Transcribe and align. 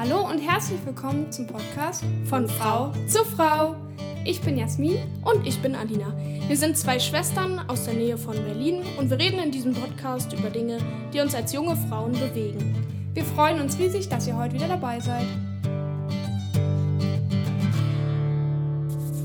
Hallo 0.00 0.30
und 0.30 0.38
herzlich 0.38 0.78
willkommen 0.86 1.32
zum 1.32 1.48
Podcast 1.48 2.04
von 2.26 2.48
Frau 2.48 2.92
zu 3.08 3.24
Frau. 3.24 3.74
Ich 4.24 4.40
bin 4.40 4.56
Jasmin 4.56 4.96
und 5.24 5.44
ich 5.44 5.60
bin 5.60 5.74
Alina. 5.74 6.16
Wir 6.46 6.56
sind 6.56 6.78
zwei 6.78 7.00
Schwestern 7.00 7.58
aus 7.68 7.84
der 7.84 7.94
Nähe 7.94 8.16
von 8.16 8.36
Berlin 8.36 8.84
und 8.96 9.10
wir 9.10 9.18
reden 9.18 9.40
in 9.40 9.50
diesem 9.50 9.74
Podcast 9.74 10.32
über 10.32 10.50
Dinge, 10.50 10.78
die 11.12 11.18
uns 11.18 11.34
als 11.34 11.52
junge 11.52 11.74
Frauen 11.88 12.12
bewegen. 12.12 13.10
Wir 13.12 13.24
freuen 13.24 13.60
uns 13.60 13.76
riesig, 13.76 14.08
dass 14.08 14.28
ihr 14.28 14.36
heute 14.36 14.54
wieder 14.54 14.68
dabei 14.68 15.00
seid. 15.00 15.26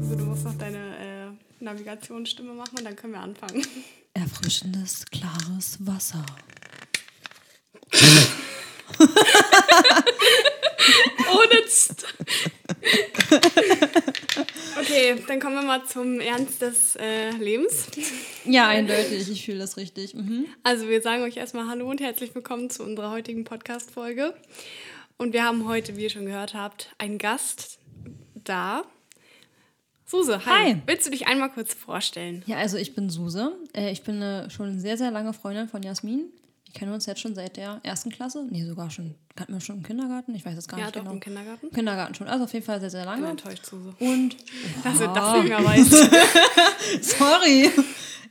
Also 0.01 0.15
du 0.15 0.25
musst 0.25 0.43
noch 0.43 0.57
deine 0.57 0.97
äh, 0.97 1.63
Navigationsstimme 1.63 2.53
machen 2.53 2.79
und 2.79 2.83
dann 2.83 2.95
können 2.95 3.13
wir 3.13 3.21
anfangen. 3.21 3.61
Erfrischendes, 4.15 5.05
klares 5.11 5.77
Wasser. 5.85 6.25
Ohne 11.33 11.67
St 11.67 12.05
Okay, 14.79 15.15
dann 15.27 15.39
kommen 15.39 15.55
wir 15.55 15.61
mal 15.63 15.85
zum 15.85 16.19
Ernst 16.19 16.61
des 16.61 16.95
äh, 16.95 17.31
Lebens. 17.31 17.87
Ja, 18.45 18.67
eindeutig. 18.67 19.29
Ich 19.29 19.45
fühle 19.45 19.59
das 19.59 19.77
richtig. 19.77 20.13
Mhm. 20.13 20.45
Also 20.63 20.89
wir 20.89 21.01
sagen 21.01 21.23
euch 21.23 21.37
erstmal 21.37 21.67
Hallo 21.67 21.89
und 21.89 22.01
herzlich 22.01 22.35
willkommen 22.35 22.69
zu 22.69 22.83
unserer 22.83 23.11
heutigen 23.11 23.43
Podcast-Folge. 23.45 24.33
Und 25.17 25.33
wir 25.33 25.43
haben 25.43 25.67
heute, 25.67 25.95
wie 25.95 26.03
ihr 26.03 26.09
schon 26.09 26.25
gehört 26.25 26.53
habt, 26.53 26.93
einen 26.97 27.17
Gast 27.17 27.79
da. 28.35 28.83
Suse, 30.05 30.45
hi. 30.45 30.73
hi. 30.73 30.81
Willst 30.85 31.07
du 31.07 31.11
dich 31.11 31.27
einmal 31.27 31.49
kurz 31.51 31.73
vorstellen? 31.73 32.43
Ja, 32.45 32.57
also 32.57 32.77
ich 32.77 32.93
bin 32.93 33.09
Suse. 33.09 33.53
Äh, 33.73 33.91
ich 33.91 34.03
bin 34.03 34.21
eine 34.21 34.49
schon 34.49 34.79
sehr, 34.79 34.97
sehr 34.97 35.11
lange 35.11 35.33
Freundin 35.33 35.69
von 35.69 35.81
Jasmin. 35.81 36.25
Wir 36.73 36.79
kennen 36.79 36.93
uns 36.93 37.05
jetzt 37.05 37.21
schon 37.21 37.35
seit 37.35 37.57
der 37.57 37.79
ersten 37.83 38.09
Klasse. 38.09 38.47
Nee, 38.49 38.65
sogar 38.65 38.89
schon. 38.89 39.13
Kannten 39.35 39.53
wir 39.53 39.61
schon 39.61 39.77
im 39.77 39.83
Kindergarten? 39.83 40.33
Ich 40.33 40.43
weiß 40.43 40.57
es 40.57 40.67
gar 40.67 40.79
ja, 40.79 40.85
nicht 40.87 40.95
doch, 40.95 41.01
genau. 41.01 41.13
im 41.13 41.19
Kindergarten. 41.19 41.69
Kindergarten 41.69 42.15
schon. 42.15 42.27
Also 42.27 42.45
auf 42.45 42.53
jeden 42.53 42.65
Fall 42.65 42.79
sehr, 42.79 42.89
sehr 42.89 43.05
lange. 43.05 43.17
Ich 43.17 43.43
bin 43.43 43.51
enttäuscht, 43.53 43.65
Suse. 43.67 43.93
Und. 43.99 44.35
Dass 44.83 44.97
du 44.97 45.07
das 45.07 45.43
mehr 45.43 45.63
weißt. 45.63 45.91
Sorry. 47.19 47.69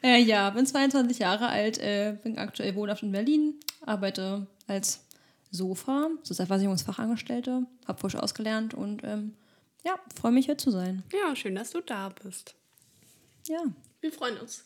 Äh, 0.02 0.22
ja, 0.22 0.50
bin 0.50 0.66
22 0.66 1.20
Jahre 1.20 1.46
alt, 1.46 1.78
äh, 1.78 2.16
bin 2.20 2.36
aktuell 2.36 2.74
wohnhaft 2.74 3.04
in 3.04 3.12
Berlin, 3.12 3.54
arbeite 3.82 4.48
als 4.66 5.04
Sofa, 5.52 6.08
Sozialversicherungsfachangestellte, 6.24 7.66
habe 7.86 8.00
frisch 8.00 8.16
ausgelernt 8.16 8.74
und 8.74 9.04
ähm, 9.04 9.36
ja, 9.84 9.94
freue 10.20 10.32
mich 10.32 10.46
hier 10.46 10.58
zu 10.58 10.72
sein. 10.72 11.04
Ja, 11.12 11.36
schön, 11.36 11.54
dass 11.54 11.70
du 11.70 11.80
da 11.80 12.08
bist. 12.08 12.56
Ja. 13.46 13.62
Wir 14.00 14.10
freuen 14.10 14.38
uns. 14.38 14.64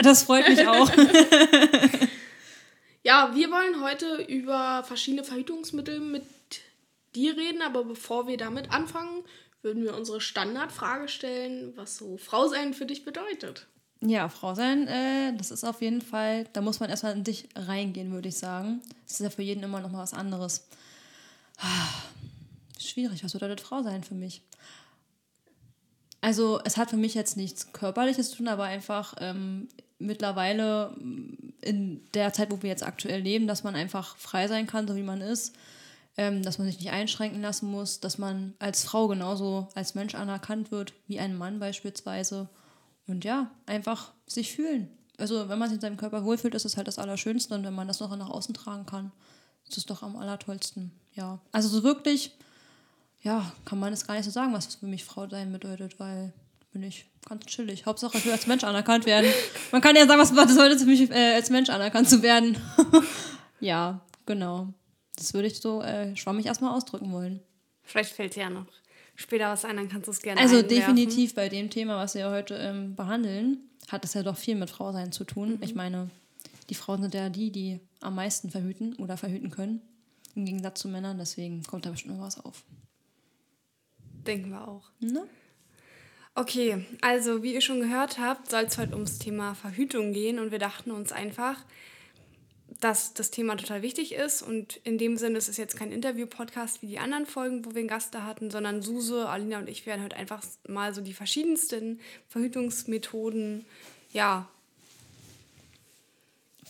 Das 0.00 0.22
freut 0.22 0.48
mich 0.48 0.64
auch. 0.64 0.88
Ja, 3.02 3.34
wir 3.34 3.50
wollen 3.50 3.82
heute 3.82 4.22
über 4.22 4.82
verschiedene 4.84 5.24
Verhütungsmittel 5.24 6.00
mit 6.00 6.24
dir 7.14 7.36
reden, 7.36 7.62
aber 7.62 7.84
bevor 7.84 8.26
wir 8.26 8.36
damit 8.36 8.70
anfangen, 8.72 9.24
würden 9.62 9.82
wir 9.82 9.96
unsere 9.96 10.20
Standardfrage 10.20 11.08
stellen, 11.08 11.72
was 11.76 11.96
so 11.96 12.16
Frau 12.16 12.48
sein 12.48 12.74
für 12.74 12.86
dich 12.86 13.04
bedeutet. 13.04 13.66
Ja, 14.00 14.28
Frau 14.28 14.54
sein, 14.54 14.86
äh, 14.86 15.36
das 15.36 15.50
ist 15.50 15.64
auf 15.64 15.82
jeden 15.82 16.02
Fall, 16.02 16.44
da 16.52 16.60
muss 16.60 16.78
man 16.78 16.88
erstmal 16.88 17.14
in 17.14 17.24
dich 17.24 17.48
reingehen, 17.56 18.12
würde 18.12 18.28
ich 18.28 18.38
sagen. 18.38 18.80
Das 19.04 19.14
ist 19.14 19.20
ja 19.20 19.30
für 19.30 19.42
jeden 19.42 19.62
immer 19.64 19.80
noch 19.80 19.90
mal 19.90 20.02
was 20.02 20.14
anderes. 20.14 20.68
Schwierig, 22.78 23.24
was 23.24 23.32
bedeutet 23.32 23.60
Frau 23.60 23.82
sein 23.82 24.04
für 24.04 24.14
mich? 24.14 24.42
Also, 26.20 26.60
es 26.64 26.76
hat 26.76 26.90
für 26.90 26.96
mich 26.96 27.14
jetzt 27.14 27.36
nichts 27.36 27.72
Körperliches 27.72 28.30
zu 28.30 28.36
tun, 28.38 28.48
aber 28.48 28.64
einfach 28.64 29.14
ähm, 29.18 29.68
mittlerweile 29.98 30.94
in 31.60 32.02
der 32.14 32.32
Zeit, 32.32 32.50
wo 32.50 32.62
wir 32.62 32.70
jetzt 32.70 32.86
aktuell 32.86 33.20
leben, 33.20 33.46
dass 33.46 33.64
man 33.64 33.74
einfach 33.74 34.16
frei 34.16 34.48
sein 34.48 34.66
kann, 34.66 34.86
so 34.86 34.96
wie 34.96 35.02
man 35.02 35.20
ist, 35.20 35.54
ähm, 36.16 36.42
dass 36.42 36.58
man 36.58 36.66
sich 36.66 36.78
nicht 36.78 36.90
einschränken 36.90 37.42
lassen 37.42 37.70
muss, 37.70 38.00
dass 38.00 38.18
man 38.18 38.54
als 38.58 38.84
Frau 38.84 39.08
genauso 39.08 39.68
als 39.74 39.94
Mensch 39.94 40.14
anerkannt 40.14 40.70
wird 40.70 40.92
wie 41.06 41.20
ein 41.20 41.36
Mann 41.36 41.58
beispielsweise. 41.58 42.48
Und 43.06 43.24
ja, 43.24 43.50
einfach 43.66 44.12
sich 44.26 44.52
fühlen. 44.52 44.88
Also 45.16 45.48
wenn 45.48 45.58
man 45.58 45.68
sich 45.68 45.76
in 45.76 45.80
seinem 45.80 45.96
Körper 45.96 46.24
wohlfühlt, 46.24 46.54
ist 46.54 46.64
es 46.64 46.76
halt 46.76 46.86
das 46.86 46.98
Allerschönste 46.98 47.54
und 47.54 47.64
wenn 47.64 47.74
man 47.74 47.88
das 47.88 48.00
noch 48.00 48.14
nach 48.16 48.30
außen 48.30 48.54
tragen 48.54 48.86
kann, 48.86 49.10
ist 49.68 49.76
es 49.78 49.86
doch 49.86 50.02
am 50.02 50.16
allertollsten. 50.16 50.92
Ja, 51.14 51.40
also 51.50 51.68
so 51.68 51.82
wirklich, 51.82 52.36
ja, 53.22 53.52
kann 53.64 53.80
man 53.80 53.92
es 53.92 54.06
gar 54.06 54.14
nicht 54.14 54.24
so 54.24 54.30
sagen, 54.30 54.52
was 54.52 54.76
für 54.76 54.86
mich 54.86 55.04
Frau 55.04 55.28
sein 55.28 55.50
bedeutet, 55.50 55.98
weil 55.98 56.32
bin 56.70 56.82
ich 56.82 57.06
ganz 57.28 57.46
chillig. 57.46 57.86
Hauptsache, 57.86 58.18
ich 58.18 58.24
will 58.24 58.32
als 58.32 58.46
Mensch 58.46 58.64
anerkannt 58.64 59.06
werden. 59.06 59.30
Man 59.72 59.80
kann 59.80 59.96
ja 59.96 60.06
sagen, 60.06 60.20
was 60.20 60.30
bedeutet 60.30 60.76
es 60.76 60.82
für 60.82 60.88
mich, 60.88 61.10
äh, 61.10 61.34
als 61.34 61.50
Mensch 61.50 61.70
anerkannt 61.70 62.08
zu 62.08 62.22
werden. 62.22 62.56
ja, 63.60 64.00
genau. 64.26 64.72
Das 65.16 65.34
würde 65.34 65.48
ich 65.48 65.60
so 65.60 65.82
äh, 65.82 66.14
schwammig 66.16 66.46
erstmal 66.46 66.74
ausdrücken 66.74 67.12
wollen. 67.12 67.40
Vielleicht 67.82 68.12
fällt 68.12 68.36
dir 68.36 68.40
ja 68.42 68.50
noch 68.50 68.66
später 69.16 69.50
was 69.50 69.64
ein, 69.64 69.76
dann 69.76 69.88
kannst 69.88 70.06
du 70.06 70.12
es 70.12 70.20
gerne 70.22 70.40
Also 70.40 70.58
einwerfen. 70.58 70.76
definitiv 70.76 71.34
bei 71.34 71.48
dem 71.48 71.70
Thema, 71.70 71.96
was 71.96 72.14
wir 72.14 72.30
heute 72.30 72.54
ähm, 72.54 72.94
behandeln, 72.94 73.58
hat 73.88 74.04
es 74.04 74.14
ja 74.14 74.22
doch 74.22 74.36
viel 74.36 74.54
mit 74.54 74.70
Frausein 74.70 75.10
zu 75.10 75.24
tun. 75.24 75.56
Mhm. 75.56 75.62
Ich 75.62 75.74
meine, 75.74 76.08
die 76.70 76.74
Frauen 76.74 77.02
sind 77.02 77.14
ja 77.14 77.28
die, 77.28 77.50
die 77.50 77.80
am 78.00 78.14
meisten 78.14 78.50
verhüten 78.50 78.94
oder 78.96 79.16
verhüten 79.16 79.50
können. 79.50 79.80
Im 80.36 80.44
Gegensatz 80.44 80.80
zu 80.80 80.88
Männern, 80.88 81.18
deswegen 81.18 81.64
kommt 81.64 81.84
da 81.84 81.90
bestimmt 81.90 82.16
noch 82.16 82.24
was 82.24 82.38
auf. 82.44 82.62
Denken 84.26 84.50
wir 84.50 84.68
auch. 84.68 84.90
Ne? 85.00 85.26
Okay, 86.38 86.86
also 87.00 87.42
wie 87.42 87.52
ihr 87.52 87.60
schon 87.60 87.80
gehört 87.80 88.20
habt, 88.20 88.48
soll 88.48 88.62
es 88.62 88.78
heute 88.78 88.92
ums 88.92 89.18
Thema 89.18 89.56
Verhütung 89.56 90.12
gehen 90.12 90.38
und 90.38 90.52
wir 90.52 90.60
dachten 90.60 90.92
uns 90.92 91.10
einfach, 91.10 91.56
dass 92.78 93.12
das 93.12 93.32
Thema 93.32 93.56
total 93.56 93.82
wichtig 93.82 94.14
ist 94.14 94.42
und 94.42 94.76
in 94.84 94.98
dem 94.98 95.16
Sinne 95.16 95.38
ist 95.38 95.48
es 95.48 95.56
jetzt 95.56 95.76
kein 95.76 95.90
Interview-Podcast 95.90 96.80
wie 96.80 96.86
die 96.86 97.00
anderen 97.00 97.26
Folgen, 97.26 97.64
wo 97.64 97.70
wir 97.70 97.80
einen 97.80 97.88
Gast 97.88 98.14
da 98.14 98.22
hatten, 98.22 98.52
sondern 98.52 98.82
Suse, 98.82 99.28
Alina 99.28 99.58
und 99.58 99.68
ich 99.68 99.84
werden 99.84 100.04
heute 100.04 100.14
einfach 100.14 100.44
mal 100.68 100.94
so 100.94 101.00
die 101.00 101.12
verschiedensten 101.12 101.98
Verhütungsmethoden, 102.28 103.66
ja, 104.12 104.48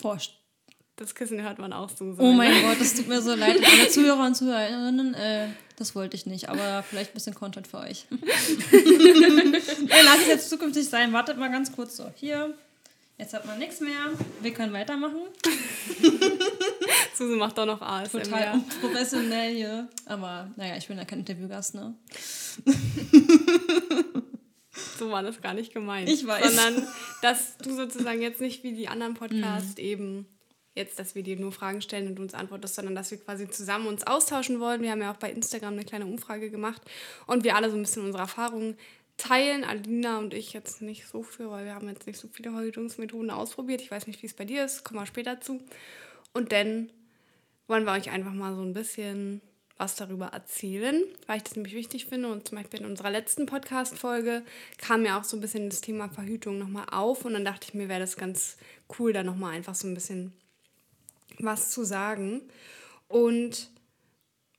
forscht. 0.00 0.37
Das 0.98 1.14
Kissen 1.14 1.40
hört 1.40 1.60
man 1.60 1.72
auch, 1.72 1.90
Suse. 1.90 2.20
Oh 2.20 2.32
mein 2.32 2.60
Gott, 2.62 2.80
das 2.80 2.94
tut 2.94 3.06
mir 3.06 3.22
so 3.22 3.32
leid. 3.36 3.60
Alle 3.64 3.88
Zuhörer 3.90 4.26
und 4.26 4.34
Zuhörerinnen, 4.34 5.14
äh, 5.14 5.46
das 5.76 5.94
wollte 5.94 6.16
ich 6.16 6.26
nicht, 6.26 6.48
aber 6.48 6.82
vielleicht 6.82 7.12
ein 7.12 7.14
bisschen 7.14 7.36
Content 7.36 7.68
für 7.68 7.78
euch. 7.78 8.06
Ey, 8.72 10.02
lass 10.04 10.18
es 10.22 10.26
jetzt 10.26 10.50
zukünftig 10.50 10.88
sein. 10.88 11.12
Wartet 11.12 11.38
mal 11.38 11.52
ganz 11.52 11.70
kurz 11.70 11.96
so. 11.96 12.10
Hier. 12.16 12.52
Jetzt 13.16 13.32
hat 13.32 13.46
man 13.46 13.60
nichts 13.60 13.80
mehr. 13.80 14.10
Wir 14.42 14.52
können 14.52 14.72
weitermachen. 14.72 15.20
Susi 17.14 17.36
macht 17.36 17.58
doch 17.58 17.66
noch 17.66 17.80
ASMR. 17.80 18.22
Total 18.22 18.60
professionell 18.80 19.54
hier. 19.54 19.88
Aber 20.06 20.50
naja, 20.56 20.76
ich 20.76 20.88
bin 20.88 20.98
ja 20.98 21.04
kein 21.04 21.20
Interviewgast, 21.20 21.76
ne? 21.76 21.94
so 24.98 25.10
war 25.12 25.22
das 25.22 25.40
gar 25.40 25.54
nicht 25.54 25.72
gemeint. 25.72 26.08
Ich 26.08 26.26
weiß. 26.26 26.44
Sondern, 26.44 26.88
dass 27.22 27.56
du 27.58 27.74
sozusagen 27.74 28.20
jetzt 28.20 28.40
nicht 28.40 28.64
wie 28.64 28.72
die 28.72 28.88
anderen 28.88 29.14
Podcasts 29.14 29.76
mhm. 29.76 29.84
eben 29.84 30.37
jetzt, 30.78 30.98
dass 30.98 31.14
wir 31.14 31.22
dir 31.22 31.38
nur 31.38 31.52
Fragen 31.52 31.82
stellen 31.82 32.08
und 32.08 32.16
du 32.16 32.22
uns 32.22 32.32
antwortest, 32.32 32.76
sondern 32.76 32.94
dass 32.94 33.10
wir 33.10 33.18
quasi 33.18 33.48
zusammen 33.50 33.86
uns 33.86 34.06
austauschen 34.06 34.60
wollen. 34.60 34.80
Wir 34.80 34.92
haben 34.92 35.02
ja 35.02 35.12
auch 35.12 35.18
bei 35.18 35.30
Instagram 35.30 35.74
eine 35.74 35.84
kleine 35.84 36.06
Umfrage 36.06 36.50
gemacht 36.50 36.80
und 37.26 37.44
wir 37.44 37.56
alle 37.56 37.70
so 37.70 37.76
ein 37.76 37.82
bisschen 37.82 38.04
unsere 38.04 38.22
Erfahrungen 38.22 38.76
teilen. 39.18 39.64
Alina 39.64 40.18
und 40.18 40.32
ich 40.32 40.54
jetzt 40.54 40.80
nicht 40.80 41.06
so 41.06 41.22
viel, 41.22 41.50
weil 41.50 41.66
wir 41.66 41.74
haben 41.74 41.88
jetzt 41.88 42.06
nicht 42.06 42.18
so 42.18 42.28
viele 42.28 42.52
Verhütungsmethoden 42.52 43.30
ausprobiert. 43.30 43.82
Ich 43.82 43.90
weiß 43.90 44.06
nicht, 44.06 44.22
wie 44.22 44.26
es 44.26 44.34
bei 44.34 44.46
dir 44.46 44.64
ist, 44.64 44.84
kommen 44.84 45.00
wir 45.00 45.06
später 45.06 45.40
zu. 45.40 45.60
Und 46.32 46.52
dann 46.52 46.90
wollen 47.66 47.84
wir 47.84 47.92
euch 47.92 48.10
einfach 48.10 48.32
mal 48.32 48.54
so 48.54 48.62
ein 48.62 48.72
bisschen 48.72 49.42
was 49.76 49.94
darüber 49.94 50.26
erzählen, 50.26 51.04
weil 51.26 51.36
ich 51.38 51.44
das 51.44 51.54
nämlich 51.54 51.74
wichtig 51.74 52.06
finde. 52.06 52.28
Und 52.28 52.48
zum 52.48 52.58
Beispiel 52.58 52.80
in 52.80 52.86
unserer 52.86 53.10
letzten 53.10 53.46
Podcast-Folge 53.46 54.42
kam 54.76 55.04
ja 55.04 55.18
auch 55.18 55.24
so 55.24 55.36
ein 55.36 55.40
bisschen 55.40 55.70
das 55.70 55.80
Thema 55.80 56.08
Verhütung 56.08 56.58
nochmal 56.58 56.86
auf. 56.90 57.24
Und 57.24 57.34
dann 57.34 57.44
dachte 57.44 57.68
ich 57.68 57.74
mir, 57.74 57.88
wäre 57.88 58.00
das 58.00 58.16
ganz 58.16 58.56
cool, 58.98 59.12
da 59.12 59.22
nochmal 59.22 59.54
einfach 59.54 59.74
so 59.74 59.86
ein 59.86 59.94
bisschen 59.94 60.32
was 61.40 61.70
zu 61.70 61.84
sagen. 61.84 62.42
Und 63.08 63.68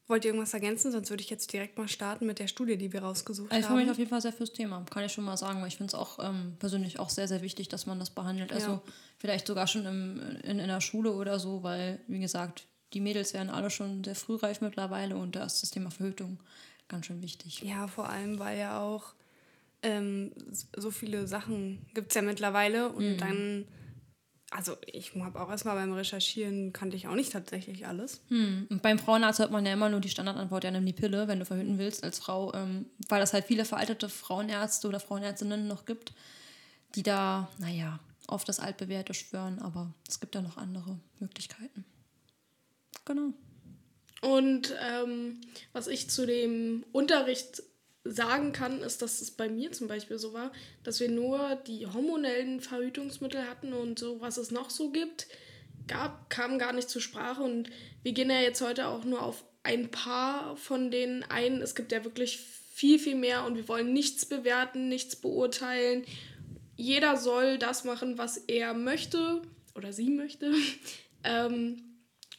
wollt 0.08 0.26
ihr 0.26 0.32
irgendwas 0.32 0.54
ergänzen? 0.54 0.92
Sonst 0.92 1.10
würde 1.12 1.22
ich 1.22 1.30
jetzt 1.30 1.54
direkt 1.54 1.78
mal 1.78 1.88
starten 1.88 2.26
mit 2.26 2.40
der 2.40 2.48
Studie, 2.48 2.78
die 2.78 2.92
wir 2.92 3.04
rausgesucht 3.04 3.52
haben. 3.52 3.60
Ich 3.60 3.66
freue 3.66 3.78
mich 3.78 3.92
auf 3.92 3.98
jeden 3.98 4.10
Fall 4.10 4.22
sehr 4.22 4.34
fürs 4.34 4.52
Thema, 4.52 4.84
kann 4.90 5.06
ich 5.06 5.14
schon 5.14 5.24
mal 5.24 5.38
sagen, 5.38 5.62
weil 5.62 5.68
ich 5.68 5.78
finde 5.78 5.92
es 5.92 5.96
auch 5.96 6.18
ähm, 6.20 6.56
persönlich 6.58 7.00
auch 7.00 7.10
sehr, 7.10 7.28
sehr 7.28 7.44
wichtig, 7.44 7.70
dass 7.70 7.86
man 7.86 8.00
das 8.00 8.10
behandelt. 8.10 8.52
Also 8.52 8.72
ja. 8.72 8.82
vielleicht 9.20 9.46
sogar 9.46 9.68
schon 9.68 9.86
im, 9.86 10.38
in, 10.44 10.60
in 10.60 10.68
der 10.68 10.82
Schule 10.82 11.14
oder 11.14 11.40
so, 11.40 11.62
weil, 11.62 12.00
wie 12.08 12.20
gesagt, 12.20 12.66
die 12.94 13.02
Mädels 13.02 13.36
werden 13.36 13.52
alle 13.52 13.70
schon 13.70 14.04
sehr 14.04 14.16
frühreif 14.16 14.62
mittlerweile 14.62 15.16
und 15.16 15.36
da 15.36 15.46
ist 15.46 15.62
das 15.62 15.70
Thema 15.70 15.92
Verhütung 15.92 16.40
ganz 16.88 17.06
schön 17.06 17.22
wichtig. 17.22 17.62
Ja, 17.62 17.88
vor 17.88 18.10
allem, 18.10 18.40
weil 18.40 18.58
ja 18.58 18.80
auch 18.80 19.14
ähm, 19.84 20.32
so 20.76 20.90
viele 20.90 21.28
Sachen 21.28 21.86
gibt 21.94 22.10
es 22.10 22.16
ja 22.16 22.24
mittlerweile 22.24 22.90
und 22.90 23.14
mhm. 23.14 23.18
dann 23.18 23.68
also 24.52 24.78
ich 24.88 25.14
habe 25.16 25.40
auch 25.40 25.50
erstmal 25.50 25.76
beim 25.76 25.94
Recherchieren 25.94 26.74
kannte 26.74 26.98
ich 26.98 27.08
auch 27.08 27.16
nicht 27.16 27.32
tatsächlich 27.32 27.86
alles. 27.86 28.22
Hm. 28.30 28.68
Und 28.70 28.82
beim 28.82 28.98
Frauenarzt 28.98 29.40
hört 29.40 29.52
man 29.52 29.66
ja 29.66 29.74
immer 29.74 29.90
nur 29.90 30.00
die 30.00 30.10
Standardantwort, 30.10 30.64
ja 30.64 30.72
nimm 30.72 30.86
die 30.86 30.94
Pille, 30.94 31.28
wenn 31.28 31.40
du 31.40 31.46
verhüten 31.46 31.78
willst 31.78 32.04
als 32.04 32.20
Frau, 32.20 32.54
ähm, 32.54 32.88
weil 33.10 33.22
es 33.22 33.34
halt 33.34 33.46
viele 33.46 33.66
veraltete 33.66 34.10
Frauenärzte 34.10 34.88
oder 34.88 35.00
Frauenärztinnen 35.00 35.68
noch 35.68 35.86
gibt, 35.86 36.14
die 36.96 37.04
da, 37.04 37.48
naja, 37.60 38.00
auf 38.28 38.44
das 38.44 38.60
Altbewährte 38.60 39.14
schwören, 39.14 39.60
aber 39.60 39.94
es 40.08 40.20
gibt 40.20 40.36
ja 40.36 40.42
noch 40.42 40.58
andere 40.58 41.00
Möglichkeiten. 41.20 41.86
Genau. 43.06 43.34
Und 44.22 44.76
ähm, 44.82 45.42
was 45.74 45.88
ich 45.88 46.10
zu 46.10 46.26
dem 46.26 46.84
Unterricht 46.92 47.64
sagen 48.12 48.52
kann, 48.52 48.82
ist, 48.82 49.02
dass 49.02 49.22
es 49.22 49.32
bei 49.32 49.50
mir 49.50 49.72
zum 49.72 49.88
Beispiel 49.88 50.18
so 50.18 50.34
war, 50.34 50.52
dass 50.84 51.00
wir 51.00 51.10
nur 51.10 51.56
die 51.68 51.88
hormonellen 51.88 52.60
Verhütungsmittel 52.60 53.48
hatten 53.48 53.74
und 53.74 54.00
so, 54.00 54.20
was 54.20 54.38
es 54.38 54.52
noch 54.52 54.70
so 54.70 54.90
gibt, 54.90 55.28
gab, 55.88 56.30
kam 56.30 56.58
gar 56.60 56.74
nicht 56.74 56.90
zur 56.90 57.02
Sprache. 57.02 57.42
Und 57.42 57.70
wir 58.04 58.14
gehen 58.14 58.30
ja 58.30 58.40
jetzt 58.40 58.62
heute 58.62 58.88
auch 58.88 59.04
nur 59.04 59.22
auf 59.22 59.44
ein 59.64 59.92
paar 59.92 60.56
von 60.56 60.92
denen 60.92 61.24
ein. 61.24 61.62
Es 61.62 61.76
gibt 61.76 61.92
ja 61.92 62.04
wirklich 62.04 62.40
viel, 62.40 62.98
viel 62.98 63.16
mehr 63.16 63.46
und 63.46 63.56
wir 63.56 63.68
wollen 63.68 63.94
nichts 63.94 64.26
bewerten, 64.26 64.90
nichts 64.90 65.16
beurteilen. 65.16 66.06
Jeder 66.76 67.18
soll 67.18 67.58
das 67.58 67.84
machen, 67.84 68.18
was 68.18 68.38
er 68.38 68.74
möchte 68.74 69.42
oder 69.76 69.92
sie 69.92 70.10
möchte, 70.10 70.54
ähm, 71.24 71.84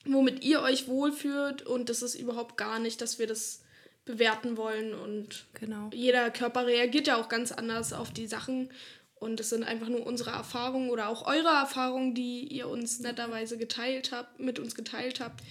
womit 0.06 0.42
ihr 0.42 0.62
euch 0.62 0.88
wohlfühlt. 0.88 1.62
Und 1.62 1.90
das 1.90 2.02
ist 2.02 2.14
überhaupt 2.14 2.56
gar 2.56 2.78
nicht, 2.78 3.00
dass 3.02 3.18
wir 3.18 3.26
das 3.26 3.62
bewerten 4.04 4.56
wollen. 4.56 4.94
Und 4.94 5.46
genau. 5.54 5.90
jeder 5.92 6.30
Körper 6.30 6.66
reagiert 6.66 7.06
ja 7.06 7.16
auch 7.16 7.28
ganz 7.28 7.52
anders 7.52 7.92
auf 7.92 8.10
die 8.12 8.26
Sachen. 8.26 8.70
Und 9.14 9.38
es 9.38 9.50
sind 9.50 9.64
einfach 9.64 9.88
nur 9.88 10.06
unsere 10.06 10.30
Erfahrungen 10.30 10.88
oder 10.88 11.08
auch 11.08 11.26
eure 11.26 11.48
Erfahrungen, 11.48 12.14
die 12.14 12.46
ihr 12.46 12.68
uns 12.68 13.00
netterweise 13.00 13.58
geteilt 13.58 14.12
habt, 14.12 14.40
mit 14.40 14.58
uns 14.58 14.74
geteilt 14.74 15.20
habt. 15.20 15.42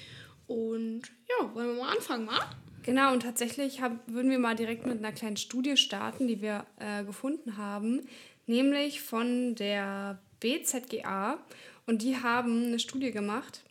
Und 0.48 1.04
ja, 1.30 1.54
wollen 1.54 1.76
wir 1.76 1.84
mal 1.84 1.96
anfangen, 1.96 2.28
wa? 2.28 2.40
Genau, 2.82 3.14
und 3.14 3.22
tatsächlich 3.22 3.82
hab, 3.82 3.92
würden 4.08 4.32
wir 4.32 4.40
mal 4.40 4.56
direkt 4.56 4.88
mit 4.88 4.98
einer 4.98 5.12
kleinen 5.12 5.38
Studie 5.38 5.78
starten, 5.78 6.28
die 6.28 6.42
wir 6.42 6.66
äh, 6.80 7.04
gefunden 7.04 7.58
haben, 7.58 8.08
nämlich 8.48 9.02
von 9.02 9.54
der 9.54 10.20
BZGA. 10.40 11.38
Und 11.86 12.02
die 12.02 12.18
haben 12.18 12.66
eine 12.66 12.80
Studie 12.80 13.12
gemacht, 13.12 13.62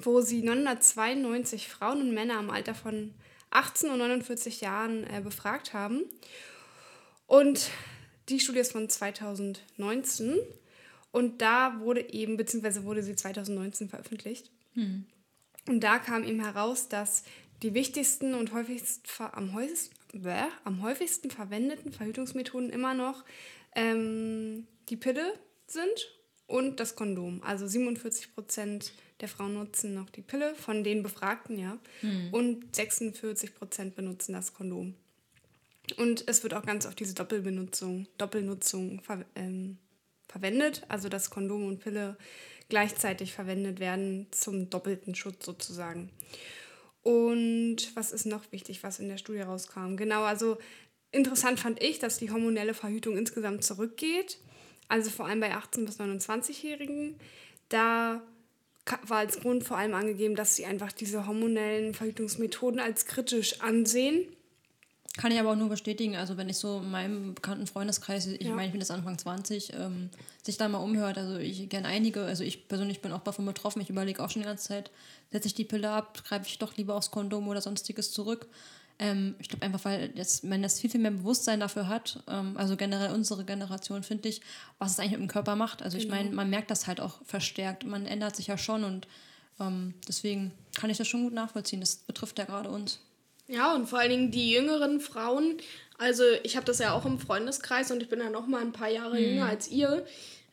wo 0.00 0.20
sie 0.20 0.42
992 0.42 1.68
Frauen 1.68 2.00
und 2.00 2.14
Männer 2.14 2.40
im 2.40 2.50
Alter 2.50 2.74
von 2.74 3.14
18 3.54 3.90
und 3.90 3.98
49 3.98 4.60
Jahren 4.60 5.04
äh, 5.04 5.20
befragt 5.22 5.72
haben. 5.72 6.04
Und 7.26 7.70
die 8.28 8.40
Studie 8.40 8.60
ist 8.60 8.72
von 8.72 8.88
2019 8.88 10.38
und 11.12 11.42
da 11.42 11.78
wurde 11.80 12.12
eben, 12.12 12.36
beziehungsweise 12.36 12.84
wurde 12.84 13.02
sie 13.02 13.14
2019 13.14 13.88
veröffentlicht. 13.88 14.50
Hm. 14.74 15.06
Und 15.68 15.80
da 15.80 15.98
kam 15.98 16.24
eben 16.24 16.40
heraus, 16.40 16.88
dass 16.88 17.24
die 17.62 17.72
wichtigsten 17.72 18.34
und 18.34 18.52
häufigst, 18.52 19.06
am, 19.32 19.54
häufigsten, 19.54 19.94
bäh, 20.12 20.44
am 20.64 20.82
häufigsten 20.82 21.30
verwendeten 21.30 21.92
Verhütungsmethoden 21.92 22.70
immer 22.70 22.94
noch 22.94 23.24
ähm, 23.74 24.66
die 24.88 24.96
Pille 24.96 25.32
sind 25.66 26.18
und 26.46 26.80
das 26.80 26.96
Kondom. 26.96 27.42
Also 27.42 27.66
47 27.66 28.34
Prozent 28.34 28.92
der 29.20 29.28
Frauen 29.28 29.54
nutzen 29.54 29.94
noch 29.94 30.10
die 30.10 30.22
Pille, 30.22 30.54
von 30.54 30.84
den 30.84 31.02
Befragten, 31.02 31.58
ja. 31.58 31.78
Hm. 32.00 32.28
Und 32.32 32.74
46 32.74 33.54
Prozent 33.54 33.94
benutzen 33.94 34.32
das 34.32 34.54
Kondom. 34.54 34.94
Und 35.96 36.26
es 36.28 36.42
wird 36.42 36.54
auch 36.54 36.64
ganz 36.64 36.86
oft 36.86 36.98
diese 36.98 37.14
Doppelbenutzung, 37.14 38.06
Doppelnutzung 38.18 39.00
ver 39.02 39.24
ähm, 39.34 39.78
verwendet, 40.28 40.82
also 40.88 41.08
dass 41.08 41.30
Kondom 41.30 41.66
und 41.66 41.80
Pille 41.80 42.16
gleichzeitig 42.68 43.32
verwendet 43.32 43.78
werden 43.78 44.26
zum 44.30 44.70
doppelten 44.70 45.14
Schutz 45.14 45.44
sozusagen. 45.44 46.10
Und 47.02 47.94
was 47.94 48.10
ist 48.10 48.24
noch 48.24 48.50
wichtig, 48.50 48.82
was 48.82 48.98
in 48.98 49.08
der 49.08 49.18
Studie 49.18 49.42
rauskam? 49.42 49.96
Genau, 49.96 50.22
also 50.22 50.56
interessant 51.12 51.60
fand 51.60 51.82
ich, 51.82 51.98
dass 51.98 52.18
die 52.18 52.30
hormonelle 52.30 52.72
Verhütung 52.72 53.18
insgesamt 53.18 53.62
zurückgeht, 53.62 54.38
also 54.88 55.10
vor 55.10 55.26
allem 55.26 55.40
bei 55.40 55.54
18- 55.54 55.84
bis 55.84 56.00
29-Jährigen. 56.00 57.16
Da 57.68 58.22
war 59.06 59.18
als 59.18 59.40
Grund 59.40 59.64
vor 59.64 59.76
allem 59.76 59.94
angegeben, 59.94 60.34
dass 60.34 60.56
sie 60.56 60.66
einfach 60.66 60.92
diese 60.92 61.26
hormonellen 61.26 61.94
Verhütungsmethoden 61.94 62.80
als 62.80 63.06
kritisch 63.06 63.60
ansehen 63.60 64.26
kann 65.16 65.30
ich 65.30 65.38
aber 65.38 65.52
auch 65.52 65.56
nur 65.56 65.68
bestätigen. 65.68 66.16
Also, 66.16 66.36
wenn 66.36 66.48
ich 66.48 66.56
so 66.56 66.78
in 66.78 66.90
meinem 66.90 67.34
bekannten 67.34 67.68
Freundeskreis, 67.68 68.26
ich 68.26 68.40
ja. 68.40 68.50
meine, 68.50 68.66
ich 68.66 68.72
bin 68.72 68.80
jetzt 68.80 68.90
Anfang 68.90 69.16
20, 69.16 69.72
ähm, 69.74 70.10
sich 70.42 70.56
da 70.56 70.68
mal 70.68 70.78
umhört. 70.78 71.18
Also, 71.18 71.36
ich 71.38 71.68
kenne 71.68 71.86
einige, 71.86 72.24
also 72.24 72.42
ich 72.42 72.66
persönlich 72.66 73.00
bin 73.00 73.12
auch 73.12 73.22
davon 73.22 73.46
betroffen. 73.46 73.80
Ich 73.80 73.90
überlege 73.90 74.22
auch 74.22 74.30
schon 74.30 74.42
die 74.42 74.48
ganze 74.48 74.66
Zeit, 74.66 74.90
setze 75.30 75.46
ich 75.46 75.54
die 75.54 75.64
Pille 75.64 75.90
ab, 75.90 76.24
greife 76.24 76.46
ich 76.48 76.58
doch 76.58 76.76
lieber 76.76 76.96
aufs 76.96 77.12
Kondom 77.12 77.46
oder 77.46 77.60
sonstiges 77.60 78.10
zurück. 78.10 78.48
Ähm, 78.98 79.34
ich 79.38 79.48
glaube 79.48 79.64
einfach, 79.64 79.84
weil 79.84 80.12
jetzt, 80.14 80.44
man 80.44 80.62
das 80.62 80.80
viel, 80.80 80.90
viel 80.90 81.00
mehr 81.00 81.10
Bewusstsein 81.10 81.60
dafür 81.60 81.88
hat, 81.88 82.22
ähm, 82.28 82.56
also 82.56 82.76
generell 82.76 83.12
unsere 83.12 83.44
Generation, 83.44 84.02
finde 84.02 84.28
ich, 84.28 84.40
was 84.78 84.92
es 84.92 84.98
eigentlich 84.98 85.12
mit 85.12 85.20
dem 85.20 85.28
Körper 85.28 85.56
macht. 85.56 85.82
Also, 85.82 85.98
genau. 85.98 86.14
ich 86.14 86.18
meine, 86.18 86.34
man 86.34 86.48
merkt 86.48 86.70
das 86.70 86.86
halt 86.86 87.00
auch 87.00 87.24
verstärkt. 87.24 87.84
Man 87.84 88.06
ändert 88.06 88.36
sich 88.36 88.46
ja 88.46 88.56
schon 88.56 88.84
und 88.84 89.08
ähm, 89.60 89.94
deswegen 90.06 90.52
kann 90.74 90.90
ich 90.90 90.98
das 90.98 91.08
schon 91.08 91.24
gut 91.24 91.32
nachvollziehen. 91.32 91.80
Das 91.80 91.96
betrifft 91.96 92.38
ja 92.38 92.44
gerade 92.44 92.68
uns. 92.68 93.00
Ja, 93.46 93.74
und 93.74 93.88
vor 93.88 93.98
allen 93.98 94.10
Dingen 94.10 94.30
die 94.30 94.52
jüngeren 94.52 95.00
Frauen. 95.00 95.58
Also 95.98 96.24
ich 96.42 96.56
habe 96.56 96.66
das 96.66 96.78
ja 96.78 96.92
auch 96.92 97.04
im 97.04 97.18
Freundeskreis 97.18 97.90
und 97.90 98.02
ich 98.02 98.08
bin 98.08 98.20
ja 98.20 98.30
noch 98.30 98.46
mal 98.46 98.60
ein 98.60 98.72
paar 98.72 98.88
Jahre 98.88 99.18
mhm. 99.18 99.24
jünger 99.24 99.46
als 99.46 99.68
ihr. 99.68 100.06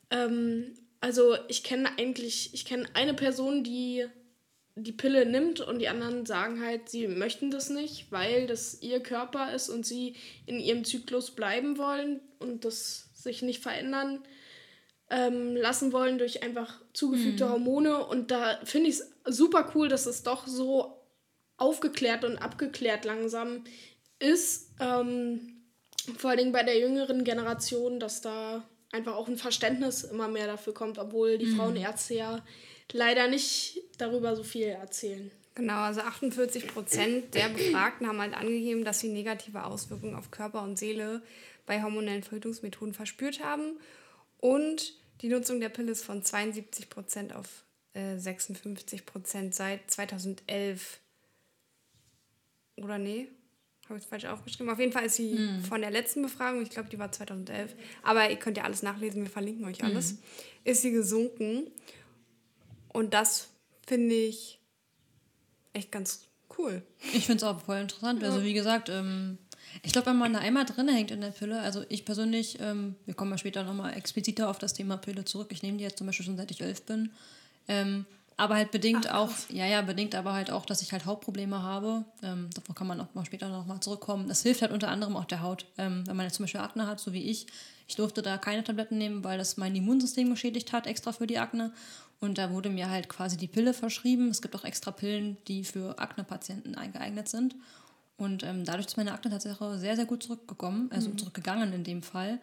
Ähm, 0.10 0.76
also 1.00 1.36
ich 1.48 1.64
kenne 1.64 1.90
eigentlich, 1.98 2.54
ich 2.54 2.66
kenne 2.66 2.86
eine 2.94 3.14
Person, 3.14 3.64
die 3.64 4.06
die 4.76 4.92
Pille 4.92 5.26
nimmt 5.26 5.60
und 5.60 5.80
die 5.80 5.90
anderen 5.90 6.26
sagen 6.26 6.64
halt, 6.64 6.90
sie 6.90 7.08
möchten 7.08 7.52
das 7.52 7.70
nicht, 7.70 8.12
weil 8.12 8.48
das 8.48 8.82
ihr 8.82 9.02
Körper 9.02 9.54
ist 9.54 9.70
und 9.70 9.86
sie 9.86 10.16
in 10.46 10.60
ihrem 10.60 10.84
Zyklus 10.86 11.32
bleiben 11.32 11.78
wollen 11.78 12.22
und 12.40 12.64
das 12.66 13.10
sich 13.14 13.42
nicht 13.42 13.62
verändern 13.62 14.24
ähm, 15.10 15.56
lassen 15.56 15.92
wollen 15.92 16.18
durch 16.18 16.42
einfach 16.42 16.80
zugefügte 16.94 17.46
mhm. 17.46 17.50
Hormone. 17.50 18.06
Und 18.06 18.32
da 18.32 18.60
finde 18.64 18.90
ich 18.90 18.96
es 18.96 19.12
super 19.26 19.72
cool, 19.76 19.90
dass 19.90 20.06
es 20.06 20.24
doch 20.24 20.48
so 20.48 20.98
aufgeklärt 21.58 22.24
und 22.24 22.38
abgeklärt 22.38 23.06
langsam 23.06 23.66
ist. 24.20 24.72
Ähm, 24.80 25.66
vor 26.18 26.32
allen 26.32 26.40
Dingen 26.40 26.52
bei 26.54 26.64
der 26.64 26.80
jüngeren 26.80 27.24
Generation, 27.24 28.00
dass 28.00 28.22
da 28.22 28.64
einfach 28.92 29.16
auch 29.16 29.28
ein 29.28 29.38
Verständnis 29.38 30.04
immer 30.04 30.28
mehr 30.28 30.48
dafür 30.48 30.74
kommt, 30.74 30.98
obwohl 30.98 31.38
die 31.38 31.46
mhm. 31.46 31.58
Frauenärzte 31.58 32.16
ja 32.16 32.44
leider 32.94 33.28
nicht 33.28 33.82
darüber 33.98 34.36
so 34.36 34.44
viel 34.44 34.68
erzählen. 34.68 35.32
Genau, 35.56 35.82
also 35.82 36.02
48 36.02 36.68
Prozent 36.68 37.36
der 37.36 37.50
Befragten 37.50 38.08
haben 38.08 38.20
halt 38.20 38.34
angegeben, 38.34 38.86
dass 38.86 39.02
sie 39.02 39.10
negative 39.10 39.66
Auswirkungen 39.66 40.16
auf 40.16 40.32
Körper 40.32 40.64
und 40.64 40.80
Seele 40.80 41.22
bei 41.66 41.84
hormonellen 41.84 42.24
Verhütungsmethoden 42.24 42.94
verspürt 42.94 43.44
haben. 43.44 43.78
Und 44.40 44.94
die 45.22 45.28
Nutzung 45.28 45.60
der 45.60 45.70
Pille 45.70 45.92
ist 45.92 46.04
von 46.04 46.24
72 46.24 46.90
Prozent 46.90 47.36
auf 47.36 47.48
äh, 47.94 48.18
56 48.18 49.06
Prozent 49.06 49.54
seit 49.54 49.92
2011 49.92 51.00
oder 52.78 52.98
nee? 52.98 53.28
Habe 53.88 53.98
ich 53.98 54.06
es 54.06 54.10
falsch 54.10 54.26
aufgeschrieben? 54.26 54.72
Auf 54.72 54.80
jeden 54.80 54.94
Fall 54.94 55.06
ist 55.06 55.16
sie 55.16 55.38
hm. 55.38 55.64
von 55.64 55.82
der 55.82 55.92
letzten 55.92 56.22
Befragung, 56.22 56.62
ich 56.62 56.70
glaube, 56.70 56.90
die 56.90 56.98
war 56.98 57.12
2011, 57.12 57.76
aber 58.04 58.30
ihr 58.30 58.38
könnt 58.38 58.58
ja 58.58 58.64
alles 58.64 58.84
nachlesen, 58.84 59.24
wir 59.24 59.30
verlinken 59.30 59.66
euch 59.66 59.84
alles, 59.84 60.12
hm. 60.12 60.18
ist 60.64 60.82
sie 60.82 60.92
gesunken. 60.92 61.68
Und 62.94 63.14
das 63.14 63.50
finde 63.88 64.16
ich 64.16 64.60
echt 65.74 65.92
ganz 65.92 66.28
cool. 66.58 66.84
Ich 67.14 67.26
finde 67.26 67.38
es 67.38 67.44
auch 67.44 67.62
voll 67.62 67.78
interessant. 67.78 68.22
Ja. 68.22 68.30
Also 68.30 68.44
wie 68.44 68.54
gesagt, 68.54 68.90
ähm, 68.90 69.38
ich 69.84 69.94
glaube, 69.94 70.08
wenn 70.08 70.18
man 70.18 70.34
da 70.34 70.40
einmal 70.40 70.66
drin 70.66 70.90
hängt 70.90 71.12
in 71.12 71.22
der 71.22 71.30
Pille, 71.30 71.62
also 71.62 71.84
ich 71.90 72.06
persönlich, 72.06 72.60
ähm, 72.60 72.96
wir 73.06 73.14
kommen 73.14 73.32
ja 73.32 73.38
später 73.38 73.64
nochmal 73.64 73.96
expliziter 73.96 74.50
auf 74.50 74.60
das 74.60 74.74
Thema 74.74 74.98
Pille 74.98 75.26
zurück. 75.26 75.48
Ich 75.52 75.64
nehme 75.64 75.78
die 75.78 75.84
jetzt 75.84 75.98
zum 75.98 76.08
Beispiel 76.08 76.26
schon 76.26 76.38
seit 76.38 76.52
ich 76.52 76.62
elf 76.62 76.84
bin. 76.84 77.12
Ähm, 77.68 78.06
aber 78.38 78.56
halt 78.56 78.72
bedingt 78.72 79.08
Ach, 79.10 79.20
auch, 79.20 79.30
ja, 79.50 79.66
ja, 79.68 79.82
bedingt 79.82 80.16
aber 80.16 80.34
halt 80.34 80.50
auch, 80.50 80.66
dass 80.66 80.82
ich 80.82 80.92
halt 80.92 81.06
Hautprobleme 81.06 81.62
habe. 81.62 82.06
Ähm, 82.24 82.50
davon 82.56 82.74
kann 82.74 82.88
man 82.88 83.00
auch 83.00 83.14
mal 83.14 83.26
später 83.26 83.50
nochmal 83.50 83.80
zurückkommen. 83.82 84.28
Das 84.28 84.42
hilft 84.42 84.64
halt 84.64 84.72
unter 84.72 84.90
anderem 84.90 85.16
auch 85.16 85.26
der 85.26 85.42
Haut. 85.42 85.66
Ähm, 85.78 86.08
wenn 86.08 86.16
man 86.16 86.26
jetzt 86.26 86.38
zum 86.38 86.46
Beispiel 86.46 86.62
Akne 86.62 86.88
hat, 86.88 87.00
so 87.00 87.14
wie 87.14 87.30
ich. 87.30 87.46
Ich 87.88 87.98
durfte 87.98 88.22
da 88.22 88.38
keine 88.38 88.64
Tabletten 88.64 88.98
nehmen, 88.98 89.24
weil 89.24 89.38
das 89.38 89.58
mein 89.58 89.76
Immunsystem 89.76 90.30
geschädigt 90.30 90.74
hat, 90.74 90.88
extra 90.88 91.12
für 91.12 91.28
die 91.28 91.38
Akne. 91.38 91.72
Und 92.22 92.38
da 92.38 92.52
wurde 92.52 92.70
mir 92.70 92.90
halt 92.90 93.10
quasi 93.10 93.36
die 93.36 93.48
Pille 93.48 93.74
verschrieben. 93.74 94.30
Es 94.30 94.42
gibt 94.42 94.56
auch 94.56 94.64
extra 94.64 94.92
Pillen, 94.92 95.38
die 95.48 95.66
für 95.66 96.00
Akne-Patienten 96.00 96.76
eingeeignet 96.76 97.28
sind. 97.28 97.56
Und 98.16 98.44
ähm, 98.44 98.64
dadurch 98.64 98.86
ist 98.86 98.98
meine 98.98 99.12
Akne 99.12 99.32
tatsächlich 99.32 99.60
sehr, 99.80 99.96
sehr 99.96 100.06
gut 100.06 100.22
zurückgekommen, 100.22 100.90
also 100.94 101.10
mhm. 101.10 101.18
zurückgegangen 101.18 101.74
in 101.74 101.84
dem 101.84 102.04
Fall. 102.04 102.40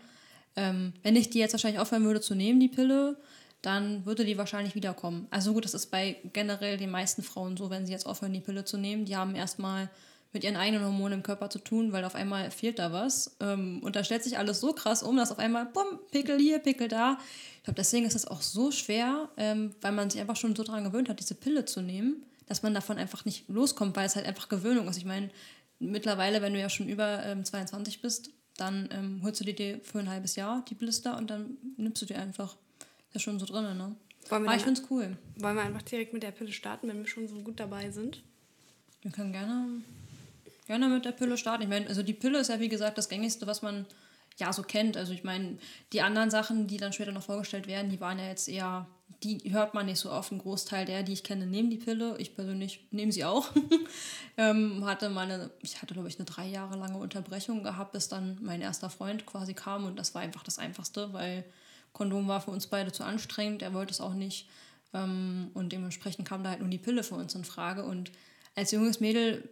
Ähm, 0.56 0.92
wenn 1.04 1.14
ich 1.14 1.30
die 1.30 1.38
jetzt 1.38 1.52
wahrscheinlich 1.52 1.80
aufhören 1.80 2.04
würde 2.04 2.20
zu 2.20 2.34
nehmen, 2.34 2.58
die 2.58 2.68
Pille, 2.68 3.16
dann 3.62 4.04
würde 4.04 4.24
die 4.24 4.36
wahrscheinlich 4.36 4.74
wiederkommen. 4.74 5.28
Also 5.30 5.52
gut, 5.52 5.64
das 5.64 5.74
ist 5.74 5.92
bei 5.92 6.16
generell 6.32 6.76
den 6.76 6.90
meisten 6.90 7.22
Frauen 7.22 7.56
so, 7.56 7.70
wenn 7.70 7.86
sie 7.86 7.92
jetzt 7.92 8.06
aufhören, 8.06 8.32
die 8.32 8.40
Pille 8.40 8.64
zu 8.64 8.76
nehmen. 8.76 9.04
Die 9.04 9.16
haben 9.16 9.36
erstmal 9.36 9.88
mit 10.32 10.44
ihren 10.44 10.56
eigenen 10.56 10.84
Hormonen 10.84 11.18
im 11.18 11.22
Körper 11.22 11.48
zu 11.48 11.58
tun, 11.58 11.92
weil 11.92 12.04
auf 12.04 12.14
einmal 12.14 12.50
fehlt 12.50 12.78
da 12.78 12.92
was. 12.92 13.36
Ähm, 13.40 13.80
und 13.82 13.96
da 13.96 14.04
stellt 14.04 14.22
sich 14.22 14.38
alles 14.38 14.60
so 14.60 14.72
krass 14.72 15.02
um, 15.02 15.16
dass 15.16 15.30
auf 15.30 15.38
einmal, 15.38 15.66
bumm, 15.66 15.98
Pickel 16.10 16.38
hier, 16.38 16.58
Pickel 16.58 16.88
da. 16.88 17.18
Ich 17.56 17.62
glaube, 17.64 17.76
deswegen 17.76 18.06
ist 18.06 18.14
es 18.14 18.26
auch 18.26 18.42
so 18.42 18.70
schwer, 18.70 19.28
ähm, 19.36 19.74
weil 19.80 19.92
man 19.92 20.10
sich 20.10 20.20
einfach 20.20 20.36
schon 20.36 20.54
so 20.54 20.62
daran 20.62 20.84
gewöhnt 20.84 21.08
hat, 21.08 21.20
diese 21.20 21.34
Pille 21.34 21.64
zu 21.64 21.80
nehmen, 21.80 22.24
dass 22.46 22.62
man 22.62 22.74
davon 22.74 22.98
einfach 22.98 23.24
nicht 23.24 23.48
loskommt, 23.48 23.96
weil 23.96 24.06
es 24.06 24.16
halt 24.16 24.26
einfach 24.26 24.48
Gewöhnung 24.48 24.88
ist. 24.88 24.98
Ich 24.98 25.04
meine, 25.04 25.30
mittlerweile, 25.78 26.42
wenn 26.42 26.52
du 26.52 26.60
ja 26.60 26.68
schon 26.68 26.88
über 26.88 27.24
ähm, 27.24 27.44
22 27.44 28.02
bist, 28.02 28.30
dann 28.56 28.88
ähm, 28.92 29.20
holst 29.22 29.40
du 29.40 29.44
dir 29.44 29.80
für 29.82 29.98
ein 29.98 30.10
halbes 30.10 30.36
Jahr 30.36 30.64
die 30.68 30.74
Blister 30.74 31.16
und 31.16 31.30
dann 31.30 31.56
nimmst 31.76 32.02
du 32.02 32.06
die 32.06 32.16
einfach 32.16 32.56
ist 33.14 33.22
schon 33.22 33.38
so 33.38 33.46
drin, 33.46 33.64
ne? 33.76 33.96
Wollen 34.28 34.42
wir 34.42 34.48
Aber 34.48 34.56
ich 34.56 34.62
finde 34.62 34.80
es 34.80 34.90
cool. 34.90 35.16
Wollen 35.36 35.56
wir 35.56 35.62
einfach 35.62 35.82
direkt 35.82 36.12
mit 36.12 36.22
der 36.22 36.32
Pille 36.32 36.52
starten, 36.52 36.88
wenn 36.88 36.98
wir 36.98 37.06
schon 37.06 37.28
so 37.28 37.40
gut 37.40 37.58
dabei 37.58 37.90
sind? 37.90 38.22
Wir 39.02 39.10
können 39.10 39.32
gerne, 39.32 39.82
gerne 40.68 40.88
mit 40.88 41.04
der 41.04 41.12
Pille 41.12 41.36
starten. 41.36 41.64
Ich 41.64 41.68
meine, 41.68 41.88
also 41.88 42.02
die 42.04 42.12
Pille 42.12 42.38
ist 42.38 42.48
ja 42.48 42.60
wie 42.60 42.68
gesagt 42.68 42.96
das 42.96 43.08
gängigste, 43.08 43.46
was 43.48 43.62
man 43.62 43.86
ja 44.36 44.52
so 44.52 44.62
kennt. 44.62 44.96
Also 44.96 45.12
ich 45.12 45.24
meine, 45.24 45.58
die 45.92 46.02
anderen 46.02 46.30
Sachen, 46.30 46.68
die 46.68 46.76
dann 46.76 46.92
später 46.92 47.10
noch 47.10 47.24
vorgestellt 47.24 47.66
werden, 47.66 47.90
die 47.90 48.00
waren 48.00 48.18
ja 48.18 48.26
jetzt 48.26 48.48
eher, 48.48 48.86
die 49.24 49.38
hört 49.52 49.74
man 49.74 49.86
nicht 49.86 49.98
so 49.98 50.12
oft. 50.12 50.30
Ein 50.30 50.38
Großteil 50.38 50.84
der, 50.84 51.02
die 51.02 51.14
ich 51.14 51.24
kenne, 51.24 51.46
nehmen 51.46 51.70
die 51.70 51.78
Pille. 51.78 52.16
Ich 52.18 52.36
persönlich 52.36 52.86
nehme 52.92 53.10
sie 53.10 53.24
auch. 53.24 53.50
ähm, 54.36 54.84
hatte 54.84 55.10
meine, 55.10 55.50
ich 55.62 55.82
hatte 55.82 55.94
glaube 55.94 56.08
ich 56.08 56.18
eine 56.18 56.26
drei 56.26 56.46
Jahre 56.46 56.76
lange 56.76 56.98
Unterbrechung 56.98 57.64
gehabt, 57.64 57.92
bis 57.92 58.08
dann 58.08 58.38
mein 58.40 58.60
erster 58.60 58.90
Freund 58.90 59.26
quasi 59.26 59.54
kam 59.54 59.86
und 59.86 59.98
das 59.98 60.14
war 60.14 60.22
einfach 60.22 60.44
das 60.44 60.60
Einfachste, 60.60 61.12
weil 61.12 61.44
Kondom 61.92 62.28
war 62.28 62.40
für 62.40 62.50
uns 62.50 62.66
beide 62.66 62.92
zu 62.92 63.02
anstrengend. 63.02 63.62
Er 63.62 63.74
wollte 63.74 63.92
es 63.92 64.00
auch 64.00 64.14
nicht. 64.14 64.48
Ähm, 64.94 65.50
und 65.54 65.72
dementsprechend 65.72 66.28
kam 66.28 66.44
da 66.44 66.50
halt 66.50 66.60
nur 66.60 66.68
die 66.68 66.78
Pille 66.78 67.02
für 67.02 67.14
uns 67.14 67.34
in 67.34 67.44
Frage. 67.44 67.84
Und 67.84 68.12
als 68.54 68.70
junges 68.70 69.00
Mädel 69.00 69.48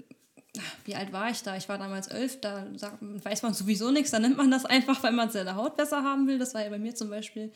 wie 0.84 0.94
alt 0.94 1.12
war 1.12 1.30
ich 1.30 1.42
da? 1.42 1.56
Ich 1.56 1.68
war 1.68 1.78
damals 1.78 2.08
elf, 2.08 2.40
da 2.40 2.66
sagt, 2.76 2.98
weiß 3.00 3.42
man 3.42 3.54
sowieso 3.54 3.90
nichts, 3.90 4.10
da 4.10 4.18
nimmt 4.18 4.36
man 4.36 4.50
das 4.50 4.64
einfach, 4.64 5.02
weil 5.02 5.12
man 5.12 5.30
seine 5.30 5.56
Haut 5.56 5.76
besser 5.76 6.02
haben 6.02 6.26
will. 6.26 6.38
Das 6.38 6.54
war 6.54 6.62
ja 6.62 6.70
bei 6.70 6.78
mir 6.78 6.94
zum 6.94 7.10
Beispiel. 7.10 7.52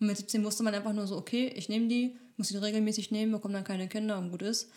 Und 0.00 0.06
mit 0.06 0.16
17 0.16 0.44
wusste 0.44 0.62
man 0.62 0.74
einfach 0.74 0.92
nur 0.92 1.06
so, 1.06 1.16
okay, 1.16 1.52
ich 1.54 1.68
nehme 1.68 1.88
die, 1.88 2.16
muss 2.36 2.48
die 2.48 2.56
regelmäßig 2.56 3.10
nehmen, 3.10 3.32
bekomme 3.32 3.54
dann 3.54 3.64
keine 3.64 3.88
Kinder 3.88 4.18
und 4.18 4.30
gut 4.30 4.42
ist. 4.42 4.70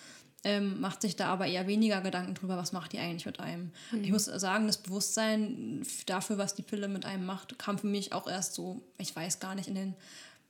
Ähm, 0.43 0.79
macht 0.79 1.01
sich 1.01 1.15
da 1.15 1.27
aber 1.29 1.48
eher 1.48 1.65
weniger 1.65 2.00
Gedanken 2.01 2.36
drüber, 2.36 2.57
was 2.57 2.72
macht 2.72 2.93
die 2.93 3.00
eigentlich 3.00 3.25
mit 3.25 3.39
einem. 3.39 3.72
Mhm. 3.91 4.03
Ich 4.03 4.12
muss 4.12 4.25
sagen, 4.25 4.67
das 4.67 4.77
Bewusstsein 4.77 5.84
dafür, 6.05 6.38
was 6.38 6.53
die 6.53 6.62
Pille 6.62 6.88
mit 6.88 7.05
einem 7.05 7.25
macht, 7.25 7.57
kam 7.57 7.79
für 7.79 7.88
mich 7.88 8.13
auch 8.13 8.27
erst 8.27 8.53
so, 8.53 8.84
ich 9.00 9.15
weiß 9.15 9.39
gar 9.39 9.55
nicht, 9.55 9.67
in 9.67 9.75
den 9.75 9.96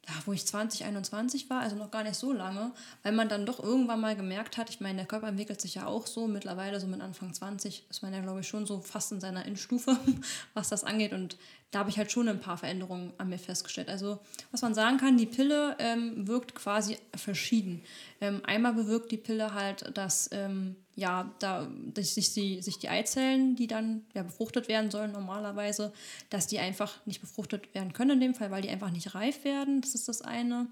ja, 0.07 0.13
wo 0.25 0.31
ich 0.31 0.45
20, 0.45 0.85
21 0.85 1.49
war, 1.49 1.61
also 1.61 1.75
noch 1.75 1.91
gar 1.91 2.03
nicht 2.03 2.15
so 2.15 2.31
lange, 2.31 2.71
weil 3.03 3.11
man 3.11 3.27
dann 3.27 3.45
doch 3.45 3.59
irgendwann 3.59 3.99
mal 3.99 4.15
gemerkt 4.15 4.57
hat, 4.57 4.69
ich 4.69 4.79
meine, 4.79 4.97
der 4.97 5.05
Körper 5.05 5.27
entwickelt 5.27 5.59
sich 5.59 5.75
ja 5.75 5.85
auch 5.85 6.07
so, 6.07 6.27
mittlerweile 6.27 6.79
so 6.79 6.87
mit 6.87 7.01
Anfang 7.01 7.33
20 7.33 7.85
ist 7.89 8.01
man 8.01 8.13
ja, 8.13 8.21
glaube 8.21 8.39
ich, 8.39 8.47
schon 8.47 8.65
so 8.65 8.79
fast 8.79 9.11
in 9.11 9.19
seiner 9.19 9.45
Endstufe, 9.45 9.97
was 10.53 10.69
das 10.69 10.85
angeht. 10.85 11.11
Und 11.11 11.37
da 11.71 11.79
habe 11.79 11.89
ich 11.89 11.97
halt 11.97 12.11
schon 12.11 12.29
ein 12.29 12.39
paar 12.39 12.57
Veränderungen 12.57 13.11
an 13.17 13.29
mir 13.29 13.37
festgestellt. 13.37 13.89
Also 13.89 14.19
was 14.51 14.61
man 14.61 14.73
sagen 14.73 14.97
kann, 14.97 15.17
die 15.17 15.25
Pille 15.25 15.75
ähm, 15.79 16.27
wirkt 16.27 16.55
quasi 16.55 16.97
verschieden. 17.13 17.83
Ähm, 18.21 18.41
einmal 18.45 18.73
bewirkt 18.73 19.11
die 19.11 19.17
Pille 19.17 19.53
halt, 19.53 19.97
dass 19.97 20.29
ähm, 20.31 20.77
ja, 20.95 21.31
da, 21.39 21.69
dass 21.93 22.15
sich 22.15 22.33
die, 22.33 22.61
sich 22.61 22.79
die 22.79 22.89
Eizellen, 22.89 23.55
die 23.55 23.67
dann 23.67 24.05
ja, 24.13 24.23
befruchtet 24.23 24.69
werden 24.69 24.89
sollen 24.91 25.11
normalerweise, 25.11 25.93
dass 26.29 26.47
die 26.47 26.59
einfach 26.59 27.05
nicht 27.05 27.19
befruchtet 27.21 27.73
werden 27.75 27.93
können 27.93 28.11
in 28.11 28.21
dem 28.21 28.33
Fall, 28.33 28.49
weil 28.49 28.61
die 28.61 28.69
einfach 28.69 28.89
nicht 28.89 29.13
reif 29.13 29.43
werden. 29.43 29.81
Das 29.81 29.93
ist 29.93 30.07
das 30.07 30.21
eine. 30.21 30.67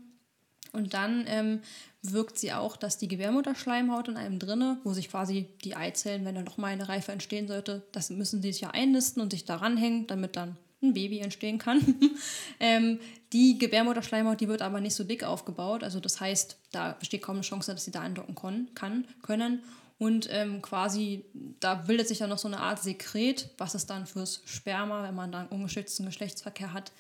Und 0.72 0.94
dann 0.94 1.26
ähm, 1.28 1.62
wirkt 2.02 2.40
sie 2.40 2.54
auch, 2.54 2.76
dass 2.76 2.98
die 2.98 3.08
Gebärmutterschleimhaut 3.08 4.08
in 4.08 4.18
einem 4.18 4.40
drinne, 4.40 4.80
wo 4.84 4.94
sich 4.94 5.10
quasi 5.10 5.48
die 5.64 5.76
Eizellen, 5.76 6.26
wenn 6.26 6.36
dann 6.36 6.44
nochmal 6.44 6.72
eine 6.72 6.90
Reife 6.90 7.12
entstehen 7.12 7.48
sollte, 7.48 7.84
das 7.92 8.10
müssen 8.10 8.42
sie 8.42 8.52
sich 8.52 8.62
ja 8.62 8.72
einnisten 8.72 9.22
und 9.22 9.32
sich 9.32 9.46
daran 9.46 9.78
hängen, 9.78 10.08
damit 10.08 10.36
dann 10.36 10.58
ein 10.82 10.94
Baby 10.94 11.20
entstehen 11.20 11.58
kann. 11.58 11.82
ähm, 12.60 13.00
die 13.34 13.58
Gebärmutterschleimhaut, 13.58 14.40
die 14.40 14.48
wird 14.48 14.62
aber 14.62 14.82
nicht 14.82 14.96
so 14.96 15.04
dick 15.04 15.24
aufgebaut. 15.24 15.84
Also 15.84 16.00
das 16.00 16.20
heißt, 16.20 16.58
da 16.72 16.94
besteht 16.94 17.22
kaum 17.22 17.36
eine 17.36 17.44
Chance, 17.44 17.74
dass 17.74 17.86
sie 17.86 17.92
da 17.92 18.02
andocken 18.02 18.74
kann, 18.76 19.08
können. 19.22 19.64
Und 19.98 20.28
ähm, 20.30 20.62
quasi, 20.62 21.26
da 21.60 21.76
bildet 21.76 22.08
sich 22.08 22.18
dann 22.18 22.30
noch 22.30 22.38
so 22.38 22.50
eine 22.50 22.60
Art 22.60 22.84
Sekret, 22.84 23.50
was 23.58 23.76
es 23.76 23.86
dann 23.86 24.06
fürs 24.06 24.42
Sperma, 24.46 25.04
wenn 25.04 25.16
man 25.16 25.32
dann 25.32 25.48
ungeschützten 25.48 26.06
Geschlechtsverkehr 26.06 26.74
hat, 26.74 26.92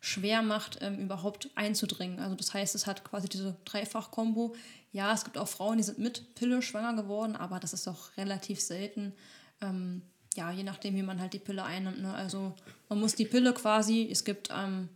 schwer 0.00 0.42
macht, 0.42 0.78
ähm, 0.80 0.98
überhaupt 0.98 1.50
einzudringen. 1.56 2.20
Also 2.20 2.36
das 2.36 2.54
heißt, 2.54 2.74
es 2.74 2.86
hat 2.86 3.04
quasi 3.04 3.28
diese 3.28 3.56
Dreifach-Kombo. 3.64 4.54
Ja, 4.92 5.12
es 5.12 5.24
gibt 5.24 5.36
auch 5.36 5.48
Frauen, 5.48 5.78
die 5.78 5.82
sind 5.82 5.98
mit 5.98 6.34
Pille 6.36 6.62
schwanger 6.62 6.94
geworden, 6.94 7.34
aber 7.34 7.58
das 7.58 7.72
ist 7.72 7.88
auch 7.88 8.16
relativ 8.16 8.60
selten. 8.60 9.14
Ähm, 9.60 10.02
ja, 10.36 10.50
je 10.50 10.62
nachdem, 10.62 10.94
wie 10.96 11.02
man 11.02 11.20
halt 11.20 11.32
die 11.32 11.38
Pille 11.38 11.64
einnimmt. 11.64 12.02
Ne? 12.02 12.12
Also 12.12 12.54
man 12.88 13.00
muss 13.00 13.14
die 13.14 13.24
Pille 13.24 13.52
quasi, 13.52 14.08
es 14.10 14.24
gibt 14.24 14.48
ähm, 14.54 14.88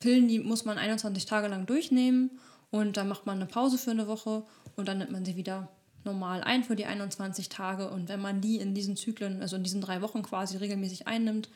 Pillen, 0.00 0.28
die 0.28 0.40
muss 0.40 0.64
man 0.64 0.78
21 0.78 1.26
Tage 1.26 1.48
lang 1.48 1.66
durchnehmen 1.66 2.30
und 2.70 2.96
dann 2.96 3.08
macht 3.08 3.26
man 3.26 3.36
eine 3.36 3.46
Pause 3.46 3.78
für 3.78 3.90
eine 3.90 4.06
Woche 4.06 4.42
und 4.76 4.88
dann 4.88 4.98
nimmt 4.98 5.12
man 5.12 5.24
sie 5.24 5.36
wieder 5.36 5.68
normal 6.04 6.42
ein 6.42 6.64
für 6.64 6.76
die 6.76 6.86
21 6.86 7.48
Tage. 7.48 7.90
Und 7.90 8.08
wenn 8.08 8.20
man 8.20 8.40
die 8.40 8.56
in 8.56 8.74
diesen 8.74 8.96
Zyklen, 8.96 9.42
also 9.42 9.56
in 9.56 9.64
diesen 9.64 9.80
drei 9.80 10.00
Wochen 10.00 10.22
quasi 10.22 10.56
regelmäßig 10.56 11.06
einnimmt, 11.06 11.50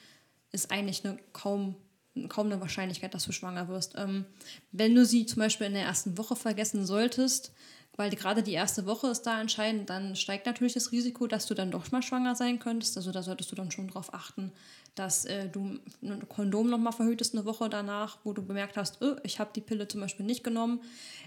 ist 0.52 0.70
eigentlich 0.70 1.04
eine 1.04 1.16
kaum, 1.32 1.76
kaum 2.28 2.46
eine 2.46 2.60
Wahrscheinlichkeit, 2.60 3.14
dass 3.14 3.24
du 3.24 3.32
schwanger 3.32 3.68
wirst. 3.68 3.94
Ähm, 3.96 4.26
wenn 4.72 4.94
du 4.94 5.06
sie 5.06 5.24
zum 5.26 5.40
Beispiel 5.40 5.68
in 5.68 5.74
der 5.74 5.84
ersten 5.84 6.18
Woche 6.18 6.36
vergessen 6.36 6.84
solltest, 6.84 7.52
weil 8.00 8.08
gerade 8.08 8.42
die 8.42 8.54
erste 8.54 8.86
Woche 8.86 9.08
ist 9.08 9.24
da 9.24 9.42
entscheidend, 9.42 9.90
dann 9.90 10.16
steigt 10.16 10.46
natürlich 10.46 10.72
das 10.72 10.90
Risiko, 10.90 11.26
dass 11.26 11.44
du 11.44 11.52
dann 11.52 11.70
doch 11.70 11.92
mal 11.92 12.00
schwanger 12.00 12.34
sein 12.34 12.58
könntest. 12.58 12.96
Also 12.96 13.12
da 13.12 13.22
solltest 13.22 13.52
du 13.52 13.56
dann 13.56 13.70
schon 13.70 13.88
darauf 13.88 14.14
achten, 14.14 14.52
dass 14.94 15.26
äh, 15.26 15.50
du 15.50 15.78
ein 16.02 16.26
Kondom 16.26 16.70
nochmal 16.70 16.94
verhütest 16.94 17.34
eine 17.34 17.44
Woche 17.44 17.68
danach, 17.68 18.16
wo 18.24 18.32
du 18.32 18.40
bemerkt 18.40 18.78
hast, 18.78 19.02
oh, 19.02 19.16
ich 19.22 19.38
habe 19.38 19.50
die 19.54 19.60
Pille 19.60 19.86
zum 19.86 20.00
Beispiel 20.00 20.24
nicht 20.24 20.42
genommen. 20.42 20.80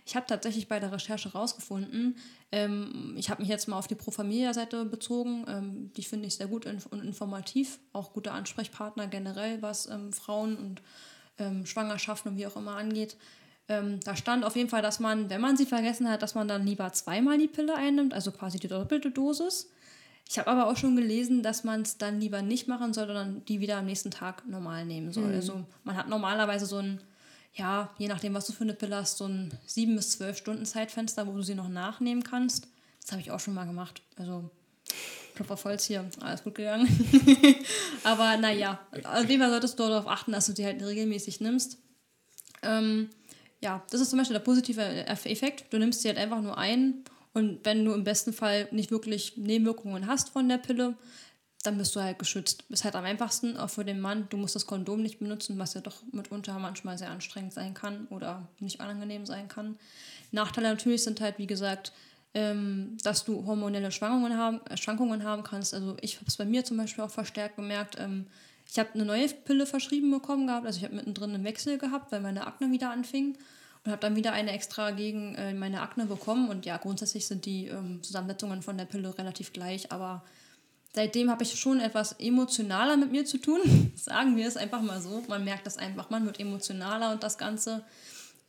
Ich 0.04 0.16
habe 0.16 0.26
tatsächlich 0.26 0.68
bei 0.68 0.80
der 0.80 0.92
Recherche 0.92 1.32
rausgefunden, 1.32 2.18
ähm, 2.52 3.14
ich 3.20 3.30
habe 3.30 3.44
mich 3.44 3.50
jetzt 3.50 3.68
mal 3.68 3.78
auf 3.78 3.86
die 3.86 3.94
Pro 3.94 4.10
Familia-Seite 4.10 4.86
bezogen, 4.86 5.46
ähm, 5.48 5.92
die 5.96 6.04
finde 6.04 6.26
ich 6.26 6.34
sehr 6.34 6.48
gut 6.48 6.66
und 6.66 7.04
informativ, 7.04 7.78
auch 7.94 8.14
gute 8.14 8.32
Ansprechpartner 8.32 9.06
generell, 9.06 9.62
was 9.62 9.86
ähm, 9.86 10.12
Frauen 10.12 10.58
und 10.58 10.82
ähm, 11.38 11.68
Schwangerschaften 11.68 12.32
und 12.32 12.38
wie 12.40 12.48
auch 12.48 12.56
immer 12.56 12.78
angeht. 12.78 13.16
Ähm, 13.70 14.00
da 14.04 14.16
stand 14.16 14.44
auf 14.44 14.56
jeden 14.56 14.70
Fall, 14.70 14.82
dass 14.82 15.00
man, 15.00 15.30
wenn 15.30 15.40
man 15.40 15.56
sie 15.56 15.66
vergessen 15.66 16.10
hat, 16.10 16.22
dass 16.22 16.36
man 16.36 16.48
dann 16.48 16.66
lieber 16.66 16.92
zweimal 16.92 17.38
die 17.38 17.48
Pille 17.48 17.76
einnimmt, 17.76 18.14
also 18.14 18.32
quasi 18.32 18.60
die 18.60 18.68
doppelte 18.68 19.12
Dosis. 19.12 19.70
Ich 20.30 20.38
habe 20.40 20.50
aber 20.50 20.68
auch 20.68 20.78
schon 20.78 20.96
gelesen, 20.96 21.44
dass 21.44 21.64
man 21.64 21.82
es 21.82 21.98
dann 21.98 22.20
lieber 22.20 22.42
nicht 22.42 22.68
machen 22.68 22.94
soll, 22.94 23.08
sondern 23.08 23.46
die 23.46 23.60
wieder 23.60 23.78
am 23.78 23.86
nächsten 23.86 24.12
Tag 24.12 24.48
normal 24.48 24.86
nehmen 24.86 25.12
soll. 25.12 25.28
Mhm. 25.28 25.36
Also 25.36 25.66
man 25.84 25.96
hat 25.96 26.10
normalerweise 26.10 26.66
so 26.66 26.78
ein, 26.78 27.02
ja, 27.54 27.94
je 27.98 28.08
nachdem, 28.08 28.34
was 28.34 28.48
du 28.48 28.54
für 28.54 28.64
eine 28.64 28.74
Pille 28.74 28.96
hast, 28.96 29.18
so 29.18 29.28
ein 29.28 29.58
sieben 29.66 29.96
bis 29.96 30.12
zwölf 30.12 30.38
Stunden 30.38 30.66
Zeitfenster, 30.66 31.28
wo 31.28 31.34
du 31.34 31.42
sie 31.42 31.56
noch 31.56 31.70
nachnehmen 31.70 32.24
kannst. 32.24 32.68
Das 33.02 33.12
habe 33.12 33.22
ich 33.22 33.32
auch 33.32 33.40
schon 33.40 33.54
mal 33.54 33.66
gemacht. 33.66 34.02
Also 34.18 34.50
Klopfer 35.36 35.58
Holz 35.64 35.86
hier, 35.86 36.10
alles 36.22 36.44
gut 36.44 36.56
gegangen. 36.56 36.88
aber 38.04 38.38
naja, 38.38 38.80
auf 39.04 39.30
jeden 39.30 39.42
Fall 39.42 39.50
solltest 39.50 39.80
du 39.80 39.88
darauf 39.88 40.08
achten, 40.08 40.32
dass 40.32 40.46
du 40.46 40.54
sie 40.54 40.66
halt 40.66 40.82
regelmäßig 40.82 41.42
nimmst. 41.42 41.78
Ähm, 42.62 43.10
ja, 43.64 43.82
das 43.90 44.02
ist 44.02 44.10
zum 44.10 44.20
Beispiel 44.20 44.34
der 44.34 44.44
positive 44.44 44.82
Effekt. 45.08 45.72
Du 45.72 45.80
nimmst 45.80 46.02
sie 46.02 46.10
halt 46.10 46.18
einfach 46.18 46.42
nur 46.42 46.58
ein 46.58 47.06
und 47.34 47.64
wenn 47.64 47.86
du 47.86 47.94
im 47.94 48.04
besten 48.04 48.34
Fall 48.34 48.68
nicht 48.72 48.92
wirklich 48.92 49.38
Nebenwirkungen 49.38 50.06
hast 50.06 50.32
von 50.32 50.50
der 50.50 50.58
Pille, 50.58 50.96
dann 51.64 51.78
bist 51.78 51.96
du 51.96 52.02
halt 52.02 52.20
geschützt. 52.20 52.66
Ist 52.68 52.84
halt 52.84 52.96
am 52.96 53.06
einfachsten, 53.06 53.56
auch 53.56 53.70
für 53.70 53.86
den 53.86 54.02
Mann. 54.02 54.28
Du 54.30 54.36
musst 54.36 54.54
das 54.54 54.68
Kondom 54.68 55.02
nicht 55.02 55.20
benutzen, 55.20 55.58
was 55.60 55.76
ja 55.76 55.82
doch 55.82 56.04
mitunter 56.12 56.60
manchmal 56.60 56.98
sehr 56.98 57.10
anstrengend 57.10 57.54
sein 57.54 57.74
kann 57.74 58.06
oder 58.10 58.50
nicht 58.60 58.82
angenehm 58.82 59.26
sein 59.26 59.48
kann. 59.48 59.78
Nachteile 60.32 60.68
natürlich 60.68 61.06
sind 61.06 61.22
halt, 61.22 61.38
wie 61.38 61.48
gesagt, 61.48 61.94
ähm, 62.34 62.98
dass 63.02 63.24
du 63.24 63.46
hormonelle 63.46 63.94
Schwankungen 63.94 64.38
haben, 64.38 64.60
Schwankungen 64.76 65.24
haben 65.24 65.44
kannst. 65.44 65.74
Also 65.74 65.96
ich 66.02 66.18
habe 66.18 66.26
es 66.28 66.36
bei 66.36 66.44
mir 66.44 66.66
zum 66.66 66.76
Beispiel 66.76 67.06
auch 67.06 67.12
verstärkt 67.12 67.56
gemerkt. 67.56 67.96
Ähm, 67.98 68.28
ich 68.70 68.80
habe 68.80 68.94
eine 68.94 69.06
neue 69.06 69.28
Pille 69.28 69.66
verschrieben 69.66 70.12
bekommen 70.12 70.48
gehabt. 70.48 70.66
Also 70.66 70.78
ich 70.78 70.84
habe 70.84 70.96
mittendrin 70.96 71.34
einen 71.34 71.44
Wechsel 71.44 71.78
gehabt, 71.78 72.12
weil 72.12 72.22
meine 72.22 72.48
Akne 72.48 72.72
wieder 72.72 72.90
anfing. 72.92 73.38
Und 73.86 73.92
habe 73.92 74.02
dann 74.02 74.16
wieder 74.16 74.32
eine 74.32 74.52
extra 74.52 74.92
gegen 74.92 75.36
äh, 75.36 75.54
meine 75.54 75.82
Akne 75.82 76.06
bekommen. 76.06 76.50
Und 76.50 76.66
ja, 76.66 76.78
grundsätzlich 76.78 77.28
sind 77.28 77.46
die 77.46 77.68
ähm, 77.68 78.02
Zusammensetzungen 78.02 78.62
von 78.62 78.78
der 78.78 78.86
Pille 78.86 79.18
relativ 79.18 79.52
gleich. 79.52 79.92
Aber 79.92 80.24
seitdem 80.94 81.30
habe 81.30 81.44
ich 81.44 81.60
schon 81.60 81.80
etwas 81.80 82.14
emotionaler 82.14 82.98
mit 82.98 83.12
mir 83.12 83.26
zu 83.26 83.38
tun. 83.38 83.92
Sagen 83.96 84.38
wir 84.38 84.48
es 84.48 84.58
einfach 84.58 84.82
mal 84.82 85.02
so. 85.02 85.24
Man 85.28 85.44
merkt 85.44 85.68
das 85.68 85.78
einfach, 85.78 86.10
man 86.10 86.26
wird 86.26 86.40
emotionaler 86.40 87.12
und 87.12 87.24
das 87.24 87.38
Ganze 87.38 87.84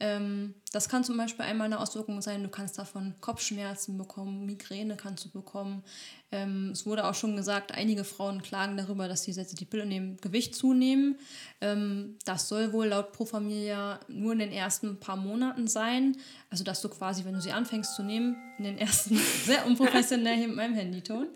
ähm, 0.04 0.54
das 0.70 0.90
kann 0.90 1.02
zum 1.02 1.16
Beispiel 1.16 1.46
einmal 1.46 1.64
eine 1.64 1.80
Auswirkung 1.80 2.20
sein, 2.20 2.42
du 2.42 2.50
kannst 2.50 2.78
davon 2.78 3.14
Kopfschmerzen 3.22 3.96
bekommen, 3.96 4.44
Migräne 4.44 4.96
kannst 4.96 5.24
du 5.24 5.30
bekommen. 5.30 5.82
Ähm, 6.30 6.72
es 6.72 6.84
wurde 6.84 7.06
auch 7.06 7.14
schon 7.14 7.36
gesagt, 7.36 7.72
einige 7.72 8.04
Frauen 8.04 8.42
klagen 8.42 8.76
darüber, 8.76 9.08
dass 9.08 9.22
sie, 9.22 9.32
sie 9.32 9.54
die 9.54 9.64
Pille 9.64 9.86
nehmen, 9.86 10.18
Gewicht 10.18 10.54
zunehmen. 10.54 11.16
Ähm, 11.62 12.18
das 12.26 12.48
soll 12.48 12.74
wohl 12.74 12.88
laut 12.88 13.12
Pro 13.12 13.24
Familia 13.24 13.98
nur 14.08 14.34
in 14.34 14.40
den 14.40 14.52
ersten 14.52 15.00
paar 15.00 15.16
Monaten 15.16 15.68
sein. 15.68 16.18
Also, 16.50 16.64
dass 16.64 16.82
du 16.82 16.90
quasi, 16.90 17.24
wenn 17.24 17.32
du 17.32 17.40
sie 17.40 17.52
anfängst 17.52 17.94
zu 17.94 18.02
nehmen, 18.02 18.36
in 18.58 18.64
den 18.64 18.76
ersten, 18.76 19.16
sehr 19.46 19.64
unprofessionell 19.64 20.36
hier 20.36 20.48
mit 20.48 20.56
meinem 20.56 20.74
Handyton, 20.74 21.28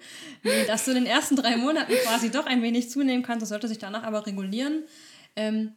dass 0.66 0.84
du 0.84 0.90
in 0.90 0.96
den 0.98 1.06
ersten 1.06 1.36
drei 1.36 1.56
Monaten 1.56 1.94
quasi 2.04 2.30
doch 2.30 2.44
ein 2.44 2.60
wenig 2.60 2.90
zunehmen 2.90 3.22
kannst. 3.22 3.40
Das 3.40 3.48
sollte 3.48 3.66
sich 3.66 3.78
danach 3.78 4.02
aber 4.02 4.26
regulieren. 4.26 4.84
Ähm, 5.36 5.72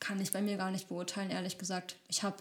kann 0.00 0.20
ich 0.20 0.32
bei 0.32 0.42
mir 0.42 0.56
gar 0.56 0.70
nicht 0.70 0.88
beurteilen, 0.88 1.30
ehrlich 1.30 1.58
gesagt. 1.58 1.96
Ich 2.08 2.22
habe 2.22 2.36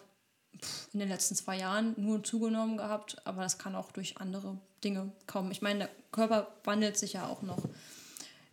in 0.93 0.99
den 0.99 1.09
letzten 1.09 1.35
zwei 1.35 1.57
Jahren 1.57 1.93
nur 1.97 2.23
zugenommen 2.23 2.77
gehabt, 2.77 3.17
aber 3.25 3.43
das 3.43 3.57
kann 3.57 3.75
auch 3.75 3.91
durch 3.91 4.17
andere 4.17 4.57
Dinge 4.83 5.11
kommen. 5.27 5.51
Ich 5.51 5.61
meine, 5.61 5.79
der 5.79 5.89
Körper 6.11 6.47
wandelt 6.63 6.97
sich 6.97 7.13
ja 7.13 7.27
auch 7.27 7.41
noch. 7.41 7.63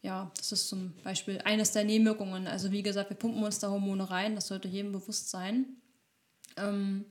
Ja, 0.02 0.30
das 0.36 0.52
ist 0.52 0.68
zum 0.68 0.92
Beispiel 1.02 1.40
eines 1.44 1.72
der 1.72 1.84
Nebenwirkungen. 1.84 2.46
Also 2.46 2.70
wie 2.70 2.82
gesagt, 2.82 3.10
wir 3.10 3.16
pumpen 3.16 3.42
uns 3.42 3.58
da 3.58 3.70
Hormone 3.70 4.08
rein, 4.08 4.34
das 4.34 4.48
sollte 4.48 4.68
jedem 4.68 4.92
bewusst 4.92 5.30
sein. 5.30 5.66
Ähm, 6.56 7.06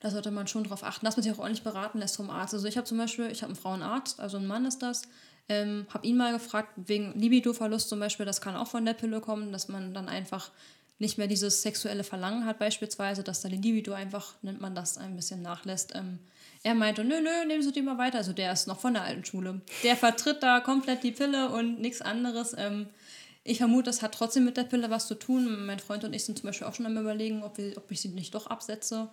da 0.00 0.10
sollte 0.10 0.30
man 0.30 0.46
schon 0.46 0.64
darauf 0.64 0.82
achten, 0.82 1.04
dass 1.04 1.16
man 1.16 1.22
sich 1.22 1.32
auch 1.32 1.38
ordentlich 1.38 1.62
beraten 1.62 1.98
lässt 1.98 2.16
vom 2.16 2.30
Arzt. 2.30 2.54
Also 2.54 2.66
ich 2.66 2.76
habe 2.76 2.86
zum 2.86 2.98
Beispiel, 2.98 3.30
ich 3.30 3.42
habe 3.42 3.52
einen 3.52 3.60
Frauenarzt, 3.60 4.18
also 4.18 4.38
ein 4.38 4.46
Mann 4.46 4.64
ist 4.64 4.82
das, 4.82 5.02
ähm, 5.48 5.86
habe 5.90 6.06
ihn 6.06 6.16
mal 6.16 6.32
gefragt, 6.32 6.72
wegen 6.76 7.18
Libido-Verlust 7.18 7.88
zum 7.88 8.00
Beispiel, 8.00 8.26
das 8.26 8.40
kann 8.40 8.56
auch 8.56 8.68
von 8.68 8.84
der 8.84 8.94
Pille 8.94 9.20
kommen, 9.20 9.52
dass 9.52 9.68
man 9.68 9.92
dann 9.92 10.08
einfach 10.08 10.50
nicht 11.00 11.16
mehr 11.16 11.26
dieses 11.26 11.62
sexuelle 11.62 12.04
Verlangen 12.04 12.44
hat 12.44 12.58
beispielsweise, 12.58 13.24
dass 13.24 13.40
deine 13.40 13.56
Libido 13.56 13.92
einfach, 13.92 14.34
nennt 14.42 14.60
man 14.60 14.74
das, 14.74 14.98
ein 14.98 15.16
bisschen 15.16 15.40
nachlässt. 15.40 15.92
Ähm, 15.94 16.18
er 16.62 16.74
meinte, 16.74 17.04
nö, 17.04 17.20
nö, 17.20 17.46
nehmen 17.46 17.62
Sie 17.62 17.72
die 17.72 17.80
mal 17.80 17.96
weiter. 17.96 18.18
Also 18.18 18.34
der 18.34 18.52
ist 18.52 18.68
noch 18.68 18.78
von 18.80 18.92
der 18.92 19.04
alten 19.04 19.24
Schule. 19.24 19.62
Der 19.82 19.96
vertritt 19.96 20.42
da 20.42 20.60
komplett 20.60 21.02
die 21.02 21.12
Pille 21.12 21.48
und 21.48 21.80
nichts 21.80 22.02
anderes. 22.02 22.54
Ähm, 22.56 22.86
ich 23.44 23.58
vermute, 23.58 23.84
das 23.84 24.02
hat 24.02 24.14
trotzdem 24.14 24.44
mit 24.44 24.58
der 24.58 24.64
Pille 24.64 24.90
was 24.90 25.06
zu 25.06 25.14
tun. 25.14 25.64
Mein 25.64 25.78
Freund 25.78 26.04
und 26.04 26.12
ich 26.12 26.24
sind 26.24 26.38
zum 26.38 26.48
Beispiel 26.48 26.66
auch 26.66 26.74
schon 26.74 26.84
am 26.84 26.98
überlegen, 26.98 27.42
ob, 27.42 27.56
wir, 27.56 27.78
ob 27.78 27.90
ich 27.90 28.02
sie 28.02 28.08
nicht 28.08 28.34
doch 28.34 28.46
absetze. 28.48 29.08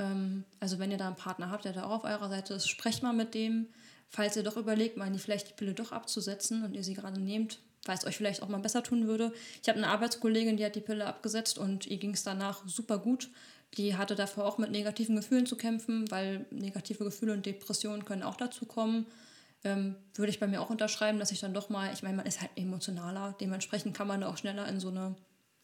Ähm, 0.00 0.42
also 0.58 0.80
wenn 0.80 0.90
ihr 0.90 0.98
da 0.98 1.06
einen 1.06 1.14
Partner 1.14 1.50
habt, 1.50 1.64
der 1.64 1.72
da 1.72 1.84
auch 1.84 2.02
auf 2.02 2.04
eurer 2.04 2.28
Seite 2.28 2.54
ist, 2.54 2.68
sprecht 2.68 3.04
mal 3.04 3.12
mit 3.12 3.34
dem. 3.34 3.68
Falls 4.08 4.36
ihr 4.36 4.42
doch 4.42 4.56
überlegt, 4.56 4.96
mal 4.96 5.08
die 5.12 5.20
vielleicht 5.20 5.50
die 5.50 5.54
Pille 5.54 5.74
doch 5.74 5.92
abzusetzen 5.92 6.64
und 6.64 6.74
ihr 6.74 6.82
sie 6.82 6.94
gerade 6.94 7.20
nehmt, 7.20 7.60
weil 7.84 7.96
es 7.96 8.06
euch 8.06 8.16
vielleicht 8.16 8.42
auch 8.42 8.48
mal 8.48 8.60
besser 8.60 8.82
tun 8.82 9.06
würde. 9.06 9.32
Ich 9.62 9.68
habe 9.68 9.78
eine 9.78 9.88
Arbeitskollegin, 9.88 10.56
die 10.56 10.64
hat 10.64 10.74
die 10.74 10.80
Pille 10.80 11.06
abgesetzt 11.06 11.58
und 11.58 11.86
ihr 11.86 11.98
ging 11.98 12.12
es 12.12 12.22
danach 12.22 12.66
super 12.66 12.98
gut. 12.98 13.30
Die 13.76 13.96
hatte 13.96 14.14
davor 14.14 14.46
auch 14.46 14.58
mit 14.58 14.70
negativen 14.70 15.16
Gefühlen 15.16 15.46
zu 15.46 15.56
kämpfen, 15.56 16.10
weil 16.10 16.46
negative 16.50 17.04
Gefühle 17.04 17.34
und 17.34 17.44
Depressionen 17.44 18.04
können 18.04 18.22
auch 18.22 18.36
dazu 18.36 18.64
kommen. 18.64 19.06
Ähm, 19.64 19.96
würde 20.14 20.30
ich 20.30 20.40
bei 20.40 20.46
mir 20.46 20.62
auch 20.62 20.70
unterschreiben, 20.70 21.18
dass 21.18 21.32
ich 21.32 21.40
dann 21.40 21.52
doch 21.52 21.68
mal, 21.68 21.92
ich 21.92 22.02
meine, 22.02 22.16
man 22.16 22.26
ist 22.26 22.40
halt 22.40 22.50
emotionaler, 22.56 23.34
dementsprechend 23.40 23.96
kann 23.96 24.06
man 24.06 24.20
da 24.20 24.28
auch 24.28 24.36
schneller 24.36 24.68
in 24.68 24.80
so 24.80 24.88
eine 24.88 25.16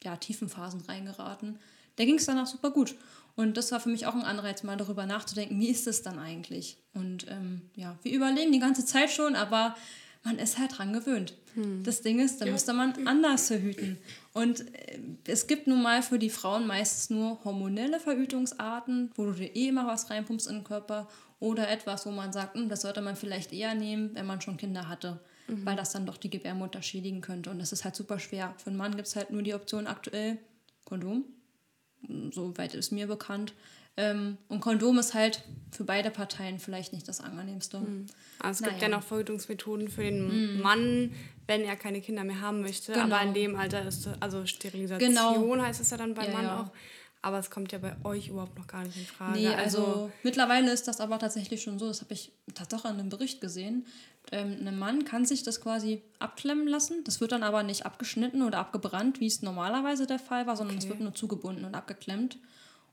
ja, 0.03 0.17
tiefen 0.17 0.49
Phasen 0.49 0.81
reingeraten. 0.81 1.59
Da 1.95 2.03
ging 2.03 2.15
es 2.15 2.25
danach 2.25 2.45
super 2.45 2.71
gut. 2.71 2.95
Und 3.35 3.57
das 3.57 3.71
war 3.71 3.79
für 3.79 3.89
mich 3.89 4.05
auch 4.05 4.13
ein 4.13 4.23
Anreiz, 4.23 4.63
mal 4.63 4.77
darüber 4.77 5.05
nachzudenken, 5.05 5.59
wie 5.59 5.69
ist 5.69 5.87
es 5.87 6.01
dann 6.01 6.19
eigentlich? 6.19 6.77
Und 6.93 7.27
ähm, 7.29 7.69
ja, 7.75 7.97
wir 8.01 8.13
überlegen 8.13 8.51
die 8.51 8.59
ganze 8.59 8.85
Zeit 8.85 9.11
schon, 9.11 9.35
aber 9.35 9.75
man 10.25 10.37
ist 10.37 10.57
halt 10.57 10.77
dran 10.77 10.91
gewöhnt. 10.91 11.35
Hm. 11.53 11.83
Das 11.83 12.01
Ding 12.01 12.19
ist, 12.19 12.41
da 12.41 12.45
ja. 12.45 12.51
müsste 12.51 12.73
man 12.73 13.07
anders 13.07 13.47
verhüten. 13.47 13.97
Und 14.33 14.61
äh, 14.75 14.99
es 15.27 15.47
gibt 15.47 15.67
nun 15.67 15.81
mal 15.81 16.01
für 16.01 16.19
die 16.19 16.29
Frauen 16.29 16.67
meistens 16.67 17.09
nur 17.09 17.43
hormonelle 17.45 17.99
Verhütungsarten, 17.99 19.11
wo 19.15 19.25
du 19.25 19.31
dir 19.31 19.55
eh 19.55 19.69
immer 19.69 19.87
was 19.87 20.09
reinpumpst 20.09 20.47
in 20.47 20.55
den 20.55 20.63
Körper 20.63 21.07
oder 21.39 21.69
etwas, 21.69 22.05
wo 22.05 22.11
man 22.11 22.33
sagt, 22.33 22.55
hm, 22.55 22.67
das 22.67 22.81
sollte 22.81 23.01
man 23.01 23.15
vielleicht 23.15 23.53
eher 23.53 23.75
nehmen, 23.75 24.11
wenn 24.15 24.25
man 24.25 24.41
schon 24.41 24.57
Kinder 24.57 24.89
hatte, 24.89 25.21
mhm. 25.47 25.65
weil 25.65 25.75
das 25.75 25.91
dann 25.91 26.05
doch 26.05 26.17
die 26.17 26.29
Gebärmutter 26.29 26.81
schädigen 26.81 27.21
könnte. 27.21 27.51
Und 27.51 27.59
das 27.59 27.71
ist 27.71 27.85
halt 27.85 27.95
super 27.95 28.19
schwer. 28.19 28.53
Für 28.57 28.71
einen 28.71 28.77
Mann 28.77 28.95
gibt 28.95 29.07
es 29.07 29.15
halt 29.15 29.29
nur 29.29 29.43
die 29.43 29.53
Option 29.53 29.87
aktuell 29.87 30.39
Kondom, 30.85 31.25
soweit 32.31 32.75
ist 32.75 32.91
mir 32.91 33.07
bekannt. 33.07 33.53
Ähm, 33.97 34.37
und 34.49 34.59
Kondom 34.59 34.97
ist 34.99 35.13
halt 35.13 35.41
für 35.71 35.85
beide 35.85 36.11
Parteien 36.11 36.59
vielleicht 36.59 36.91
nicht 36.91 37.07
das 37.07 37.21
angenehmste. 37.21 37.79
Mhm. 37.79 38.07
Also 38.39 38.57
es 38.57 38.61
naja. 38.61 38.71
gibt 38.73 38.81
ja 38.81 38.89
noch 38.89 39.03
Verhütungsmethoden 39.03 39.87
für 39.87 40.03
den 40.03 40.55
mhm. 40.55 40.61
Mann, 40.61 41.11
wenn 41.47 41.61
er 41.61 41.75
keine 41.75 42.01
Kinder 42.01 42.23
mehr 42.23 42.41
haben 42.41 42.61
möchte. 42.61 42.91
Genau. 42.91 43.05
Aber 43.05 43.21
in 43.21 43.33
dem 43.33 43.55
Alter 43.55 43.87
ist 43.87 44.09
also 44.19 44.45
Sterilisation 44.45 45.13
genau. 45.13 45.63
heißt 45.63 45.79
es 45.79 45.89
ja 45.91 45.97
dann 45.97 46.13
beim 46.13 46.27
ja, 46.27 46.33
Mann 46.33 46.45
ja. 46.45 46.61
auch. 46.61 46.71
Aber 47.21 47.39
es 47.39 47.49
kommt 47.49 47.71
ja 47.71 47.79
bei 47.79 47.95
euch 48.03 48.27
überhaupt 48.27 48.55
noch 48.55 48.67
gar 48.67 48.83
nicht 48.83 48.97
in 48.97 49.05
Frage. 49.05 49.39
Nee, 49.39 49.47
also, 49.47 49.79
also 49.79 50.11
mittlerweile 50.21 50.71
ist 50.71 50.87
das 50.87 50.99
aber 50.99 51.17
tatsächlich 51.17 51.63
schon 51.63 51.79
so, 51.79 51.87
das 51.87 52.01
habe 52.01 52.13
ich 52.13 52.31
tatsächlich 52.53 52.91
in 52.91 52.99
einem 52.99 53.09
Bericht 53.09 53.41
gesehen. 53.41 53.87
Ähm, 54.31 54.57
ein 54.63 54.77
Mann 54.77 55.05
kann 55.05 55.25
sich 55.25 55.41
das 55.41 55.59
quasi 55.59 56.03
abklemmen 56.19 56.67
lassen. 56.67 57.03
Das 57.03 57.21
wird 57.21 57.31
dann 57.31 57.41
aber 57.41 57.63
nicht 57.63 57.85
abgeschnitten 57.85 58.43
oder 58.43 58.59
abgebrannt, 58.59 59.21
wie 59.21 59.27
es 59.27 59.41
normalerweise 59.41 60.05
der 60.05 60.19
Fall 60.19 60.45
war, 60.45 60.55
sondern 60.55 60.77
es 60.77 60.87
wird 60.87 60.99
nur 60.99 61.15
zugebunden 61.15 61.65
und 61.65 61.73
abgeklemmt. 61.73 62.37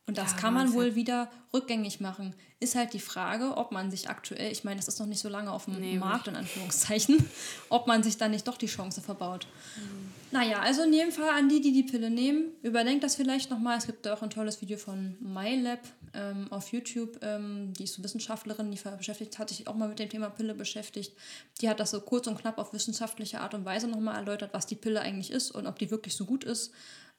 Und 0.06 0.18
das 0.18 0.32
ja, 0.32 0.38
kann 0.38 0.54
man 0.54 0.72
wohl 0.72 0.96
wieder 0.96 1.30
rückgängig 1.54 2.00
machen. 2.00 2.34
Ist 2.58 2.74
halt 2.74 2.92
die 2.92 3.00
Frage, 3.00 3.56
ob 3.56 3.70
man 3.70 3.90
sich 3.90 4.08
aktuell, 4.08 4.50
ich 4.50 4.64
meine, 4.64 4.76
das 4.76 4.88
ist 4.88 4.98
noch 4.98 5.06
nicht 5.06 5.20
so 5.20 5.28
lange 5.28 5.52
auf 5.52 5.66
dem 5.66 5.78
nee, 5.78 5.96
Markt, 5.96 6.26
in 6.26 6.34
Anführungszeichen, 6.34 7.24
ob 7.68 7.86
man 7.86 8.02
sich 8.02 8.16
dann 8.16 8.32
nicht 8.32 8.48
doch 8.48 8.56
die 8.56 8.66
Chance 8.66 9.00
verbaut. 9.00 9.46
Mhm. 9.76 10.12
Naja, 10.32 10.60
also 10.60 10.82
in 10.82 10.92
jedem 10.92 11.12
Fall 11.12 11.28
an 11.28 11.48
die, 11.48 11.60
die 11.60 11.72
die 11.72 11.84
Pille 11.84 12.10
nehmen, 12.10 12.52
überdenkt 12.62 13.04
das 13.04 13.14
vielleicht 13.14 13.50
nochmal. 13.50 13.78
Es 13.78 13.86
gibt 13.86 14.08
auch 14.08 14.22
ein 14.22 14.30
tolles 14.30 14.60
Video 14.60 14.76
von 14.76 15.16
MyLab 15.20 15.80
ähm, 16.14 16.50
auf 16.50 16.72
YouTube. 16.72 17.18
Ähm, 17.22 17.72
die 17.74 17.84
ist 17.84 17.94
so 17.94 18.02
Wissenschaftlerin, 18.02 18.72
die 18.72 18.80
beschäftigt, 18.96 19.38
hat 19.38 19.50
sich 19.50 19.68
auch 19.68 19.74
mal 19.74 19.88
mit 19.88 19.98
dem 19.98 20.08
Thema 20.08 20.30
Pille 20.30 20.54
beschäftigt. 20.54 21.12
Die 21.60 21.68
hat 21.68 21.78
das 21.78 21.90
so 21.90 22.00
kurz 22.00 22.26
und 22.26 22.38
knapp 22.38 22.58
auf 22.58 22.72
wissenschaftliche 22.72 23.40
Art 23.40 23.54
und 23.54 23.64
Weise 23.64 23.86
nochmal 23.86 24.16
erläutert, 24.16 24.52
was 24.52 24.66
die 24.66 24.74
Pille 24.74 25.00
eigentlich 25.00 25.30
ist 25.30 25.52
und 25.52 25.66
ob 25.66 25.78
die 25.78 25.90
wirklich 25.90 26.16
so 26.16 26.24
gut 26.24 26.44
ist. 26.44 26.72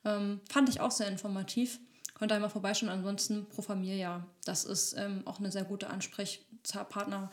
Ähm, 0.04 0.42
fand 0.50 0.68
ich 0.70 0.82
auch 0.82 0.92
sehr 0.92 1.08
informativ. 1.08 1.80
Könnt 2.14 2.32
ihr 2.32 2.36
einmal 2.36 2.50
vorbeischauen. 2.50 2.90
Ansonsten 2.90 3.48
Pro 3.50 3.62
Familia. 3.62 4.26
Das 4.46 4.66
ist 4.66 4.94
ähm, 4.98 5.24
auch 5.26 5.40
eine 5.40 5.52
sehr 5.52 5.64
gute 5.64 5.90
Ansprechpartner 5.90 7.32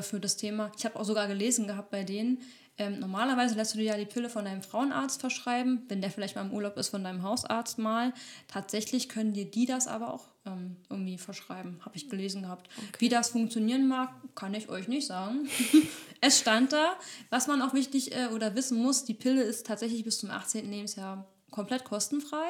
für 0.00 0.20
das 0.20 0.36
Thema. 0.36 0.70
Ich 0.78 0.84
habe 0.84 0.98
auch 0.98 1.04
sogar 1.04 1.26
gelesen 1.26 1.66
gehabt 1.66 1.90
bei 1.90 2.04
denen, 2.04 2.38
ähm, 2.78 3.00
normalerweise 3.00 3.54
lässt 3.54 3.74
du 3.74 3.78
dir 3.78 3.84
ja 3.84 3.96
die 3.96 4.06
Pille 4.06 4.30
von 4.30 4.46
deinem 4.46 4.62
Frauenarzt 4.62 5.20
verschreiben, 5.20 5.82
wenn 5.88 6.00
der 6.00 6.10
vielleicht 6.10 6.36
mal 6.36 6.42
im 6.42 6.52
Urlaub 6.52 6.76
ist, 6.78 6.88
von 6.88 7.04
deinem 7.04 7.22
Hausarzt 7.22 7.78
mal. 7.78 8.14
Tatsächlich 8.48 9.08
können 9.10 9.34
dir 9.34 9.50
die 9.50 9.66
das 9.66 9.86
aber 9.86 10.12
auch 10.12 10.24
ähm, 10.46 10.76
irgendwie 10.88 11.18
verschreiben, 11.18 11.78
habe 11.84 11.96
ich 11.96 12.08
gelesen 12.08 12.42
gehabt. 12.42 12.70
Okay. 12.76 13.00
Wie 13.00 13.08
das 13.10 13.28
funktionieren 13.28 13.88
mag, 13.88 14.10
kann 14.34 14.54
ich 14.54 14.70
euch 14.70 14.88
nicht 14.88 15.06
sagen. 15.06 15.48
es 16.22 16.38
stand 16.38 16.72
da. 16.72 16.94
Was 17.28 17.46
man 17.46 17.60
auch 17.60 17.74
wichtig 17.74 18.16
äh, 18.16 18.28
oder 18.28 18.54
wissen 18.54 18.82
muss, 18.82 19.04
die 19.04 19.14
Pille 19.14 19.42
ist 19.42 19.66
tatsächlich 19.66 20.02
bis 20.02 20.18
zum 20.18 20.30
18. 20.30 20.70
Lebensjahr 20.70 21.26
komplett 21.50 21.84
kostenfrei. 21.84 22.48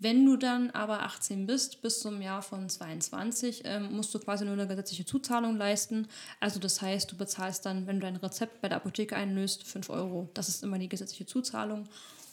Wenn 0.00 0.24
du 0.24 0.36
dann 0.36 0.70
aber 0.70 1.02
18 1.02 1.46
bist, 1.46 1.82
bis 1.82 2.00
zum 2.00 2.22
Jahr 2.22 2.40
von 2.40 2.68
22, 2.68 3.62
ähm, 3.64 3.92
musst 3.96 4.14
du 4.14 4.20
quasi 4.20 4.44
nur 4.44 4.52
eine 4.54 4.68
gesetzliche 4.68 5.04
Zuzahlung 5.04 5.56
leisten. 5.56 6.06
Also 6.38 6.60
das 6.60 6.80
heißt, 6.80 7.10
du 7.10 7.16
bezahlst 7.16 7.66
dann, 7.66 7.88
wenn 7.88 7.98
du 7.98 8.06
dein 8.06 8.16
Rezept 8.16 8.60
bei 8.60 8.68
der 8.68 8.76
Apotheke 8.76 9.16
einlöst, 9.16 9.66
5 9.66 9.90
Euro. 9.90 10.28
Das 10.34 10.48
ist 10.48 10.62
immer 10.62 10.78
die 10.78 10.88
gesetzliche 10.88 11.26
Zuzahlung. 11.26 11.88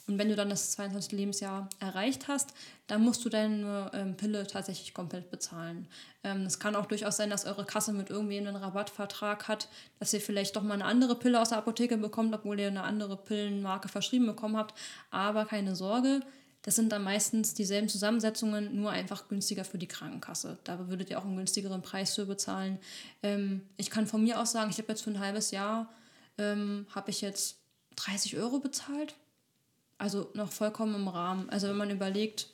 Und 0.08 0.18
wenn 0.18 0.28
du 0.28 0.36
dann 0.36 0.48
das 0.48 0.70
22. 0.72 1.12
Lebensjahr 1.12 1.68
erreicht 1.80 2.28
hast, 2.28 2.54
dann 2.86 3.02
musst 3.02 3.24
du 3.24 3.28
deine 3.28 3.90
ähm, 3.92 4.16
Pille 4.16 4.46
tatsächlich 4.46 4.94
komplett 4.94 5.32
bezahlen. 5.32 5.88
Ähm, 6.22 6.42
es 6.42 6.60
kann 6.60 6.76
auch 6.76 6.86
durchaus 6.86 7.16
sein, 7.16 7.30
dass 7.30 7.46
eure 7.46 7.64
Kasse 7.64 7.92
mit 7.92 8.10
irgendwem 8.10 8.46
einen 8.46 8.54
Rabattvertrag 8.54 9.48
hat, 9.48 9.68
dass 9.98 10.12
ihr 10.12 10.20
vielleicht 10.20 10.54
doch 10.54 10.62
mal 10.62 10.74
eine 10.74 10.84
andere 10.84 11.16
Pille 11.16 11.40
aus 11.40 11.48
der 11.48 11.58
Apotheke 11.58 11.96
bekommt, 11.96 12.32
obwohl 12.32 12.60
ihr 12.60 12.68
eine 12.68 12.84
andere 12.84 13.16
Pillenmarke 13.16 13.88
verschrieben 13.88 14.26
bekommen 14.26 14.56
habt. 14.56 14.78
Aber 15.10 15.44
keine 15.44 15.74
Sorge, 15.74 16.20
das 16.66 16.74
sind 16.74 16.90
dann 16.90 17.04
meistens 17.04 17.54
dieselben 17.54 17.88
Zusammensetzungen, 17.88 18.74
nur 18.74 18.90
einfach 18.90 19.28
günstiger 19.28 19.64
für 19.64 19.78
die 19.78 19.86
Krankenkasse. 19.86 20.58
Da 20.64 20.88
würdet 20.88 21.10
ihr 21.10 21.18
auch 21.18 21.24
einen 21.24 21.36
günstigeren 21.36 21.80
Preis 21.80 22.16
für 22.16 22.26
bezahlen. 22.26 22.78
Ähm, 23.22 23.62
ich 23.76 23.88
kann 23.88 24.08
von 24.08 24.24
mir 24.24 24.40
aus 24.40 24.50
sagen, 24.50 24.68
ich 24.70 24.78
habe 24.78 24.88
jetzt 24.88 25.02
für 25.02 25.10
ein 25.10 25.20
halbes 25.20 25.52
Jahr, 25.52 25.88
ähm, 26.38 26.86
habe 26.92 27.10
ich 27.10 27.20
jetzt 27.20 27.58
30 27.94 28.36
Euro 28.36 28.58
bezahlt. 28.58 29.14
Also 29.96 30.28
noch 30.34 30.50
vollkommen 30.50 30.96
im 30.96 31.06
Rahmen. 31.06 31.48
Also 31.50 31.68
wenn 31.68 31.76
man 31.76 31.90
überlegt, 31.90 32.48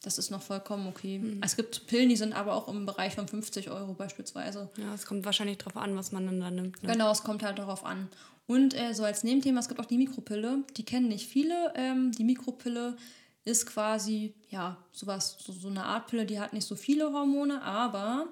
das 0.00 0.16
ist 0.16 0.30
noch 0.30 0.42
vollkommen 0.42 0.86
okay. 0.86 1.18
Mhm. 1.18 1.40
Es 1.44 1.56
gibt 1.56 1.88
Pillen, 1.88 2.08
die 2.08 2.16
sind 2.16 2.34
aber 2.34 2.54
auch 2.54 2.68
im 2.68 2.86
Bereich 2.86 3.16
von 3.16 3.26
50 3.26 3.68
Euro 3.70 3.94
beispielsweise. 3.94 4.70
Ja, 4.76 4.94
es 4.94 5.06
kommt 5.06 5.24
wahrscheinlich 5.24 5.58
darauf 5.58 5.76
an, 5.76 5.96
was 5.96 6.12
man 6.12 6.26
dann 6.26 6.38
da 6.38 6.52
nimmt. 6.52 6.80
Ne? 6.84 6.92
Genau, 6.92 7.10
es 7.10 7.24
kommt 7.24 7.42
halt 7.42 7.58
darauf 7.58 7.84
an. 7.84 8.06
Und 8.46 8.74
äh, 8.74 8.94
so 8.94 9.02
als 9.02 9.24
Nebenthema, 9.24 9.58
es 9.58 9.66
gibt 9.66 9.80
auch 9.80 9.86
die 9.86 9.98
Mikropille. 9.98 10.62
Die 10.76 10.84
kennen 10.84 11.08
nicht 11.08 11.26
viele. 11.26 11.72
Ähm, 11.74 12.12
die 12.12 12.22
Mikropille 12.22 12.96
ist 13.46 13.64
quasi, 13.64 14.34
ja, 14.50 14.76
sowas, 14.92 15.36
so, 15.38 15.52
so 15.52 15.68
eine 15.68 15.84
Art 15.84 16.08
Pille, 16.08 16.26
die 16.26 16.38
hat 16.38 16.52
nicht 16.52 16.66
so 16.66 16.74
viele 16.74 17.12
Hormone, 17.12 17.62
aber 17.62 18.28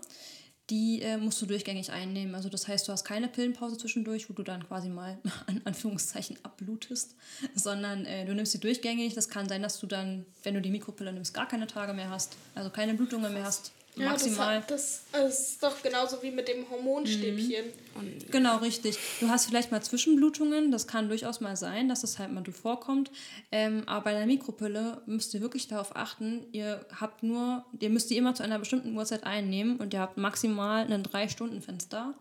die 0.70 1.02
äh, 1.02 1.16
musst 1.18 1.40
du 1.40 1.46
durchgängig 1.46 1.92
einnehmen. 1.92 2.34
Also 2.34 2.48
das 2.48 2.66
heißt, 2.66 2.88
du 2.88 2.92
hast 2.92 3.04
keine 3.04 3.28
Pillenpause 3.28 3.78
zwischendurch, 3.78 4.28
wo 4.28 4.34
du 4.34 4.42
dann 4.42 4.66
quasi 4.66 4.88
mal 4.88 5.18
an 5.46 5.60
Anführungszeichen 5.64 6.38
abblutest, 6.42 7.14
sondern 7.54 8.06
äh, 8.06 8.26
du 8.26 8.34
nimmst 8.34 8.52
sie 8.52 8.60
durchgängig. 8.60 9.14
Das 9.14 9.28
kann 9.28 9.48
sein, 9.48 9.62
dass 9.62 9.78
du 9.78 9.86
dann, 9.86 10.26
wenn 10.42 10.54
du 10.54 10.60
die 10.60 10.70
Mikropille 10.70 11.12
nimmst, 11.12 11.32
gar 11.32 11.46
keine 11.46 11.68
Tage 11.68 11.92
mehr 11.92 12.10
hast, 12.10 12.36
also 12.54 12.70
keine 12.70 12.94
Blutungen 12.94 13.32
mehr 13.32 13.44
hast. 13.44 13.72
Ja, 13.96 14.10
maximal. 14.10 14.64
Das, 14.66 15.04
das, 15.12 15.52
ist 15.52 15.62
doch 15.62 15.80
genauso 15.82 16.20
wie 16.22 16.32
mit 16.32 16.48
dem 16.48 16.68
Hormonstäbchen. 16.68 17.66
Mhm. 17.66 18.30
Genau, 18.30 18.56
richtig. 18.56 18.98
Du 19.20 19.28
hast 19.28 19.46
vielleicht 19.46 19.70
mal 19.70 19.82
Zwischenblutungen, 19.82 20.72
das 20.72 20.88
kann 20.88 21.08
durchaus 21.08 21.40
mal 21.40 21.56
sein, 21.56 21.88
dass 21.88 22.00
das 22.00 22.18
halt 22.18 22.32
mal 22.32 22.44
vorkommt. 22.44 23.12
Ähm, 23.52 23.84
aber 23.86 24.04
bei 24.04 24.12
der 24.12 24.26
Mikropille 24.26 25.00
müsst 25.06 25.32
ihr 25.34 25.40
wirklich 25.40 25.68
darauf 25.68 25.94
achten, 25.94 26.46
ihr 26.50 26.84
habt 27.00 27.22
nur, 27.22 27.64
ihr 27.78 27.90
müsst 27.90 28.10
die 28.10 28.16
immer 28.16 28.34
zu 28.34 28.42
einer 28.42 28.58
bestimmten 28.58 28.96
Uhrzeit 28.96 29.24
einnehmen 29.24 29.76
und 29.76 29.94
ihr 29.94 30.00
habt 30.00 30.16
maximal 30.16 30.90
ein 30.92 31.04
3-Stunden-Fenster, 31.04 32.14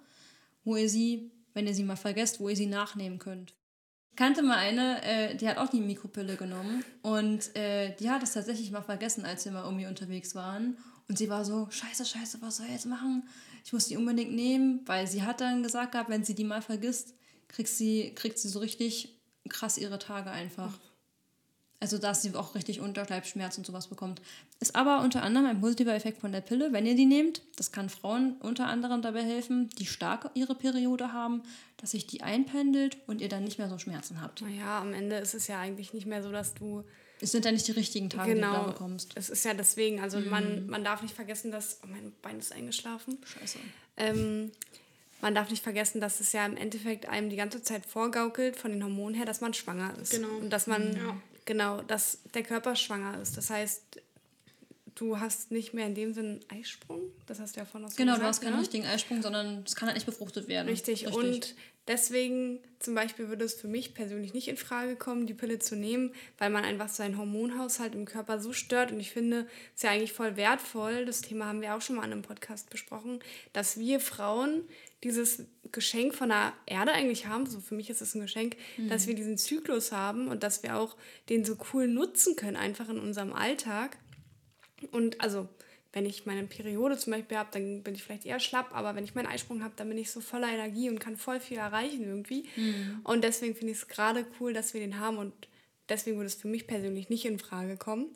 wo 0.63 0.75
ihr 0.75 0.89
sie, 0.89 1.31
wenn 1.55 1.65
ihr 1.65 1.73
sie 1.73 1.83
mal 1.83 1.95
vergesst, 1.95 2.39
wo 2.39 2.49
ihr 2.49 2.55
sie 2.55 2.67
nachnehmen 2.67 3.17
könnt. 3.17 3.55
Ich 4.11 4.17
kannte 4.17 4.43
mal 4.43 4.57
eine, 4.57 5.01
äh, 5.03 5.35
die 5.35 5.49
hat 5.49 5.57
auch 5.57 5.69
die 5.69 5.81
Mikropille 5.81 6.35
genommen 6.35 6.85
und 7.01 7.55
äh, 7.55 7.95
die 7.95 8.11
hat 8.11 8.21
es 8.21 8.33
tatsächlich 8.33 8.69
mal 8.69 8.83
vergessen, 8.83 9.25
als 9.25 9.43
wir 9.45 9.51
mal 9.51 9.63
irgendwie 9.63 9.87
unterwegs 9.87 10.35
waren. 10.35 10.77
Und 11.07 11.17
sie 11.17 11.29
war 11.29 11.45
so, 11.45 11.67
scheiße, 11.69 12.05
scheiße, 12.05 12.41
was 12.41 12.57
soll 12.57 12.67
ich 12.67 12.73
jetzt 12.73 12.85
machen? 12.85 13.27
Ich 13.65 13.73
muss 13.73 13.87
die 13.87 13.97
unbedingt 13.97 14.33
nehmen, 14.33 14.81
weil 14.85 15.07
sie 15.07 15.23
hat 15.23 15.41
dann 15.41 15.63
gesagt 15.63 15.93
gehabt, 15.93 16.09
wenn 16.09 16.23
sie 16.23 16.35
die 16.35 16.43
mal 16.43 16.61
vergisst, 16.61 17.13
kriegt 17.47 17.69
sie, 17.69 18.13
kriegt 18.15 18.39
sie 18.39 18.49
so 18.49 18.59
richtig 18.59 19.15
krass 19.49 19.77
ihre 19.77 19.99
Tage 19.99 20.31
einfach. 20.31 20.79
Also, 21.83 21.97
dass 21.97 22.21
sie 22.21 22.33
auch 22.33 22.55
richtig 22.55 22.79
Unterleibsschmerzen 22.79 23.59
und 23.59 23.65
sowas 23.65 23.87
bekommt. 23.87 24.21
Ist 24.61 24.73
aber 24.73 25.01
unter 25.01 25.21
anderem 25.21 25.47
ein 25.47 25.59
positiver 25.59 25.93
Effekt 25.93 26.21
von 26.21 26.31
der 26.31 26.39
Pille, 26.39 26.71
wenn 26.71 26.85
ihr 26.85 26.95
die 26.95 27.05
nehmt. 27.05 27.41
Das 27.57 27.73
kann 27.73 27.89
Frauen 27.89 28.37
unter 28.39 28.67
anderem 28.67 29.01
dabei 29.01 29.21
helfen, 29.21 29.67
die 29.77 29.85
stark 29.85 30.31
ihre 30.33 30.55
Periode 30.55 31.11
haben, 31.11 31.43
dass 31.75 31.91
sich 31.91 32.07
die 32.07 32.23
einpendelt 32.23 32.97
und 33.05 33.19
ihr 33.19 33.27
dann 33.27 33.43
nicht 33.43 33.57
mehr 33.57 33.67
so 33.67 33.77
Schmerzen 33.77 34.21
habt. 34.21 34.41
Naja, 34.41 34.79
am 34.79 34.93
Ende 34.93 35.17
ist 35.17 35.33
es 35.33 35.47
ja 35.47 35.59
eigentlich 35.59 35.93
nicht 35.93 36.05
mehr 36.05 36.23
so, 36.23 36.31
dass 36.31 36.53
du. 36.53 36.85
Es 37.23 37.31
sind 37.31 37.45
ja 37.45 37.51
nicht 37.51 37.67
die 37.67 37.71
richtigen 37.71 38.09
Tage, 38.09 38.35
genau, 38.35 38.51
die 38.51 38.57
du 38.57 38.61
da 38.65 38.71
bekommst. 38.71 39.11
Es 39.15 39.29
ist 39.29 39.45
ja 39.45 39.53
deswegen, 39.53 40.01
also 40.01 40.19
man, 40.19 40.67
man 40.67 40.83
darf 40.83 41.01
nicht 41.01 41.15
vergessen, 41.15 41.51
dass. 41.51 41.79
Oh, 41.83 41.87
mein 41.87 42.11
Bein 42.21 42.37
ist 42.39 42.51
eingeschlafen. 42.51 43.17
Scheiße. 43.25 43.59
Ähm, 43.97 44.51
man 45.21 45.33
darf 45.33 45.49
nicht 45.49 45.63
vergessen, 45.63 46.01
dass 46.01 46.19
es 46.19 46.33
ja 46.33 46.45
im 46.45 46.57
Endeffekt 46.57 47.07
einem 47.07 47.29
die 47.29 47.37
ganze 47.37 47.63
Zeit 47.63 47.85
vorgaukelt, 47.85 48.57
von 48.57 48.71
den 48.71 48.83
Hormonen 48.83 49.15
her, 49.15 49.25
dass 49.25 49.39
man 49.39 49.53
schwanger 49.53 49.93
ist. 50.01 50.11
Genau. 50.11 50.35
Und 50.37 50.49
dass 50.49 50.67
man, 50.67 50.95
Ja. 50.97 51.17
genau, 51.45 51.81
dass 51.81 52.19
der 52.33 52.43
Körper 52.43 52.75
schwanger 52.75 53.21
ist. 53.21 53.37
Das 53.37 53.49
heißt, 53.49 53.81
du 54.95 55.19
hast 55.19 55.51
nicht 55.51 55.73
mehr 55.73 55.87
in 55.87 55.95
dem 55.95 56.13
Sinn 56.13 56.39
Eisprung. 56.49 57.01
Das 57.25 57.39
hast 57.39 57.55
du 57.55 57.59
ja 57.59 57.65
vorhin 57.65 57.87
auch 57.87 57.91
so 57.91 57.97
Genau, 57.97 58.13
gesagt, 58.13 58.23
du 58.23 58.27
hast 58.27 58.41
keinen 58.41 58.55
ne? 58.55 58.61
richtigen 58.61 58.85
Eisprung, 58.85 59.21
sondern 59.21 59.63
es 59.65 59.75
kann 59.75 59.87
halt 59.87 59.95
nicht 59.95 60.05
befruchtet 60.05 60.47
werden. 60.47 60.67
Richtig. 60.67 61.07
Und 61.07 61.55
deswegen 61.87 62.59
zum 62.79 62.95
Beispiel 62.95 63.29
würde 63.29 63.45
es 63.45 63.55
für 63.55 63.67
mich 63.67 63.93
persönlich 63.93 64.33
nicht 64.33 64.47
in 64.47 64.57
Frage 64.57 64.95
kommen, 64.95 65.25
die 65.25 65.33
Pille 65.33 65.59
zu 65.59 65.75
nehmen, 65.75 66.13
weil 66.37 66.49
man 66.49 66.63
einfach 66.63 66.89
seinen 66.89 67.17
Hormonhaushalt 67.17 67.95
im 67.95 68.05
Körper 68.05 68.39
so 68.39 68.53
stört. 68.53 68.91
Und 68.91 68.99
ich 68.99 69.11
finde 69.11 69.47
es 69.75 69.81
ja 69.81 69.91
eigentlich 69.91 70.13
voll 70.13 70.35
wertvoll, 70.35 71.05
das 71.05 71.21
Thema 71.21 71.45
haben 71.45 71.61
wir 71.61 71.75
auch 71.75 71.81
schon 71.81 71.95
mal 71.95 72.05
in 72.05 72.11
einem 72.11 72.21
Podcast 72.21 72.69
besprochen, 72.69 73.19
dass 73.53 73.77
wir 73.77 73.99
Frauen 73.99 74.63
dieses 75.03 75.45
Geschenk 75.71 76.13
von 76.13 76.29
der 76.29 76.53
Erde 76.65 76.93
eigentlich 76.93 77.25
haben, 77.25 77.45
so 77.45 77.59
für 77.59 77.75
mich 77.75 77.89
ist 77.89 78.01
es 78.01 78.15
ein 78.15 78.21
Geschenk, 78.21 78.55
dass 78.89 79.07
wir 79.07 79.15
diesen 79.15 79.37
Zyklus 79.37 79.91
haben 79.91 80.27
und 80.27 80.43
dass 80.43 80.63
wir 80.63 80.77
auch 80.77 80.95
den 81.29 81.43
so 81.43 81.57
cool 81.73 81.87
nutzen 81.87 82.35
können, 82.35 82.55
einfach 82.55 82.87
in 82.89 82.99
unserem 82.99 83.33
Alltag. 83.33 83.97
Und 84.91 85.21
also, 85.21 85.47
wenn 85.91 86.05
ich 86.05 86.25
meine 86.25 86.43
Periode 86.43 86.97
zum 86.97 87.13
Beispiel 87.13 87.37
habe, 87.37 87.49
dann 87.51 87.83
bin 87.83 87.93
ich 87.93 88.03
vielleicht 88.03 88.25
eher 88.25 88.39
schlapp, 88.39 88.73
aber 88.73 88.95
wenn 88.95 89.03
ich 89.03 89.15
meinen 89.15 89.27
Eisprung 89.27 89.63
habe, 89.63 89.73
dann 89.75 89.89
bin 89.89 89.97
ich 89.97 90.09
so 90.11 90.21
voller 90.21 90.49
Energie 90.49 90.89
und 90.89 90.99
kann 90.99 91.17
voll 91.17 91.39
viel 91.39 91.57
erreichen 91.57 92.03
irgendwie. 92.03 92.45
Und 93.03 93.23
deswegen 93.23 93.55
finde 93.55 93.73
ich 93.73 93.79
es 93.79 93.87
gerade 93.87 94.25
cool, 94.39 94.53
dass 94.53 94.73
wir 94.73 94.81
den 94.81 94.99
haben 94.99 95.17
und 95.17 95.33
deswegen 95.89 96.17
würde 96.17 96.27
es 96.27 96.35
für 96.35 96.47
mich 96.47 96.65
persönlich 96.65 97.09
nicht 97.09 97.25
in 97.25 97.37
Frage 97.37 97.77
kommen. 97.77 98.07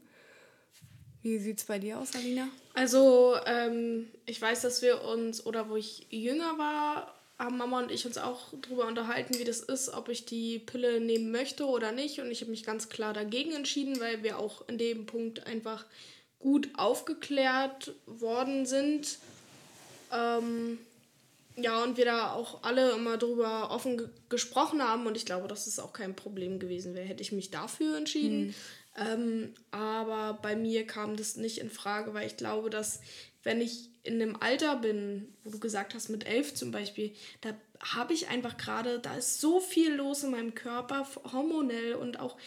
Wie 1.21 1.37
sieht 1.39 1.59
es 1.59 1.65
bei 1.65 1.77
dir 1.77 1.99
aus, 1.99 2.15
Alina? 2.15 2.47
Also, 2.73 3.35
ähm, 3.45 4.07
ich 4.25 4.41
weiß, 4.41 4.61
dass 4.61 4.81
wir 4.81 5.03
uns, 5.03 5.45
oder 5.45 5.69
wo 5.69 5.75
ich 5.75 6.07
jünger 6.09 6.57
war, 6.57 7.13
haben 7.37 7.57
Mama 7.57 7.79
und 7.79 7.91
ich 7.91 8.05
uns 8.05 8.17
auch 8.17 8.53
darüber 8.61 8.87
unterhalten, 8.87 9.37
wie 9.37 9.43
das 9.43 9.59
ist, 9.59 9.89
ob 9.89 10.09
ich 10.09 10.25
die 10.25 10.59
Pille 10.59 10.99
nehmen 10.99 11.31
möchte 11.31 11.65
oder 11.65 11.91
nicht. 11.91 12.19
Und 12.19 12.31
ich 12.31 12.41
habe 12.41 12.51
mich 12.51 12.63
ganz 12.63 12.89
klar 12.89 13.13
dagegen 13.13 13.51
entschieden, 13.51 13.99
weil 13.99 14.23
wir 14.23 14.39
auch 14.39 14.67
in 14.67 14.77
dem 14.77 15.05
Punkt 15.05 15.45
einfach 15.45 15.85
gut 16.39 16.69
aufgeklärt 16.75 17.93
worden 18.05 18.65
sind. 18.65 19.19
Ähm, 20.11 20.77
ja, 21.55 21.83
und 21.83 21.97
wir 21.97 22.05
da 22.05 22.33
auch 22.33 22.63
alle 22.63 22.91
immer 22.91 23.17
drüber 23.17 23.71
offen 23.71 23.97
ge 23.97 24.07
gesprochen 24.29 24.81
haben. 24.81 25.07
Und 25.07 25.17
ich 25.17 25.25
glaube, 25.25 25.47
dass 25.47 25.67
es 25.67 25.79
auch 25.79 25.93
kein 25.93 26.15
Problem 26.15 26.59
gewesen 26.59 26.93
wäre, 26.93 27.05
hätte 27.05 27.23
ich 27.23 27.31
mich 27.31 27.49
dafür 27.49 27.97
entschieden. 27.97 28.53
Ähm, 28.97 29.53
aber 29.71 30.39
bei 30.41 30.55
mir 30.55 30.85
kam 30.85 31.15
das 31.17 31.35
nicht 31.35 31.59
in 31.59 31.69
Frage, 31.69 32.13
weil 32.13 32.27
ich 32.27 32.37
glaube, 32.37 32.69
dass 32.69 32.99
wenn 33.43 33.61
ich 33.61 33.89
in 34.03 34.21
einem 34.21 34.35
Alter 34.39 34.75
bin, 34.77 35.33
wo 35.43 35.51
du 35.51 35.59
gesagt 35.59 35.93
hast, 35.93 36.09
mit 36.09 36.25
elf 36.25 36.53
zum 36.53 36.71
Beispiel, 36.71 37.13
da 37.41 37.53
habe 37.79 38.13
ich 38.13 38.29
einfach 38.29 38.57
gerade, 38.57 38.99
da 38.99 39.15
ist 39.15 39.39
so 39.39 39.59
viel 39.59 39.93
los 39.93 40.23
in 40.23 40.31
meinem 40.31 40.55
Körper, 40.55 41.07
hormonell 41.31 41.93
und 41.93 42.19
auch 42.19 42.37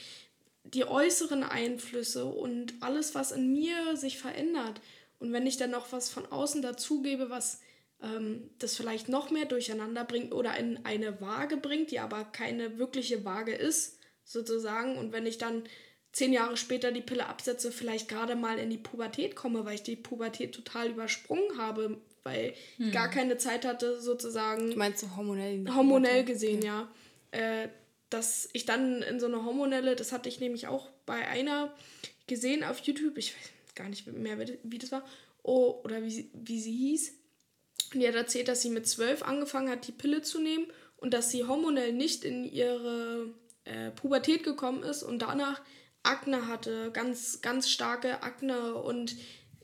die 0.75 0.85
äußeren 0.85 1.43
Einflüsse 1.43 2.25
und 2.25 2.75
alles, 2.81 3.15
was 3.15 3.33
in 3.33 3.53
mir 3.53 3.97
sich 3.97 4.19
verändert. 4.19 4.81
Und 5.19 5.33
wenn 5.33 5.47
ich 5.47 5.57
dann 5.57 5.71
noch 5.71 5.93
was 5.93 6.11
von 6.11 6.27
außen 6.31 6.63
dazugebe, 6.63 7.29
was 7.31 7.61
ähm, 8.03 8.51
das 8.59 8.77
vielleicht 8.77 9.09
noch 9.09 9.31
mehr 9.31 9.45
durcheinander 9.45 10.05
bringt 10.05 10.33
oder 10.33 10.57
in 10.57 10.85
eine 10.85 11.21
Waage 11.21 11.57
bringt, 11.57 11.91
die 11.91 11.99
aber 11.99 12.25
keine 12.25 12.79
wirkliche 12.79 13.25
Waage 13.25 13.53
ist, 13.53 13.99
sozusagen. 14.25 14.97
Und 14.97 15.13
wenn 15.13 15.27
ich 15.27 15.39
dann 15.39 15.65
zehn 16.13 16.33
Jahre 16.33 16.57
später 16.57 16.93
die 16.93 17.03
Pille 17.03 17.27
absetze, 17.27 17.71
vielleicht 17.73 18.09
gerade 18.09 18.37
mal 18.37 18.59
in 18.59 18.71
die 18.71 18.79
Pubertät 18.79 19.37
komme, 19.37 19.65
weil 19.65 19.75
ich 19.75 19.83
die 19.83 19.97
Pubertät 19.97 20.55
total 20.55 20.91
übersprungen 20.91 21.59
habe, 21.59 21.99
weil 22.23 22.55
ich 22.79 22.93
gar 22.93 23.09
keine 23.09 23.39
Zeit 23.39 23.65
hatte, 23.65 24.01
sozusagen 24.01 24.71
Du 24.71 24.77
meinst 24.77 25.01
so 25.01 25.17
hormonell? 25.17 25.65
hormonell 25.75 26.25
gesehen, 26.25 26.63
ja. 26.63 26.89
Äh, 27.31 27.69
dass 28.11 28.49
ich 28.53 28.67
dann 28.67 29.03
in 29.03 29.21
so 29.21 29.27
eine 29.27 29.45
hormonelle, 29.45 29.97
das 29.97 30.13
hatte 30.13 30.29
ich 30.29 30.41
nämlich 30.41 30.67
auch 30.67 30.91
bei 31.07 31.27
einer 31.29 31.73
gesehen 32.27 32.65
auf 32.65 32.79
YouTube, 32.81 33.17
ich 33.19 33.35
weiß 33.35 33.75
gar 33.75 33.89
nicht 33.89 34.07
mehr, 34.07 34.39
wie- 34.63 34.79
das 34.79 34.93
war, 34.93 35.05
oh, 35.43 35.81
oder 35.85 36.03
wie, 36.03 36.11
sie- 36.11 36.31
wie 36.35 36.61
sie 36.61 36.73
hieß. 36.73 37.13
Und 37.95 38.01
die 38.01 38.07
hat 38.09 38.15
erzählt, 38.15 38.49
dass 38.49 38.63
sie 38.63 38.71
mit 38.71 38.87
zwölf 38.87 39.23
angefangen 39.23 39.71
hat, 39.71 39.87
die 39.87 39.93
Pille 39.93 40.23
zu 40.23 40.41
nehmen 40.41 40.67
und 40.99 41.15
dass 41.15 41.31
sie 41.31 41.45
hormonell 41.45 41.93
nicht 41.93 42.25
in 42.25 42.45
ihre 42.45 43.33
äh, 43.65 43.91
Pubertät 43.91 44.43
gekommen 44.43 44.83
ist 44.83 45.03
und 45.03 45.21
danach 45.21 45.61
Akne 46.03 46.47
hatte, 46.47 46.91
ganz, 46.93 47.41
ganz 47.43 47.69
starke 47.69 48.23
Akne 48.23 48.75
und 48.75 49.17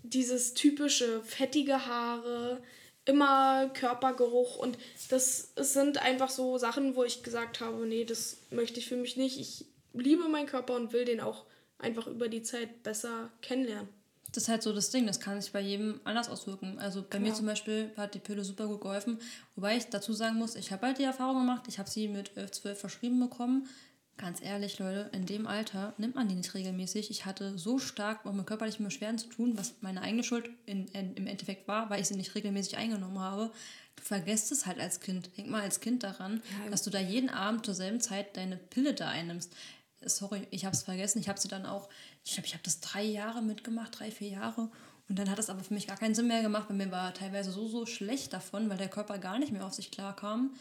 dieses 0.03 0.55
typische 0.55 1.23
fettige 1.23 1.87
Haare, 1.87 2.63
immer 3.07 3.71
Körpergeruch 3.73 4.57
und 4.57 4.77
das 5.09 5.53
sind 5.57 5.99
einfach 6.03 6.29
so 6.29 6.59
Sachen, 6.59 6.97
wo 6.97 7.05
ich 7.05 7.23
gesagt 7.23 7.61
habe, 7.61 7.87
nee, 7.87 8.05
das 8.05 8.39
möchte 8.51 8.81
ich 8.81 8.89
für 8.89 8.97
mich 8.97 9.17
nicht. 9.17 9.41
Ich 9.41 9.65
liebe 9.95 10.29
meinen 10.29 10.47
Körper 10.47 10.75
und 10.75 10.93
will 10.93 11.05
den 11.05 11.21
auch 11.21 11.45
einfach 11.79 12.07
über 12.07 12.29
die 12.29 12.43
Zeit 12.43 12.83
besser 12.83 13.31
kennenlernen. 13.43 13.89
Das 14.33 14.43
ist 14.45 14.49
halt 14.49 14.63
so 14.63 14.73
das 14.73 14.91
Ding, 14.91 15.07
das 15.07 15.21
kann 15.21 15.41
sich 15.41 15.53
bei 15.53 15.61
jedem 15.61 16.01
anders 16.05 16.29
auswirken. 16.29 16.79
Also 16.79 17.05
bei 17.09 17.19
mir 17.19 17.33
zum 17.33 17.47
Beispiel 17.47 17.91
hat 17.97 18.15
die 18.15 18.19
Pille 18.19 18.45
super 18.45 18.67
gut 18.67 18.83
geholfen. 18.83 19.19
Wobei 19.55 19.77
ich 19.77 19.87
dazu 19.87 20.13
sagen 20.13 20.37
muss, 20.37 20.57
ich 20.57 20.73
habe 20.73 20.87
halt 20.87 20.99
die 20.99 21.05
Erfahrung 21.05 21.39
gemacht, 21.39 21.65
ich 21.69 21.79
habe 21.79 21.89
sie 21.89 22.09
mit 22.09 22.37
11, 22.37 22.51
12 22.51 22.79
verschrieben 22.79 23.21
bekommen. 23.21 23.69
Ganz 24.19 24.41
ehrlich, 24.41 24.79
Leute, 24.79 25.11
in 25.13 25.27
dem 25.27 25.47
Alter 25.47 25.93
nimmt 25.99 26.15
man 26.15 26.27
die 26.27 26.35
nicht 26.35 26.55
regelmäßig. 26.55 27.11
Ich 27.11 27.27
hatte 27.27 27.59
so 27.59 27.79
stark 27.79 28.25
auch 28.25 28.33
mit 28.33 28.47
körperlichen 28.47 28.85
Beschwerden 28.85 29.19
zu 29.19 29.29
tun, 29.29 29.59
was 29.59 29.75
meine 29.83 30.01
eigene 30.01 30.25
Schuld 30.25 30.49
in, 30.65 30.89
in, 30.89 31.15
im 31.17 31.27
Endeffekt 31.27 31.69
war, 31.69 31.91
weil 31.91 32.01
ich 32.01 32.09
sie 32.09 32.17
nicht 32.17 32.35
regelmäßig 32.35 32.79
eingenommen 32.79 33.19
habe. 33.19 33.53
Du 33.95 34.03
vergisst 34.03 34.53
es 34.53 34.65
halt 34.65 34.81
als 34.81 35.01
Kind. 35.01 35.37
Denk 35.37 35.49
mal 35.49 35.61
als 35.63 35.81
Kind 35.81 36.03
daran, 36.03 36.43
dass 36.71 36.83
du 36.83 36.89
da 36.89 36.99
jeden 36.99 37.29
Abend 37.29 37.67
zur 37.67 37.75
selben 37.75 38.01
Zeit 38.01 38.39
deine 38.39 38.57
Pille 38.57 38.95
da 38.95 39.09
einnimmst. 39.09 39.55
Sorry, 40.01 40.47
ich 40.51 40.65
habe 40.65 40.75
es 40.75 40.83
vergessen. 40.83 41.19
Ich 41.19 41.29
habe 41.29 41.39
sie 41.39 41.49
dann 41.49 41.67
auch, 41.67 41.91
ich 42.25 42.33
glaube, 42.33 42.47
ich 42.47 42.55
habe 42.55 42.65
das 42.65 42.81
drei 42.81 43.03
Jahre 43.03 43.43
mitgemacht, 43.43 43.99
drei, 43.99 44.11
vier 44.11 44.29
Jahre. 44.29 44.71
Und 45.11 45.19
dann 45.19 45.31
hat 45.31 45.39
es 45.39 45.51
aber 45.51 45.63
für 45.63 45.75
mich 45.75 45.87
gar 45.87 45.99
keinen 45.99 46.15
Sinn 46.15 46.27
mehr 46.27 46.43
gemacht. 46.43 46.69
Bei 46.69 46.75
mir 46.75 46.91
war 46.91 47.13
teilweise 47.13 47.53
so, 47.53 47.69
so 47.69 47.85
schlecht 47.85 48.33
davon, 48.33 48.71
weil 48.71 48.79
der 48.79 48.89
Körper 48.89 49.19
gar 49.19 49.39
nicht 49.39 49.53
mehr 49.53 49.67
auf 49.67 49.75
sich 49.75 49.91
klar 49.91 50.17
kam. 50.17 50.55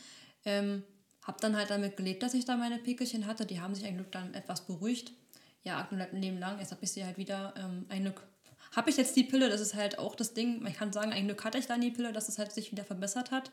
Ähm, 0.44 0.84
habe 1.26 1.38
dann 1.42 1.58
halt 1.58 1.70
damit 1.70 1.98
gelebt, 1.98 2.24
dass 2.24 2.34
ich 2.34 2.46
da 2.46 2.56
meine 2.56 2.78
Pickelchen 2.78 3.26
hatte. 3.26 3.46
Die 3.46 3.60
haben 3.60 3.76
sich 3.76 3.86
ein 3.86 3.96
Glück 3.96 4.12
dann 4.12 4.34
etwas 4.34 4.62
beruhigt. 4.62 5.12
Ja, 5.64 5.80
Akne 5.80 5.98
bleibt 5.98 6.14
ein 6.14 6.22
Leben 6.22 6.38
lang. 6.38 6.60
Jetzt 6.60 6.72
habe 6.72 6.84
ich 6.84 6.92
sie 6.92 7.04
halt 7.04 7.18
wieder 7.18 7.54
ähm, 7.58 7.86
ein 7.90 8.04
Glück. 8.04 8.22
Habe 8.76 8.90
ich 8.90 8.98
jetzt 8.98 9.16
die 9.16 9.24
Pille, 9.24 9.50
das 9.50 9.62
ist 9.62 9.74
halt 9.74 9.98
auch 9.98 10.16
das 10.16 10.34
Ding. 10.34 10.62
Man 10.62 10.74
kann 10.74 10.94
sagen, 10.94 11.12
ein 11.12 11.26
Glück 11.26 11.44
hatte 11.44 11.58
ich 11.58 11.66
dann 11.66 11.82
die 11.82 11.92
Pille, 11.92 12.14
dass 12.14 12.30
es 12.30 12.38
halt 12.38 12.52
sich 12.52 12.72
wieder 12.72 12.84
verbessert 12.84 13.32
hat. 13.32 13.52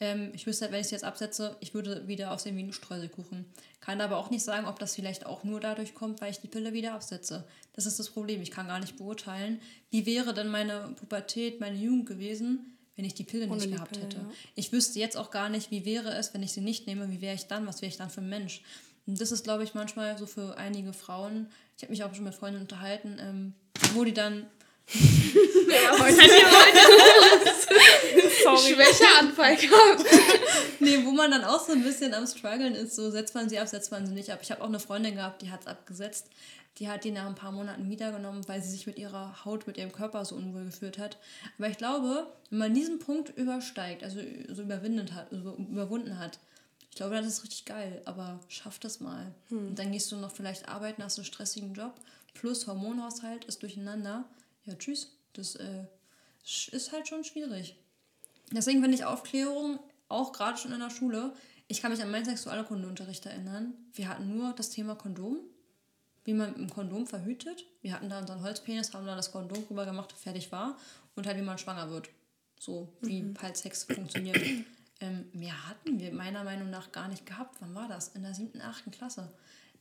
Ähm, 0.00 0.32
ich 0.34 0.46
wüsste 0.46 0.64
halt, 0.64 0.72
wenn 0.72 0.80
ich 0.80 0.88
sie 0.88 0.94
jetzt 0.94 1.04
absetze, 1.04 1.56
ich 1.60 1.74
würde 1.74 2.08
wieder 2.08 2.32
aussehen 2.32 2.56
wie 2.56 2.64
ein 2.64 2.72
Streuselkuchen. 2.72 3.44
Kann 3.80 4.00
aber 4.00 4.16
auch 4.16 4.30
nicht 4.30 4.42
sagen, 4.42 4.66
ob 4.66 4.78
das 4.78 4.96
vielleicht 4.96 5.26
auch 5.26 5.44
nur 5.44 5.60
dadurch 5.60 5.94
kommt, 5.94 6.20
weil 6.20 6.30
ich 6.30 6.40
die 6.40 6.48
Pille 6.48 6.72
wieder 6.72 6.94
absetze. 6.94 7.46
Das 7.74 7.86
ist 7.86 7.98
das 7.98 8.10
Problem. 8.10 8.42
Ich 8.42 8.50
kann 8.50 8.66
gar 8.66 8.80
nicht 8.80 8.96
beurteilen, 8.96 9.60
wie 9.90 10.06
wäre 10.06 10.34
denn 10.34 10.48
meine 10.48 10.94
Pubertät, 10.98 11.60
meine 11.60 11.76
Jugend 11.76 12.06
gewesen, 12.06 12.73
wenn 12.96 13.04
ich 13.04 13.14
die 13.14 13.24
Pille 13.24 13.46
Ohne 13.46 13.54
nicht 13.56 13.66
die 13.66 13.72
gehabt 13.72 13.92
Pille, 13.92 14.04
hätte. 14.04 14.16
ja. 14.16 14.30
Ich 14.54 14.72
wüsste 14.72 14.98
jetzt 14.98 15.16
auch 15.16 15.30
gar 15.30 15.48
nicht, 15.48 15.70
wie 15.70 15.84
wäre 15.84 16.14
es, 16.14 16.32
wenn 16.34 16.42
ich 16.42 16.52
sie 16.52 16.60
nicht 16.60 16.86
nehme, 16.86 17.10
wie 17.10 17.20
wäre 17.20 17.34
ich 17.34 17.46
dann, 17.46 17.66
was 17.66 17.82
wäre 17.82 17.90
ich 17.90 17.96
dann 17.96 18.10
für 18.10 18.20
ein 18.20 18.28
Mensch. 18.28 18.62
Und 19.06 19.20
das 19.20 19.32
ist, 19.32 19.44
glaube 19.44 19.64
ich, 19.64 19.74
manchmal 19.74 20.16
so 20.16 20.26
für 20.26 20.56
einige 20.56 20.92
Frauen, 20.92 21.48
ich 21.76 21.82
habe 21.82 21.90
mich 21.90 22.04
auch 22.04 22.14
schon 22.14 22.24
mit 22.24 22.34
Freunden 22.34 22.60
unterhalten, 22.60 23.18
ähm, 23.20 23.52
wo 23.94 24.04
die 24.04 24.14
dann 24.14 24.46
Schwächeanfall 28.56 29.56
gehabt. 29.56 30.04
Nee, 30.80 31.04
wo 31.04 31.12
man 31.12 31.30
dann 31.30 31.44
auch 31.44 31.64
so 31.64 31.72
ein 31.72 31.82
bisschen 31.82 32.12
am 32.14 32.26
struggeln 32.26 32.74
ist, 32.74 32.96
so 32.96 33.10
setzt 33.10 33.34
man 33.34 33.48
sie 33.48 33.58
ab, 33.58 33.68
setzt 33.68 33.90
man 33.90 34.06
sie 34.06 34.12
nicht 34.12 34.30
ab. 34.30 34.40
Ich 34.42 34.50
habe 34.50 34.62
auch 34.62 34.68
eine 34.68 34.78
Freundin 34.80 35.14
gehabt, 35.14 35.42
die 35.42 35.50
hat 35.50 35.62
es 35.62 35.66
abgesetzt. 35.66 36.28
Die 36.78 36.88
hat 36.88 37.04
die 37.04 37.12
nach 37.12 37.26
ein 37.26 37.36
paar 37.36 37.52
Monaten 37.52 37.88
wiedergenommen, 37.88 38.46
weil 38.48 38.62
sie 38.62 38.70
sich 38.70 38.86
mit 38.86 38.98
ihrer 38.98 39.44
Haut, 39.44 39.66
mit 39.66 39.76
ihrem 39.76 39.92
Körper 39.92 40.24
so 40.24 40.34
unwohl 40.34 40.64
gefühlt 40.64 40.98
hat. 40.98 41.18
Aber 41.56 41.68
ich 41.68 41.78
glaube, 41.78 42.26
wenn 42.50 42.58
man 42.58 42.74
diesen 42.74 42.98
Punkt 42.98 43.36
übersteigt, 43.36 44.02
also 44.02 44.20
so 44.48 44.62
überwindet 44.62 45.12
hat, 45.12 45.28
so 45.30 45.54
überwunden 45.54 46.18
hat, 46.18 46.40
ich 46.90 46.96
glaube, 46.96 47.16
das 47.16 47.26
ist 47.26 47.42
richtig 47.42 47.64
geil, 47.64 48.02
aber 48.04 48.38
schaff 48.48 48.78
das 48.78 49.00
mal. 49.00 49.32
Und 49.50 49.76
dann 49.78 49.92
gehst 49.92 50.10
du 50.12 50.16
noch 50.16 50.30
vielleicht 50.30 50.68
arbeiten, 50.68 51.02
hast 51.02 51.18
einen 51.18 51.24
stressigen 51.24 51.74
Job, 51.74 51.94
plus 52.34 52.66
Hormonhaushalt 52.66 53.44
ist 53.46 53.62
durcheinander. 53.62 54.24
Ja, 54.64 54.74
tschüss. 54.74 55.10
Das 55.32 55.56
äh, 55.56 55.84
ist 56.70 56.92
halt 56.92 57.08
schon 57.08 57.24
schwierig. 57.24 57.76
Deswegen 58.52 58.80
finde 58.80 58.96
ich 58.96 59.04
Aufklärung 59.04 59.80
auch 60.08 60.32
gerade 60.32 60.58
schon 60.58 60.72
in 60.72 60.80
der 60.80 60.90
Schule. 60.90 61.32
Ich 61.66 61.80
kann 61.80 61.90
mich 61.90 62.02
an 62.02 62.10
meinen 62.10 62.24
Sexualkundeunterricht 62.24 63.26
erinnern. 63.26 63.74
Wir 63.92 64.08
hatten 64.08 64.36
nur 64.36 64.52
das 64.52 64.70
Thema 64.70 64.94
Kondom. 64.94 65.38
Wie 66.24 66.34
man 66.34 66.54
ein 66.56 66.70
Kondom 66.70 67.06
verhütet. 67.06 67.64
Wir 67.82 67.92
hatten 67.92 68.08
da 68.08 68.18
unseren 68.18 68.42
Holzpenis, 68.42 68.92
haben 68.94 69.06
da 69.06 69.14
das 69.14 69.32
Kondom 69.32 69.66
drüber 69.66 69.84
gemacht, 69.84 70.12
fertig 70.12 70.50
war. 70.52 70.76
Und 71.14 71.26
halt, 71.26 71.36
wie 71.36 71.42
man 71.42 71.58
schwanger 71.58 71.90
wird. 71.90 72.08
So, 72.58 72.88
wie 73.00 73.22
mhm. 73.22 73.34
halt 73.40 73.56
Sex 73.56 73.84
funktioniert. 73.84 74.40
Ähm, 75.00 75.28
mehr 75.32 75.68
hatten 75.68 75.98
wir 75.98 76.12
meiner 76.12 76.44
Meinung 76.44 76.70
nach 76.70 76.92
gar 76.92 77.08
nicht 77.08 77.26
gehabt. 77.26 77.56
Wann 77.60 77.74
war 77.74 77.88
das? 77.88 78.14
In 78.14 78.22
der 78.22 78.32
siebten, 78.32 78.60
achten 78.60 78.92
Klasse. 78.92 79.28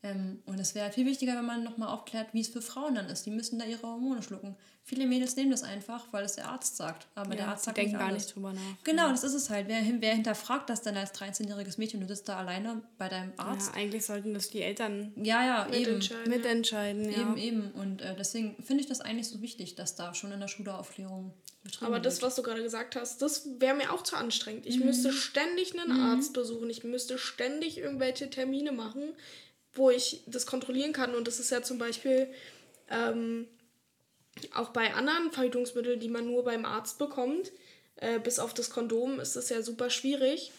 Ähm, 0.05 0.43
und 0.45 0.59
es 0.59 0.75
wäre 0.75 0.91
viel 0.91 1.05
wichtiger, 1.05 1.35
wenn 1.37 1.45
man 1.45 1.63
nochmal 1.63 1.87
aufklärt, 1.87 2.33
wie 2.33 2.41
es 2.41 2.49
für 2.49 2.61
Frauen 2.61 2.95
dann 2.95 3.07
ist. 3.07 3.25
Die 3.25 3.31
müssen 3.31 3.57
da 3.57 3.65
ihre 3.65 3.83
Hormone 3.83 4.21
schlucken. 4.21 4.57
Viele 4.83 5.07
Mädels 5.07 5.37
nehmen 5.37 5.51
das 5.51 5.63
einfach, 5.63 6.07
weil 6.11 6.25
es 6.25 6.35
der 6.35 6.49
Arzt 6.49 6.75
sagt. 6.75 7.07
Aber 7.15 7.29
ja, 7.31 7.37
der 7.37 7.47
Arzt 7.47 7.63
sagt 7.63 7.77
denken 7.77 7.93
nicht 7.93 7.99
gar 8.01 8.11
nicht 8.11 8.35
drüber 8.35 8.51
nach. 8.51 8.83
Genau, 8.83 9.09
das 9.09 9.23
ist 9.23 9.33
es 9.33 9.49
halt. 9.49 9.69
Wer, 9.69 9.81
wer 10.01 10.13
hinterfragt 10.13 10.69
das 10.69 10.81
denn 10.81 10.97
als 10.97 11.13
13-jähriges 11.13 11.77
Mädchen? 11.77 12.01
Du 12.01 12.07
sitzt 12.07 12.27
da 12.27 12.37
alleine 12.37 12.81
bei 12.97 13.07
deinem 13.07 13.31
Arzt. 13.37 13.71
Ja, 13.73 13.81
eigentlich 13.81 14.05
sollten 14.05 14.33
das 14.33 14.49
die 14.49 14.61
Eltern 14.61 15.13
ja, 15.15 15.45
ja, 15.45 15.67
mitentscheiden. 15.69 16.25
Eben. 16.25 16.35
Mitentscheiden, 16.35 17.05
ja. 17.09 17.17
Eben, 17.19 17.37
eben. 17.37 17.71
Und 17.71 18.01
äh, 18.01 18.13
deswegen 18.17 18.61
finde 18.61 18.83
ich 18.83 18.89
das 18.89 18.99
eigentlich 18.99 19.29
so 19.29 19.41
wichtig, 19.41 19.75
dass 19.75 19.95
da 19.95 20.13
schon 20.13 20.33
in 20.33 20.41
der 20.41 20.49
Schule 20.49 20.77
Aufklärung 20.77 21.33
aber 21.79 22.01
das, 22.01 22.21
was 22.21 22.35
du 22.35 22.43
gerade 22.43 22.61
gesagt 22.61 22.97
hast, 22.97 23.21
das 23.21 23.47
wäre 23.59 23.73
mir 23.73 23.93
auch 23.93 24.03
zu 24.03 24.17
anstrengend. 24.17 24.65
Ich 24.65 24.79
mhm. 24.79 24.87
müsste 24.87 25.13
ständig 25.13 25.79
einen 25.79 25.97
mhm. 25.97 26.03
Arzt 26.03 26.33
besuchen. 26.33 26.69
Ich 26.69 26.83
müsste 26.83 27.17
ständig 27.17 27.77
irgendwelche 27.77 28.29
Termine 28.29 28.73
machen 28.73 29.13
wo 29.73 29.89
ich 29.89 30.21
das 30.25 30.45
kontrollieren 30.45 30.93
kann. 30.93 31.15
Und 31.15 31.27
das 31.27 31.39
ist 31.39 31.51
ja 31.51 31.61
zum 31.61 31.77
Beispiel 31.77 32.27
ähm, 32.89 33.47
auch 34.53 34.69
bei 34.69 34.93
anderen 34.93 35.31
Verhütungsmitteln, 35.31 35.99
die 35.99 36.09
man 36.09 36.25
nur 36.25 36.43
beim 36.43 36.65
Arzt 36.65 36.97
bekommt, 36.97 37.51
äh, 37.97 38.19
bis 38.19 38.39
auf 38.39 38.53
das 38.53 38.69
Kondom, 38.69 39.19
ist 39.19 39.35
das 39.35 39.49
ja 39.49 39.61
super 39.61 39.89
schwierig. 39.89 40.51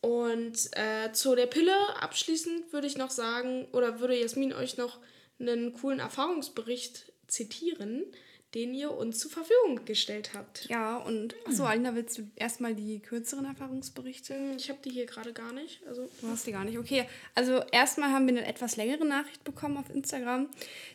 Und 0.00 0.68
äh, 0.72 1.12
zu 1.12 1.34
der 1.34 1.46
Pille 1.46 1.74
abschließend 2.00 2.72
würde 2.72 2.86
ich 2.86 2.98
noch 2.98 3.10
sagen, 3.10 3.66
oder 3.72 4.00
würde 4.00 4.20
Jasmin 4.20 4.52
euch 4.52 4.76
noch 4.76 4.98
einen 5.38 5.72
coolen 5.72 5.98
Erfahrungsbericht 5.98 7.12
zitieren 7.26 8.04
den 8.54 8.72
ihr 8.72 8.92
uns 8.92 9.18
zur 9.18 9.30
Verfügung 9.30 9.84
gestellt 9.84 10.30
habt. 10.34 10.66
Ja, 10.68 10.96
und 10.96 11.34
achso, 11.46 11.64
Alina, 11.64 11.94
willst 11.94 12.18
du 12.18 12.22
erstmal 12.36 12.74
die 12.74 13.00
kürzeren 13.00 13.46
Erfahrungsberichte? 13.46 14.34
Ich 14.56 14.68
habe 14.70 14.78
die 14.84 14.90
hier 14.90 15.06
gerade 15.06 15.32
gar 15.32 15.52
nicht. 15.52 15.80
Also, 15.86 16.08
du 16.20 16.28
hast 16.28 16.46
die 16.46 16.52
gar 16.52 16.64
nicht. 16.64 16.78
Okay, 16.78 17.04
also 17.34 17.62
erstmal 17.72 18.10
haben 18.10 18.26
wir 18.26 18.36
eine 18.36 18.46
etwas 18.46 18.76
längere 18.76 19.04
Nachricht 19.04 19.42
bekommen 19.42 19.76
auf 19.76 19.90
Instagram. 19.90 20.48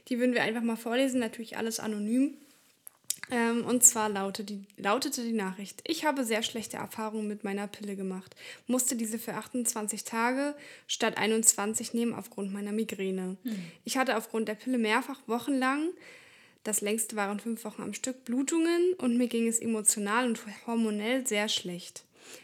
Die 0.07 0.19
würden 0.19 0.33
wir 0.33 0.43
einfach 0.43 0.61
mal 0.61 0.77
vorlesen, 0.77 1.19
natürlich 1.19 1.57
alles 1.57 1.79
anonym. 1.79 2.37
Ähm, 3.31 3.65
und 3.65 3.83
zwar 3.83 4.09
lautete 4.09 4.55
die, 4.55 4.65
lautete 4.77 5.21
die 5.21 5.33
Nachricht, 5.33 5.81
ich 5.85 6.03
habe 6.03 6.23
sehr 6.23 6.41
schlechte 6.41 6.77
Erfahrungen 6.77 7.27
mit 7.27 7.43
meiner 7.43 7.67
Pille 7.67 7.95
gemacht, 7.95 8.35
musste 8.65 8.95
diese 8.95 9.19
für 9.19 9.35
28 9.35 10.03
Tage 10.03 10.55
statt 10.87 11.17
21 11.17 11.93
nehmen 11.93 12.15
aufgrund 12.15 12.51
meiner 12.51 12.71
Migräne. 12.71 13.37
Hm. 13.43 13.59
Ich 13.83 13.97
hatte 13.97 14.17
aufgrund 14.17 14.47
der 14.47 14.55
Pille 14.55 14.79
mehrfach 14.79 15.19
wochenlang 15.27 15.89
das 16.63 16.81
längste 16.81 17.15
waren 17.15 17.39
fünf 17.39 17.63
Wochen 17.63 17.81
am 17.81 17.93
Stück 17.93 18.25
Blutungen 18.25 18.93
und 18.97 19.17
mir 19.17 19.27
ging 19.27 19.47
es 19.47 19.59
emotional 19.59 20.27
und 20.27 20.39
hormonell 20.67 21.25
sehr 21.25 21.47
schlecht. 21.47 22.03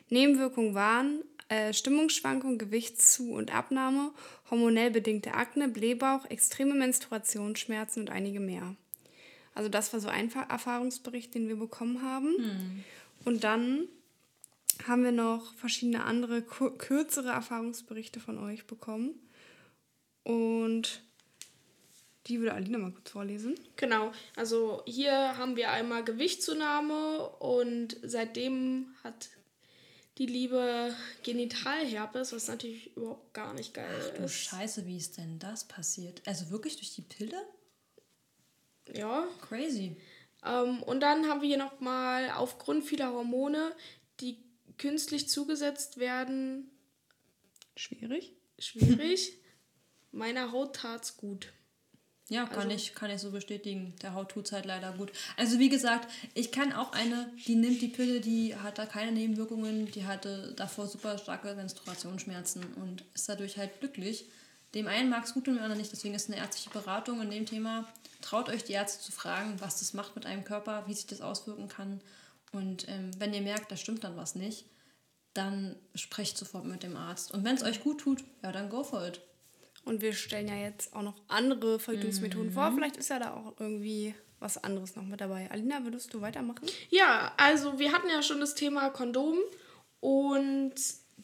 Nebenwirkungen 0.09 0.73
waren 0.73 1.23
äh, 1.49 1.73
Stimmungsschwankung, 1.73 2.57
Gewichtszu- 2.57 3.33
und 3.33 3.53
Abnahme, 3.53 4.11
hormonell 4.49 4.89
bedingte 4.89 5.33
Akne, 5.33 5.67
Blähbauch, 5.67 6.25
extreme 6.29 6.73
Menstruationsschmerzen 6.73 8.01
und 8.01 8.09
einige 8.09 8.39
mehr. 8.39 8.75
Also 9.53 9.69
das 9.69 9.93
war 9.93 9.99
so 9.99 10.07
ein 10.07 10.31
Erfahrungsbericht, 10.33 11.33
den 11.35 11.47
wir 11.47 11.55
bekommen 11.55 12.01
haben. 12.01 12.35
Hm. 12.37 12.83
Und 13.25 13.43
dann 13.43 13.87
haben 14.87 15.03
wir 15.03 15.11
noch 15.11 15.53
verschiedene 15.55 16.03
andere 16.03 16.41
kürzere 16.41 17.29
Erfahrungsberichte 17.29 18.19
von 18.19 18.37
euch 18.37 18.67
bekommen. 18.67 19.15
Und 20.23 21.04
die 22.27 22.39
würde 22.39 22.53
Alina 22.53 22.77
mal 22.77 22.91
kurz 22.91 23.11
vorlesen. 23.11 23.55
Genau, 23.75 24.11
also 24.35 24.81
hier 24.85 25.37
haben 25.37 25.55
wir 25.55 25.71
einmal 25.71 26.03
Gewichtszunahme 26.03 27.29
und 27.39 27.97
seitdem 28.03 28.95
hat 29.03 29.29
die 30.17 30.25
liebe 30.25 30.95
Genitalherpes, 31.23 32.31
was 32.31 32.47
natürlich 32.47 32.95
überhaupt 32.95 33.33
gar 33.33 33.53
nicht 33.53 33.73
geil 33.73 33.85
Ach, 33.99 34.13
ist. 34.13 34.17
Du 34.17 34.29
Scheiße, 34.29 34.85
wie 34.85 34.97
ist 34.97 35.17
denn 35.17 35.39
das 35.39 35.67
passiert? 35.67 36.21
Also 36.25 36.49
wirklich 36.49 36.77
durch 36.77 36.95
die 36.95 37.01
Pille? 37.01 37.41
Ja. 38.93 39.27
Crazy. 39.41 39.97
Ähm, 40.45 40.81
und 40.83 41.01
dann 41.01 41.27
haben 41.27 41.41
wir 41.41 41.47
hier 41.47 41.57
nochmal 41.57 42.31
aufgrund 42.31 42.85
vieler 42.85 43.11
Hormone, 43.11 43.73
die 44.21 44.37
künstlich 44.77 45.27
zugesetzt 45.27 45.97
werden. 45.97 46.71
Schwierig. 47.75 48.33
Schwierig. 48.57 49.33
Meiner 50.11 50.53
Haut 50.53 50.77
tat's 50.77 51.17
gut. 51.17 51.51
Ja, 52.29 52.45
kann, 52.45 52.63
also, 52.63 52.71
ich, 52.71 52.95
kann 52.95 53.11
ich 53.11 53.21
so 53.21 53.29
bestätigen. 53.29 53.93
Der 54.01 54.15
Haut 54.15 54.29
tut 54.29 54.45
es 54.45 54.51
halt 54.51 54.65
leider 54.65 54.93
gut. 54.93 55.11
Also 55.37 55.59
wie 55.59 55.69
gesagt, 55.69 56.11
ich 56.33 56.51
kann 56.51 56.73
auch 56.73 56.91
eine, 56.91 57.31
die 57.45 57.55
nimmt 57.55 57.81
die 57.81 57.87
Pille, 57.87 58.19
die 58.19 58.55
hat 58.55 58.79
da 58.79 58.87
keine 58.87 59.11
Nebenwirkungen, 59.11 59.91
die 59.91 60.05
hatte 60.05 60.53
davor 60.55 60.87
super 60.87 61.19
starke 61.19 61.53
Menstruationsschmerzen 61.53 62.73
und 62.73 63.03
ist 63.13 63.29
dadurch 63.29 63.57
halt 63.57 63.79
glücklich. 63.79 64.25
Dem 64.73 64.87
einen 64.87 65.09
mag 65.09 65.25
es 65.25 65.33
gut 65.33 65.47
und 65.47 65.55
dem 65.55 65.61
anderen 65.61 65.79
nicht, 65.79 65.91
deswegen 65.91 66.15
ist 66.15 66.29
eine 66.29 66.39
ärztliche 66.39 66.71
Beratung 66.71 67.21
in 67.21 67.29
dem 67.29 67.45
Thema. 67.45 67.87
Traut 68.21 68.49
euch 68.49 68.63
die 68.63 68.73
Ärzte 68.73 69.03
zu 69.03 69.11
fragen, 69.11 69.61
was 69.61 69.79
das 69.79 69.93
macht 69.93 70.15
mit 70.15 70.25
einem 70.25 70.43
Körper, 70.43 70.83
wie 70.87 70.93
sich 70.95 71.05
das 71.05 71.21
auswirken 71.21 71.69
kann. 71.69 72.01
Und 72.51 72.87
ähm, 72.89 73.11
wenn 73.19 73.33
ihr 73.35 73.41
merkt, 73.41 73.71
da 73.71 73.77
stimmt 73.77 74.03
dann 74.03 74.17
was 74.17 74.33
nicht, 74.33 74.65
dann 75.35 75.75
sprecht 75.93 76.37
sofort 76.37 76.65
mit 76.65 76.81
dem 76.81 76.97
Arzt. 76.97 77.33
Und 77.33 77.43
wenn 77.43 77.55
es 77.55 77.63
euch 77.63 77.83
gut 77.83 78.01
tut, 78.01 78.23
ja, 78.41 78.51
dann 78.51 78.69
go 78.69 78.83
for 78.83 79.05
it. 79.07 79.21
Und 79.85 80.01
wir 80.01 80.13
stellen 80.13 80.47
ja 80.47 80.55
jetzt 80.55 80.95
auch 80.95 81.03
noch 81.03 81.15
andere 81.27 81.79
Verhütungsmethoden 81.79 82.49
mhm. 82.49 82.53
vor. 82.53 82.71
Vielleicht 82.73 82.97
ist 82.97 83.09
ja 83.09 83.19
da 83.19 83.33
auch 83.33 83.53
irgendwie 83.59 84.15
was 84.39 84.63
anderes 84.63 84.95
noch 84.95 85.03
mit 85.03 85.21
dabei. 85.21 85.49
Alina, 85.51 85.83
würdest 85.83 86.13
du 86.13 86.21
weitermachen? 86.21 86.67
Ja, 86.89 87.33
also 87.37 87.79
wir 87.79 87.93
hatten 87.93 88.09
ja 88.09 88.21
schon 88.21 88.39
das 88.39 88.55
Thema 88.55 88.89
Kondom 88.89 89.37
und 89.99 90.73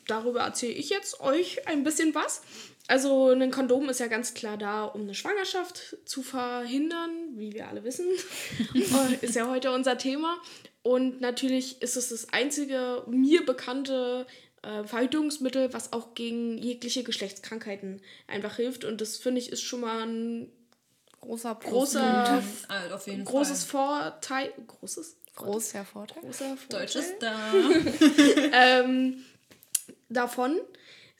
darüber 0.07 0.41
erzähle 0.41 0.73
ich 0.73 0.89
jetzt 0.89 1.19
euch 1.19 1.67
ein 1.67 1.83
bisschen 1.83 2.15
was. 2.15 2.41
Also 2.87 3.29
ein 3.29 3.51
Kondom 3.51 3.89
ist 3.89 3.99
ja 3.99 4.07
ganz 4.07 4.33
klar 4.33 4.57
da, 4.57 4.85
um 4.85 5.01
eine 5.01 5.13
Schwangerschaft 5.13 5.97
zu 6.05 6.23
verhindern, 6.23 7.11
wie 7.35 7.53
wir 7.53 7.67
alle 7.67 7.83
wissen. 7.83 8.07
ist 9.21 9.35
ja 9.35 9.47
heute 9.47 9.71
unser 9.71 9.97
Thema. 9.97 10.37
Und 10.83 11.21
natürlich 11.21 11.81
ist 11.81 11.95
es 11.95 12.09
das 12.09 12.33
einzige 12.33 13.03
mir 13.07 13.45
bekannte 13.45 14.25
äh, 14.63 14.83
Verhütungsmittel, 14.83 15.73
was 15.73 15.93
auch 15.93 16.13
gegen 16.13 16.57
jegliche 16.57 17.03
Geschlechtskrankheiten 17.03 18.01
einfach 18.27 18.55
hilft. 18.57 18.85
Und 18.85 19.01
das 19.01 19.17
finde 19.17 19.39
ich 19.39 19.51
ist 19.51 19.61
schon 19.61 19.81
mal 19.81 20.05
ein 20.05 20.51
großer, 21.21 21.55
großer, 21.55 22.43
also 22.67 22.95
auf 22.95 23.07
jeden 23.07 23.25
großes 23.25 23.63
Fall. 23.63 24.11
Vorteil. 24.11 24.53
Großes? 24.67 25.17
Großer 25.35 25.85
Vorteil. 25.85 26.21
Großer 26.23 26.57
Vorteil. 26.57 26.79
Deutsches 26.81 27.13
da. 27.19 27.53
ähm, 28.53 29.23
davon. 30.09 30.59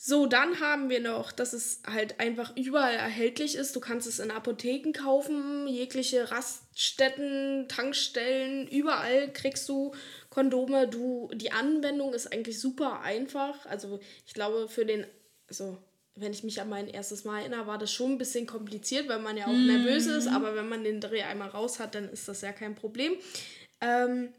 So, 0.04 0.26
dann 0.26 0.60
haben 0.60 0.90
wir 0.90 1.00
noch, 1.00 1.32
dass 1.32 1.54
es 1.54 1.82
halt 1.86 2.20
einfach 2.20 2.58
überall 2.58 2.96
erhältlich 2.96 3.54
ist. 3.54 3.76
Du 3.76 3.80
kannst 3.80 4.08
es 4.08 4.18
in 4.18 4.32
Apotheken 4.32 4.94
kaufen, 4.94 5.68
jegliche 5.68 6.32
Raststätten, 6.32 7.68
Tankstellen, 7.68 8.68
überall 8.68 9.32
kriegst 9.32 9.70
du 9.70 9.94
Kondome. 10.32 10.88
Du, 10.88 11.30
die 11.36 11.52
Anwendung 11.52 12.14
ist 12.14 12.34
eigentlich 12.34 12.60
super 12.60 13.02
einfach. 13.02 13.68
Also 13.68 14.00
ich 14.26 14.34
glaube, 14.34 14.68
für 14.68 14.86
den, 14.86 15.06
also 15.48 15.78
wenn 16.16 16.32
ich 16.32 16.44
mich 16.44 16.60
an 16.60 16.70
mein 16.70 16.88
erstes 16.88 17.26
Mal 17.26 17.42
erinnere, 17.42 17.68
war 17.68 17.78
das 17.78 17.92
schon 17.92 18.14
ein 18.14 18.18
bisschen 18.18 18.48
kompliziert, 18.48 19.08
weil 19.08 19.20
man 19.20 19.38
ja 19.38 19.46
auch 19.46 19.54
mm. 19.54 19.68
nervös 19.68 20.08
ist. 20.08 20.28
Aber 20.28 20.56
wenn 20.56 20.68
man 20.68 20.84
den 20.84 21.00
Dreh 21.00 21.22
einmal 21.22 21.50
raus 21.50 21.80
hat, 21.80 21.94
dann 21.96 22.10
ist 22.10 22.28
das 22.28 22.42
ja 22.42 22.52
kein 22.52 22.76
Problem. 22.76 23.14
Ähm, 23.82 24.30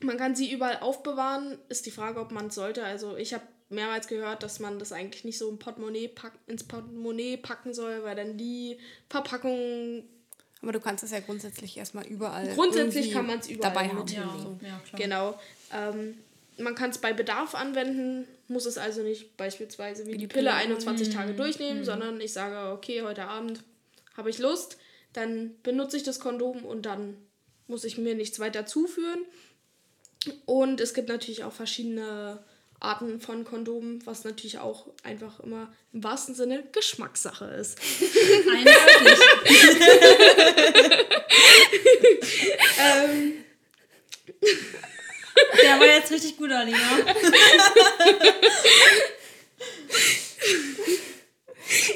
man 0.00 0.18
kann 0.18 0.34
sie 0.34 0.52
überall 0.52 0.78
aufbewahren. 0.80 1.58
Ist 1.68 1.86
die 1.86 1.90
Frage, 1.90 2.20
ob 2.20 2.32
man 2.32 2.48
es 2.48 2.54
sollte. 2.54 2.84
Also 2.84 3.16
ich 3.16 3.32
habe 3.32 3.44
mehrmals 3.68 4.08
gehört, 4.08 4.42
dass 4.42 4.58
man 4.58 4.78
das 4.78 4.92
eigentlich 4.92 5.24
nicht 5.24 5.38
so 5.38 5.48
im 5.48 5.58
Portemonnaie 5.58 6.08
pack, 6.08 6.32
ins 6.48 6.64
Portemonnaie 6.64 7.36
packen 7.36 7.72
soll, 7.72 8.02
weil 8.02 8.16
dann 8.16 8.36
die 8.36 8.78
Verpackung. 9.08 10.04
Aber 10.62 10.72
du 10.72 10.80
kannst 10.80 11.02
es 11.02 11.10
ja 11.10 11.20
grundsätzlich 11.20 11.76
erstmal 11.76 12.06
überall. 12.06 12.48
Grundsätzlich 12.54 13.12
kann 13.12 13.26
man 13.26 13.38
es 13.38 13.48
überall 13.48 13.72
dabei 13.72 13.88
haben. 13.88 14.06
Ja, 14.08 14.36
so. 14.38 14.58
ja, 14.62 14.80
genau. 14.96 15.38
Ähm, 15.72 16.18
man 16.58 16.74
kann 16.74 16.90
es 16.90 16.98
bei 16.98 17.12
Bedarf 17.12 17.54
anwenden, 17.54 18.26
muss 18.48 18.66
es 18.66 18.76
also 18.76 19.02
nicht 19.02 19.36
beispielsweise 19.36 20.06
wie, 20.06 20.12
wie 20.12 20.18
die, 20.18 20.26
Pille, 20.26 20.50
Pille 20.50 20.54
21 20.54 21.08
mhm. 21.08 21.12
Tage 21.12 21.32
durchnehmen, 21.32 21.80
mhm. 21.80 21.84
sondern 21.84 22.20
ich 22.20 22.32
sage, 22.32 22.72
okay, 22.72 23.02
heute 23.02 23.24
Abend 23.24 23.62
habe 24.16 24.28
ich 24.28 24.38
Lust, 24.38 24.76
dann 25.14 25.54
benutze 25.62 25.96
ich 25.96 26.02
das 26.02 26.20
Kondom 26.20 26.64
und 26.64 26.84
dann 26.84 27.16
muss 27.66 27.84
ich 27.84 27.96
mir 27.96 28.14
nichts 28.14 28.38
weiter 28.38 28.66
zuführen. 28.66 29.24
Und 30.44 30.80
es 30.80 30.92
gibt 30.92 31.08
natürlich 31.08 31.44
auch 31.44 31.52
verschiedene 31.52 32.44
Arten 32.80 33.20
von 33.20 33.44
Kondomen, 33.44 34.04
was 34.06 34.24
natürlich 34.24 34.58
auch 34.58 34.86
einfach 35.02 35.40
immer 35.40 35.72
im 35.92 36.02
wahrsten 36.02 36.34
Sinne 36.34 36.64
Geschmackssache 36.72 37.44
ist. 37.44 37.78
Eindeutig. 38.50 39.24
ähm. 42.78 43.44
Der 45.62 45.78
war 45.78 45.86
jetzt 45.86 46.10
richtig 46.10 46.36
gut, 46.36 46.50
Alina. 46.50 46.78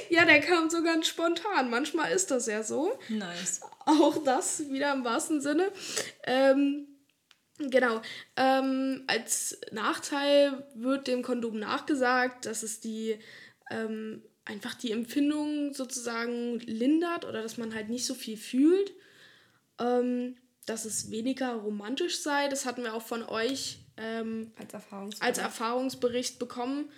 ja, 0.09 0.25
Ja, 0.25 0.25
der 0.25 0.41
kam 0.41 0.71
so 0.71 0.83
ganz 0.83 1.09
spontan. 1.09 1.71
Manchmal 1.71 2.13
ist 2.13 2.31
das 2.31 2.47
ja 2.47 2.63
so. 2.63 2.99
Nice. 3.09 3.61
Auch 3.85 4.23
das 4.23 4.71
wieder 4.71 4.93
im 4.93 5.05
wahrsten 5.05 5.41
Sinne. 5.41 5.73
Ähm, 6.25 6.87
genau. 7.59 8.03
Ähm, 8.37 9.05
als 9.07 9.59
Nachteil 9.73 10.67
wird 10.75 11.07
dem 11.07 11.23
Kondom 11.23 11.59
nachgesagt, 11.59 12.47
dass 12.47 12.63
es 12.63 12.81
die 12.81 13.19
ähm, 13.71 14.23
einfach 14.45 14.75
die 14.75 14.93
Empfindung 14.93 15.73
sozusagen 15.73 16.59
lindert 16.61 17.25
oder 17.25 17.43
dass 17.43 17.57
man 17.57 17.75
halt 17.75 17.89
nicht 17.89 18.07
so 18.07 18.15
viel 18.15 18.37
fühlt. 18.37 18.93
Ähm, 19.79 20.37
dass 20.67 20.85
es 20.85 21.11
weniger 21.11 21.55
romantisch 21.55 22.21
sei. 22.21 22.49
Das 22.49 22.67
hatten 22.67 22.83
wir 22.83 22.95
auch 22.95 23.03
von 23.03 23.23
euch 23.23 23.79
ähm, 23.97 24.53
Als 24.57 24.73
Erfahrungsbericht. 24.75 25.23
als 25.23 25.39
Erfahrungsbericht 25.39 26.39
bekommen, 26.39 26.89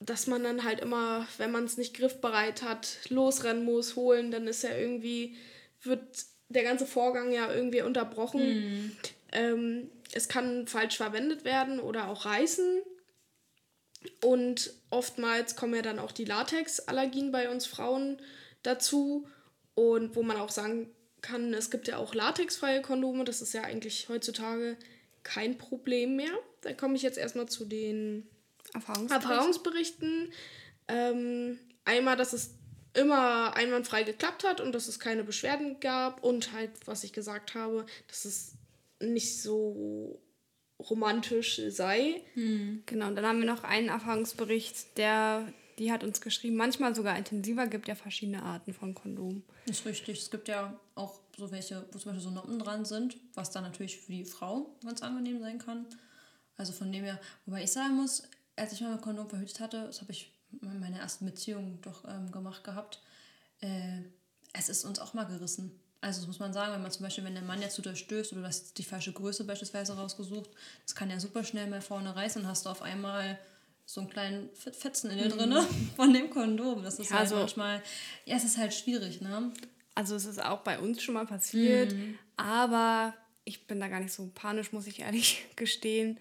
dass 0.00 0.26
man 0.26 0.42
dann 0.42 0.64
halt 0.64 0.80
immer, 0.80 1.26
wenn 1.38 1.52
man 1.52 1.64
es 1.64 1.76
nicht 1.76 1.94
griffbereit 1.96 2.62
hat, 2.62 2.98
losrennen 3.08 3.64
muss, 3.64 3.96
holen, 3.96 4.30
dann 4.30 4.46
ist 4.46 4.62
ja 4.62 4.76
irgendwie, 4.76 5.36
wird 5.82 6.02
der 6.48 6.62
ganze 6.62 6.86
Vorgang 6.86 7.32
ja 7.32 7.52
irgendwie 7.52 7.82
unterbrochen. 7.82 8.96
Ähm, 9.34 9.90
es 10.12 10.28
kann 10.28 10.66
falsch 10.66 10.96
verwendet 10.96 11.44
werden 11.44 11.80
oder 11.80 12.08
auch 12.08 12.24
reißen. 12.24 12.82
Und 14.22 14.72
oftmals 14.90 15.56
kommen 15.56 15.74
ja 15.74 15.82
dann 15.82 15.98
auch 15.98 16.12
die 16.12 16.24
Latexallergien 16.24 17.32
bei 17.32 17.50
uns 17.50 17.66
Frauen 17.66 18.20
dazu. 18.62 19.28
Und 19.74 20.14
wo 20.14 20.22
man 20.22 20.36
auch 20.36 20.50
sagen 20.50 20.90
kann, 21.20 21.52
es 21.52 21.70
gibt 21.70 21.88
ja 21.88 21.96
auch 21.96 22.14
latexfreie 22.14 22.82
Kondome. 22.82 23.24
Das 23.24 23.42
ist 23.42 23.54
ja 23.54 23.62
eigentlich 23.62 24.08
heutzutage 24.08 24.76
kein 25.24 25.58
Problem 25.58 26.16
mehr. 26.16 26.32
Da 26.60 26.72
komme 26.72 26.94
ich 26.94 27.02
jetzt 27.02 27.18
erstmal 27.18 27.46
zu 27.46 27.64
den 27.64 28.28
Erfahrungsbericht. 28.72 29.24
Erfahrungsberichten. 29.24 30.32
Ähm, 30.86 31.58
einmal, 31.84 32.16
dass 32.16 32.34
es 32.34 32.54
immer 32.92 33.56
einwandfrei 33.56 34.04
geklappt 34.04 34.44
hat 34.44 34.60
und 34.60 34.72
dass 34.72 34.86
es 34.86 35.00
keine 35.00 35.24
Beschwerden 35.24 35.80
gab. 35.80 36.22
Und 36.22 36.52
halt, 36.52 36.70
was 36.84 37.02
ich 37.04 37.12
gesagt 37.12 37.54
habe, 37.54 37.86
dass 38.06 38.24
es 38.24 38.52
nicht 39.12 39.42
so 39.42 40.20
romantisch 40.78 41.60
sei. 41.68 42.22
Genau, 42.86 43.08
und 43.08 43.16
dann 43.16 43.26
haben 43.26 43.40
wir 43.40 43.46
noch 43.46 43.64
einen 43.64 43.88
Erfahrungsbericht, 43.88 44.96
der, 44.98 45.52
die 45.78 45.92
hat 45.92 46.04
uns 46.04 46.20
geschrieben, 46.20 46.56
manchmal 46.56 46.94
sogar 46.94 47.16
intensiver, 47.16 47.66
gibt 47.66 47.88
ja 47.88 47.94
verschiedene 47.94 48.42
Arten 48.42 48.74
von 48.74 48.94
Kondom. 48.94 49.42
Das 49.66 49.80
ist 49.80 49.86
richtig. 49.86 50.20
Es 50.20 50.30
gibt 50.30 50.48
ja 50.48 50.78
auch 50.94 51.20
so 51.36 51.50
welche, 51.50 51.86
wo 51.92 51.98
zum 51.98 52.12
Beispiel 52.12 52.20
so 52.20 52.30
Noppen 52.30 52.58
dran 52.58 52.84
sind, 52.84 53.16
was 53.34 53.50
dann 53.50 53.64
natürlich 53.64 53.98
für 53.98 54.12
die 54.12 54.24
Frau 54.24 54.76
ganz 54.84 55.02
angenehm 55.02 55.40
sein 55.40 55.58
kann. 55.58 55.86
Also 56.56 56.72
von 56.72 56.92
dem 56.92 57.04
her, 57.04 57.20
wobei 57.46 57.64
ich 57.64 57.72
sagen 57.72 57.96
muss, 57.96 58.22
als 58.56 58.72
ich 58.72 58.80
mal 58.80 58.92
mit 58.92 59.02
Kondom 59.02 59.28
verhütet 59.28 59.60
hatte, 59.60 59.84
das 59.86 60.00
habe 60.00 60.12
ich 60.12 60.32
in 60.62 60.80
meiner 60.80 60.98
ersten 60.98 61.24
Beziehung 61.24 61.80
doch 61.82 62.04
ähm, 62.06 62.30
gemacht 62.30 62.62
gehabt, 62.62 63.02
äh, 63.60 64.02
es 64.52 64.68
ist 64.68 64.84
uns 64.84 65.00
auch 65.00 65.14
mal 65.14 65.24
gerissen. 65.24 65.80
Also 66.04 66.20
das 66.20 66.26
muss 66.26 66.38
man 66.38 66.52
sagen, 66.52 66.72
wenn 66.74 66.82
man 66.82 66.90
zum 66.90 67.04
Beispiel, 67.04 67.24
wenn 67.24 67.34
der 67.34 67.42
Mann 67.42 67.62
jetzt 67.62 67.74
zu 67.76 67.82
dir 67.82 67.96
stößt 67.96 68.32
oder 68.32 68.42
du 68.42 68.46
hast 68.48 68.76
die 68.76 68.84
falsche 68.84 69.12
Größe 69.12 69.44
beispielsweise 69.44 69.94
rausgesucht, 69.96 70.50
das 70.84 70.94
kann 70.94 71.08
ja 71.08 71.18
super 71.18 71.44
schnell 71.44 71.66
mal 71.66 71.80
vorne 71.80 72.14
reißen 72.14 72.42
und 72.42 72.48
hast 72.48 72.66
du 72.66 72.70
auf 72.70 72.82
einmal 72.82 73.38
so 73.86 74.00
einen 74.02 74.10
kleinen 74.10 74.50
Fet- 74.54 74.76
Fetzen 74.76 75.10
in 75.10 75.18
dir 75.18 75.28
drinne 75.28 75.66
von 75.96 76.12
dem 76.12 76.28
Kondom. 76.30 76.82
Das 76.82 76.98
ist 76.98 77.10
Ja, 77.10 77.18
halt 77.20 77.28
so- 77.30 77.36
manchmal, 77.36 77.82
ja, 78.26 78.36
es 78.36 78.44
ist 78.44 78.58
halt 78.58 78.74
schwierig, 78.74 79.20
ne? 79.22 79.50
Also 79.94 80.14
es 80.16 80.26
ist 80.26 80.42
auch 80.44 80.60
bei 80.60 80.78
uns 80.78 81.02
schon 81.02 81.14
mal 81.14 81.24
passiert, 81.26 81.94
aber 82.36 83.14
ich 83.44 83.66
bin 83.66 83.80
da 83.80 83.88
gar 83.88 84.00
nicht 84.00 84.12
so 84.12 84.30
panisch, 84.34 84.72
muss 84.72 84.86
ich 84.86 85.00
ehrlich 85.00 85.44
gestehen. 85.56 86.18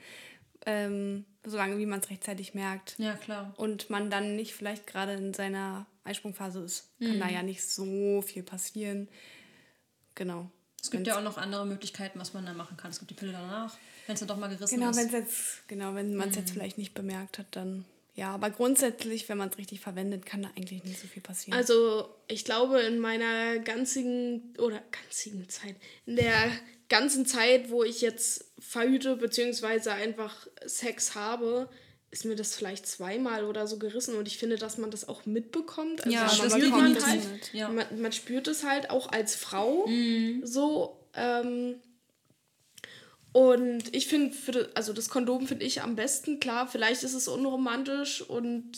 Ähm, 0.65 1.25
solange 1.45 1.77
wie 1.77 1.85
man 1.85 1.99
es 1.99 2.09
rechtzeitig 2.09 2.53
merkt. 2.53 2.95
Ja, 2.99 3.15
klar. 3.15 3.53
Und 3.57 3.89
man 3.89 4.09
dann 4.09 4.37
nicht 4.37 4.53
vielleicht 4.53 4.87
gerade 4.87 5.13
in 5.13 5.33
seiner 5.33 5.85
Eisprungphase 6.05 6.59
ist, 6.61 6.87
kann 6.99 7.19
da 7.19 7.27
ja 7.29 7.43
nicht 7.43 7.65
so 7.67 8.21
viel 8.21 8.43
passieren. 8.43 9.09
Genau. 10.15 10.49
Es 10.81 10.91
gibt 10.91 11.07
ja 11.07 11.17
auch 11.17 11.23
noch 11.23 11.37
andere 11.37 11.65
Möglichkeiten, 11.65 12.19
was 12.19 12.33
man 12.33 12.45
da 12.45 12.53
machen 12.53 12.75
kann. 12.75 12.91
Es 12.91 12.99
gibt 12.99 13.09
die 13.11 13.15
Pille 13.15 13.31
danach, 13.31 13.77
wenn 14.05 14.15
es 14.15 14.19
dann 14.19 14.27
doch 14.27 14.37
mal 14.37 14.49
gerissen 14.49 14.75
Genau, 14.75 14.89
ist. 14.89 14.97
wenn 14.97 15.07
es 15.07 15.11
jetzt, 15.13 15.67
genau, 15.67 15.95
wenn 15.95 16.15
man 16.15 16.29
es 16.29 16.35
jetzt 16.35 16.51
vielleicht 16.51 16.77
nicht 16.77 16.93
bemerkt 16.93 17.39
hat, 17.39 17.47
dann 17.51 17.85
ja. 18.15 18.33
Aber 18.33 18.49
grundsätzlich, 18.49 19.27
wenn 19.29 19.37
man 19.37 19.49
es 19.49 19.57
richtig 19.57 19.79
verwendet, 19.79 20.25
kann 20.25 20.43
da 20.43 20.49
eigentlich 20.55 20.83
nicht 20.83 20.99
so 20.99 21.07
viel 21.07 21.21
passieren. 21.21 21.57
Also, 21.57 22.13
ich 22.27 22.45
glaube, 22.45 22.81
in 22.81 22.99
meiner 22.99 23.59
ganzigen 23.59 24.53
oder 24.59 24.83
ganzigen 24.91 25.47
Zeit, 25.49 25.75
in 26.05 26.17
der 26.17 26.51
ganzen 26.89 27.25
Zeit, 27.25 27.69
wo 27.71 27.83
ich 27.83 28.01
jetzt 28.01 28.51
verhüte, 28.59 29.15
beziehungsweise 29.15 29.93
einfach 29.93 30.47
Sex 30.65 31.15
habe, 31.15 31.69
ist 32.13 32.25
mir 32.25 32.35
das 32.35 32.55
vielleicht 32.55 32.85
zweimal 32.85 33.43
oder 33.43 33.65
so 33.65 33.79
gerissen 33.79 34.15
und 34.15 34.27
ich 34.27 34.37
finde, 34.37 34.57
dass 34.57 34.77
man 34.77 34.91
das 34.91 35.09
auch 35.09 35.25
mitbekommt. 35.25 36.01
Also 36.05 36.15
Ja, 36.15 36.25
das 36.25 36.35
spürt 36.35 36.69
man 36.69 36.93
definitiv. 36.93 37.29
halt. 37.29 37.53
Ja. 37.53 37.69
Man, 37.69 38.01
man 38.01 38.11
spürt 38.11 38.47
es 38.47 38.63
halt 38.63 38.91
auch 38.91 39.11
als 39.11 39.35
Frau 39.35 39.89
so. 40.43 40.99
Ähm, 41.15 41.75
und 43.31 43.95
ich 43.95 44.05
finde, 44.05 44.69
also 44.75 44.93
das 44.93 45.09
Kondom 45.09 45.47
finde 45.47 45.65
ich 45.65 45.81
am 45.81 45.95
besten. 45.95 46.39
Klar, 46.39 46.67
vielleicht 46.67 47.01
ist 47.01 47.15
es 47.15 47.27
unromantisch 47.27 48.21
und 48.21 48.73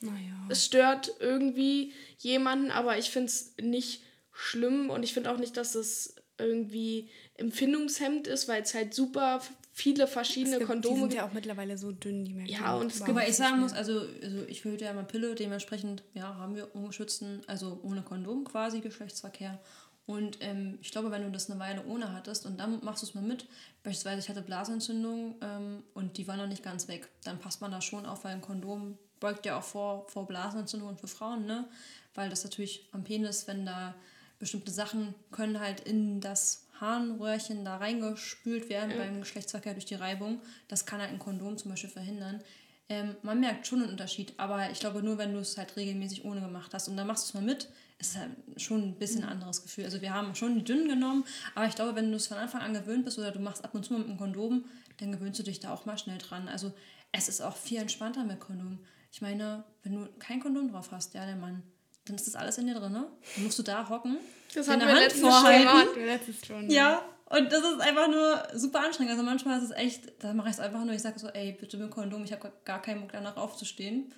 naja. 0.00 0.46
es 0.48 0.64
stört 0.64 1.12
irgendwie 1.20 1.92
jemanden, 2.16 2.70
aber 2.70 2.96
ich 2.96 3.10
finde 3.10 3.26
es 3.26 3.52
nicht 3.60 4.02
schlimm 4.32 4.88
und 4.88 5.02
ich 5.02 5.12
finde 5.12 5.30
auch 5.30 5.36
nicht, 5.38 5.58
dass 5.58 5.74
es 5.74 6.14
irgendwie 6.38 7.10
empfindungshemmend 7.34 8.26
ist, 8.26 8.48
weil 8.48 8.62
es 8.62 8.72
halt 8.72 8.94
super 8.94 9.42
viele 9.74 10.06
verschiedene 10.06 10.58
gibt, 10.58 10.68
die 10.68 10.72
Kondome 10.72 10.94
sind 10.96 11.08
gibt. 11.08 11.14
ja 11.14 11.26
auch 11.26 11.32
mittlerweile 11.32 11.78
so 11.78 11.92
dünn, 11.92 12.24
die 12.24 12.34
merkt 12.34 12.50
Ja, 12.50 12.60
man 12.60 12.80
und 12.82 12.86
es 12.92 12.98
gibt- 12.98 13.08
Wobei 13.08 13.28
ich 13.28 13.36
sagen 13.36 13.60
muss, 13.60 13.72
also, 13.72 14.02
also 14.22 14.42
ich 14.48 14.60
verhüte 14.62 14.84
ja 14.84 14.92
mal 14.92 15.04
Pille, 15.04 15.34
dementsprechend 15.34 16.02
ja, 16.14 16.34
haben 16.36 16.54
wir 16.56 16.74
ungeschützten, 16.74 17.40
also 17.46 17.80
ohne 17.82 18.02
Kondom 18.02 18.44
quasi 18.44 18.80
Geschlechtsverkehr. 18.80 19.58
Und 20.04 20.38
ähm, 20.40 20.78
ich 20.82 20.90
glaube, 20.90 21.10
wenn 21.10 21.22
du 21.22 21.30
das 21.30 21.48
eine 21.50 21.58
Weile 21.60 21.84
ohne 21.86 22.12
hattest 22.12 22.44
und 22.44 22.58
dann 22.58 22.84
machst 22.84 23.02
du 23.02 23.06
es 23.06 23.14
mal 23.14 23.22
mit, 23.22 23.46
beispielsweise 23.84 24.18
ich 24.20 24.28
hatte 24.28 24.42
Blasenentzündung 24.42 25.36
ähm, 25.40 25.82
und 25.94 26.18
die 26.18 26.26
war 26.28 26.36
noch 26.36 26.48
nicht 26.48 26.62
ganz 26.64 26.88
weg, 26.88 27.08
dann 27.24 27.38
passt 27.38 27.60
man 27.60 27.70
da 27.70 27.80
schon 27.80 28.04
auf, 28.04 28.24
weil 28.24 28.32
ein 28.32 28.40
Kondom 28.40 28.98
beugt 29.20 29.46
ja 29.46 29.58
auch 29.58 29.62
vor, 29.62 30.06
vor 30.08 30.26
Blasenentzündungen 30.26 30.96
für 30.98 31.06
Frauen, 31.06 31.46
ne? 31.46 31.66
Weil 32.14 32.28
das 32.28 32.42
natürlich 32.44 32.88
am 32.92 33.04
Penis, 33.04 33.46
wenn 33.46 33.64
da 33.64 33.94
bestimmte 34.40 34.72
Sachen 34.72 35.14
können 35.30 35.60
halt 35.60 35.80
in 35.80 36.20
das 36.20 36.61
Harnröhrchen 36.82 37.64
da 37.64 37.78
reingespült 37.78 38.68
werden 38.68 38.98
beim 38.98 39.20
Geschlechtsverkehr 39.20 39.72
durch 39.72 39.86
die 39.86 39.94
Reibung. 39.94 40.40
Das 40.68 40.84
kann 40.84 41.00
halt 41.00 41.10
ein 41.10 41.18
Kondom 41.18 41.56
zum 41.56 41.70
Beispiel 41.70 41.88
verhindern. 41.88 42.42
Ähm, 42.88 43.16
man 43.22 43.40
merkt 43.40 43.66
schon 43.66 43.80
einen 43.80 43.90
Unterschied, 43.90 44.34
aber 44.36 44.70
ich 44.70 44.80
glaube 44.80 45.02
nur, 45.02 45.16
wenn 45.16 45.32
du 45.32 45.38
es 45.38 45.56
halt 45.56 45.76
regelmäßig 45.76 46.24
ohne 46.26 46.42
gemacht 46.42 46.74
hast 46.74 46.88
und 46.88 46.96
dann 46.98 47.06
machst 47.06 47.24
du 47.24 47.28
es 47.28 47.34
mal 47.34 47.48
mit, 47.48 47.68
ist 47.98 48.10
es 48.10 48.16
halt 48.16 48.32
schon 48.56 48.82
ein 48.82 48.98
bisschen 48.98 49.22
ein 49.22 49.30
anderes 49.30 49.62
Gefühl. 49.62 49.84
Also 49.84 50.02
wir 50.02 50.12
haben 50.12 50.34
schon 50.34 50.56
die 50.56 50.64
dünnen 50.64 50.88
genommen, 50.88 51.24
aber 51.54 51.66
ich 51.66 51.74
glaube, 51.74 51.94
wenn 51.94 52.10
du 52.10 52.16
es 52.16 52.26
von 52.26 52.36
Anfang 52.36 52.60
an 52.60 52.74
gewöhnt 52.74 53.04
bist 53.04 53.18
oder 53.18 53.30
du 53.30 53.38
machst 53.38 53.64
ab 53.64 53.74
und 53.74 53.84
zu 53.84 53.92
mal 53.92 54.00
mit 54.00 54.08
einem 54.08 54.18
Kondom, 54.18 54.64
dann 54.98 55.12
gewöhnst 55.12 55.38
du 55.38 55.44
dich 55.44 55.60
da 55.60 55.72
auch 55.72 55.86
mal 55.86 55.96
schnell 55.96 56.18
dran. 56.18 56.48
Also 56.48 56.72
es 57.12 57.28
ist 57.28 57.40
auch 57.40 57.56
viel 57.56 57.78
entspannter 57.78 58.24
mit 58.24 58.40
Kondom. 58.40 58.80
Ich 59.12 59.22
meine, 59.22 59.64
wenn 59.84 59.94
du 59.94 60.08
kein 60.18 60.40
Kondom 60.40 60.70
drauf 60.70 60.90
hast, 60.90 61.14
ja, 61.14 61.24
der 61.24 61.36
Mann, 61.36 61.62
dann 62.04 62.16
ist 62.16 62.26
das 62.26 62.34
alles 62.34 62.58
in 62.58 62.66
dir 62.66 62.74
drin, 62.74 62.92
ne? 62.92 63.06
Dann 63.34 63.44
musst 63.44 63.58
du 63.58 63.62
da 63.62 63.88
hocken, 63.88 64.18
Das 64.54 64.66
deine 64.66 64.84
wir 64.84 64.88
Hand 64.92 65.00
letztens 65.00 65.22
schon 65.22 65.30
vorhalten. 65.30 66.36
schon. 66.46 66.70
Ja, 66.70 67.02
und 67.26 67.50
das 67.52 67.60
ist 67.60 67.80
einfach 67.80 68.08
nur 68.08 68.42
super 68.54 68.80
anstrengend. 68.80 69.12
Also 69.12 69.22
manchmal 69.22 69.58
ist 69.58 69.64
es 69.64 69.70
echt, 69.70 70.12
da 70.22 70.34
mache 70.34 70.48
ich 70.48 70.54
es 70.54 70.60
einfach 70.60 70.84
nur, 70.84 70.94
ich 70.94 71.02
sage 71.02 71.18
so, 71.18 71.28
ey, 71.28 71.52
bitte 71.52 71.76
mit 71.78 71.90
Kondom, 71.90 72.24
ich 72.24 72.32
habe 72.32 72.52
gar 72.64 72.82
keinen 72.82 73.00
Bock 73.00 73.12
danach 73.12 73.36
aufzustehen. 73.36 74.12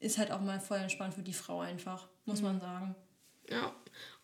Ist 0.00 0.18
halt 0.18 0.30
auch 0.30 0.40
mal 0.40 0.60
voll 0.60 0.78
entspannt 0.78 1.14
für 1.14 1.22
die 1.22 1.32
Frau 1.32 1.60
einfach, 1.60 2.06
muss 2.26 2.42
man 2.42 2.60
sagen. 2.60 2.94
Ja. 3.48 3.72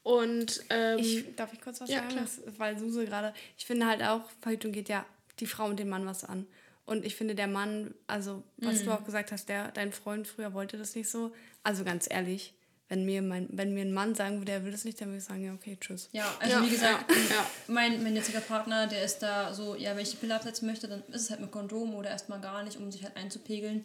Und 0.02 0.62
ähm, 0.70 0.98
Ich, 0.98 1.34
darf 1.36 1.52
ich 1.52 1.60
kurz 1.60 1.80
was 1.80 1.88
Ja, 1.90 1.98
sagen? 2.00 2.10
klar. 2.10 2.24
Das, 2.24 2.58
weil 2.58 2.78
Suse 2.78 3.06
gerade, 3.06 3.32
ich 3.56 3.64
finde 3.66 3.86
halt 3.86 4.02
auch, 4.02 4.20
Verhütung 4.40 4.72
geht 4.72 4.88
ja 4.88 5.04
die 5.40 5.46
Frau 5.46 5.66
und 5.66 5.78
den 5.78 5.88
Mann 5.88 6.04
was 6.06 6.24
an. 6.24 6.46
Und 6.86 7.04
ich 7.06 7.16
finde, 7.16 7.34
der 7.34 7.46
Mann, 7.46 7.94
also 8.06 8.42
was 8.58 8.80
Mhm. 8.80 8.84
du 8.84 8.90
auch 8.92 9.04
gesagt 9.04 9.32
hast, 9.32 9.48
der, 9.48 9.70
dein 9.72 9.92
Freund 9.92 10.28
früher 10.28 10.52
wollte 10.52 10.76
das 10.76 10.94
nicht 10.94 11.08
so. 11.08 11.32
Also 11.62 11.82
ganz 11.82 12.06
ehrlich, 12.10 12.52
wenn 12.94 13.04
mir, 13.04 13.22
mein, 13.22 13.48
wenn 13.50 13.74
mir 13.74 13.82
ein 13.82 13.92
Mann 13.92 14.14
sagen 14.14 14.38
würde, 14.38 14.52
er 14.52 14.64
will 14.64 14.70
das 14.70 14.84
nicht, 14.84 15.00
dann 15.00 15.08
würde 15.08 15.18
ich 15.18 15.24
sagen, 15.24 15.44
ja, 15.44 15.52
okay, 15.52 15.76
tschüss. 15.80 16.08
Ja, 16.12 16.32
also 16.38 16.56
Ja, 16.56 16.62
wie 16.64 16.70
gesagt, 16.70 17.10
ja. 17.10 17.46
Mein, 17.66 18.02
mein 18.04 18.14
jetziger 18.14 18.40
Partner, 18.40 18.86
der 18.86 19.04
ist 19.04 19.18
da 19.18 19.52
so, 19.52 19.74
ja, 19.74 19.96
wenn 19.96 20.02
ich 20.02 20.10
die 20.10 20.16
Pille 20.16 20.34
absetzen 20.34 20.68
möchte, 20.68 20.86
dann 20.86 21.02
ist 21.08 21.22
es 21.22 21.30
halt 21.30 21.40
mit 21.40 21.50
Kondom 21.50 21.94
oder 21.94 22.10
erstmal 22.10 22.40
gar 22.40 22.62
nicht, 22.62 22.76
um 22.76 22.92
sich 22.92 23.02
halt 23.02 23.16
einzupegeln. 23.16 23.84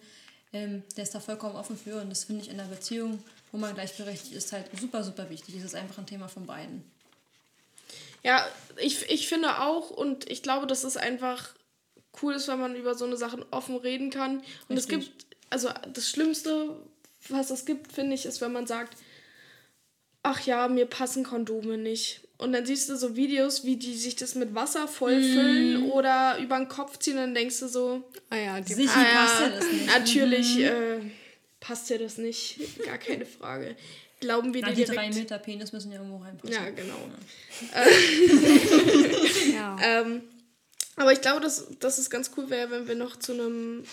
Ähm, 0.54 0.84
der 0.96 1.04
ist 1.04 1.16
da 1.16 1.20
vollkommen 1.20 1.56
offen 1.56 1.76
für 1.76 2.00
und 2.02 2.10
das 2.12 2.26
finde 2.26 2.44
ich 2.44 2.52
in 2.52 2.60
einer 2.60 2.70
Beziehung, 2.70 3.24
wo 3.52 3.58
man 3.58 3.74
gleichberechtigt 3.74 4.34
ist, 4.34 4.54
halt 4.54 4.66
super, 4.80 5.04
super 5.04 5.28
wichtig. 5.30 5.56
Das 5.56 5.64
ist 5.64 5.76
einfach 5.76 5.98
ein 5.98 6.06
Thema 6.06 6.28
von 6.28 6.46
beiden. 6.46 6.84
Ja, 8.24 8.46
ich, 8.78 9.10
ich 9.10 9.28
finde 9.28 9.60
auch 9.60 9.90
und 9.90 10.30
ich 10.30 10.44
glaube, 10.44 10.68
dass 10.68 10.84
es 10.84 10.98
einfach 10.98 11.50
cool 12.22 12.34
ist, 12.34 12.48
wenn 12.48 12.60
man 12.60 12.76
über 12.76 12.94
so 12.94 13.06
eine 13.06 13.18
Sachen 13.18 13.44
offen 13.50 13.78
reden 13.78 14.12
kann. 14.12 14.44
Und 14.68 14.78
es 14.78 14.88
Richtig. 14.90 15.18
gibt, 15.18 15.26
also 15.50 15.70
das 15.94 16.10
Schlimmste, 16.10 16.76
was 17.30 17.50
es 17.52 17.66
gibt, 17.66 17.92
finde 17.92 18.16
ich, 18.16 18.26
ist, 18.26 18.42
wenn 18.42 18.52
man 18.52 18.66
sagt, 18.68 18.98
ach 20.24 20.42
ja, 20.42 20.68
mir 20.68 20.86
passen 20.86 21.24
Kondome 21.24 21.78
nicht. 21.78 22.22
Und 22.38 22.54
dann 22.54 22.66
siehst 22.66 22.88
du 22.90 22.96
so 22.96 23.16
Videos, 23.18 23.66
wie 23.66 23.76
die 23.76 23.96
sich 23.96 24.16
das 24.16 24.34
mit 24.36 24.56
Wasser 24.56 24.88
vollfüllen 24.88 25.90
oder 25.92 26.38
über 26.40 26.58
den 26.58 26.70
Kopf 26.70 26.98
ziehen 26.98 27.16
und 27.18 27.24
dann 27.24 27.36
denkst 27.36 27.60
du 27.60 27.68
so, 27.68 28.10
Ah 28.30 28.38
ja, 28.38 28.62
die, 28.62 28.74
Sicher 28.74 28.94
ah, 28.96 29.04
passt 29.04 29.42
ja, 29.42 29.50
das 29.50 29.72
nicht. 29.72 29.88
natürlich, 29.88 30.60
äh, 30.60 31.00
passt 31.60 31.90
dir 31.90 32.00
das 32.00 32.18
nicht. 32.18 32.60
Gar 32.86 32.98
keine 32.98 33.26
Frage. 33.26 33.76
Glauben 34.22 34.54
wir 34.54 34.62
Na, 34.62 34.70
dir 34.70 34.76
die 34.76 34.86
drei 34.86 35.08
direkt... 35.10 35.16
Meter 35.16 35.40
Penis 35.40 35.74
müssen 35.74 35.92
ja 35.92 35.98
irgendwo 35.98 36.24
reinpassen. 36.24 36.54
Ja, 36.54 36.70
genau. 36.70 36.98
Ja. 39.54 39.78
Ähm, 39.82 40.22
aber 40.96 41.14
ich 41.14 41.22
glaube, 41.22 41.42
dass, 41.42 41.68
dass 41.80 41.98
es 41.98 42.10
ganz 42.10 42.32
cool 42.38 42.50
wäre, 42.50 42.72
wenn 42.72 42.88
wir 42.88 42.96
noch 42.96 43.18
zu 43.18 43.34
einem 43.34 43.84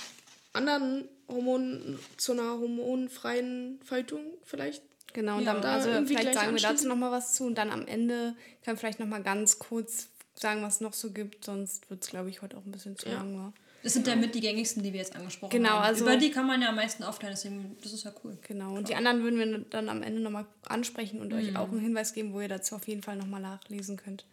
anderen 0.52 1.08
Hormon, 1.28 1.98
zu 2.16 2.32
einer 2.32 2.58
hormonfreien 2.58 3.80
Faltung 3.84 4.20
vielleicht. 4.44 4.82
Genau, 5.16 5.38
und 5.38 5.44
Ja, 5.44 5.54
dann, 5.54 5.62
da 5.62 5.72
also 5.76 5.88
vielleicht 6.04 6.34
sagen 6.34 6.54
wir 6.54 6.60
dazu 6.60 6.86
nochmal 6.86 7.10
was 7.10 7.32
zu 7.32 7.44
und 7.46 7.54
dann 7.56 7.70
am 7.70 7.86
Ende 7.86 8.34
können 8.62 8.76
wir 8.76 8.76
vielleicht 8.76 9.00
nochmal 9.00 9.22
ganz 9.22 9.58
kurz 9.58 10.08
sagen, 10.34 10.62
was 10.62 10.74
es 10.74 10.80
noch 10.82 10.92
so 10.92 11.10
gibt, 11.10 11.42
sonst 11.46 11.88
wird 11.88 12.04
es, 12.04 12.10
glaube 12.10 12.28
ich, 12.28 12.42
heute 12.42 12.58
auch 12.58 12.66
ein 12.66 12.70
bisschen 12.70 12.98
zu 12.98 13.08
Ja. 13.08 13.14
lang. 13.14 13.34
War. 13.38 13.52
Das 13.82 13.94
sind 13.94 14.06
ja 14.06 14.14
mit 14.14 14.34
die 14.34 14.40
gängigsten, 14.40 14.82
die 14.82 14.92
wir 14.92 15.00
jetzt 15.00 15.16
angesprochen 15.16 15.52
Genau, 15.52 15.70
haben. 15.70 15.84
also- 15.84 16.04
Über 16.04 16.18
die 16.18 16.30
kann 16.30 16.46
man 16.46 16.60
ja 16.60 16.68
am 16.68 16.74
meisten 16.76 17.02
aufklären, 17.02 17.32
deswegen, 17.34 17.78
das 17.82 17.94
ist 17.94 18.04
ja 18.04 18.12
cool. 18.24 18.36
Genau, 18.46 18.74
und 18.74 18.90
die 18.90 18.94
anderen 18.94 19.22
würden 19.22 19.38
wir 19.38 19.58
dann 19.70 19.88
am 19.88 20.02
Ende 20.02 20.20
nochmal 20.20 20.44
ansprechen 20.68 21.20
und 21.22 21.32
euch 21.32 21.56
auch 21.56 21.70
einen 21.70 21.80
Hinweis 21.80 22.12
geben, 22.12 22.34
wo 22.34 22.40
ihr 22.42 22.48
dazu 22.48 22.74
auf 22.74 22.86
jeden 22.86 23.02
Fall 23.02 23.16
nochmal 23.16 23.40
nachlesen 23.40 23.96
könnt. 23.96 24.26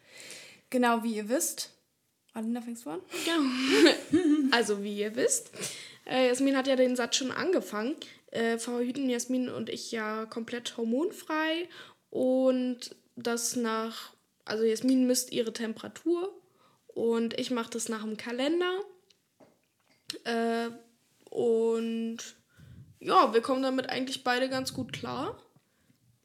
Genau, 0.69 1.01
wie 1.03 1.13
ihr 1.15 1.29
wisst. 1.29 1.71
Alina, 2.33 2.59
fängst 2.61 2.85
du 2.85 2.89
an? 2.89 2.99
Genau. 3.23 4.49
also, 4.51 4.83
wie 4.83 4.97
ihr 4.99 5.15
wisst, 5.15 5.51
äh, 6.05 6.27
Jasmin 6.27 6.57
hat 6.57 6.67
ja 6.67 6.75
den 6.75 6.97
Satz 6.97 7.15
schon 7.15 7.31
angefangen. 7.31 7.95
Äh, 8.33 8.57
verhüten 8.57 9.11
Jasmin 9.11 9.47
und 9.47 9.69
ich 9.69 9.91
ja 9.91 10.25
komplett 10.25 10.75
hormonfrei 10.75 11.69
und 12.09 12.95
das 13.15 13.55
nach, 13.55 14.13
also 14.43 14.63
Jasmin 14.63 15.05
misst 15.05 15.31
ihre 15.31 15.53
Temperatur 15.53 16.33
und 16.87 17.39
ich 17.39 17.51
mache 17.51 17.69
das 17.69 17.89
nach 17.89 18.01
dem 18.01 18.17
Kalender. 18.17 18.79
Äh, 20.23 20.69
und 21.29 22.17
ja, 22.99 23.35
wir 23.35 23.41
kommen 23.41 23.61
damit 23.61 23.91
eigentlich 23.91 24.23
beide 24.23 24.49
ganz 24.49 24.73
gut 24.73 24.93
klar, 24.93 25.39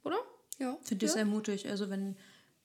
oder? 0.02 0.18
Ja. 0.58 0.78
Finde 0.80 1.04
ich 1.04 1.12
sehr 1.12 1.26
mutig. 1.26 1.68
Also 1.68 1.90
wenn 1.90 2.16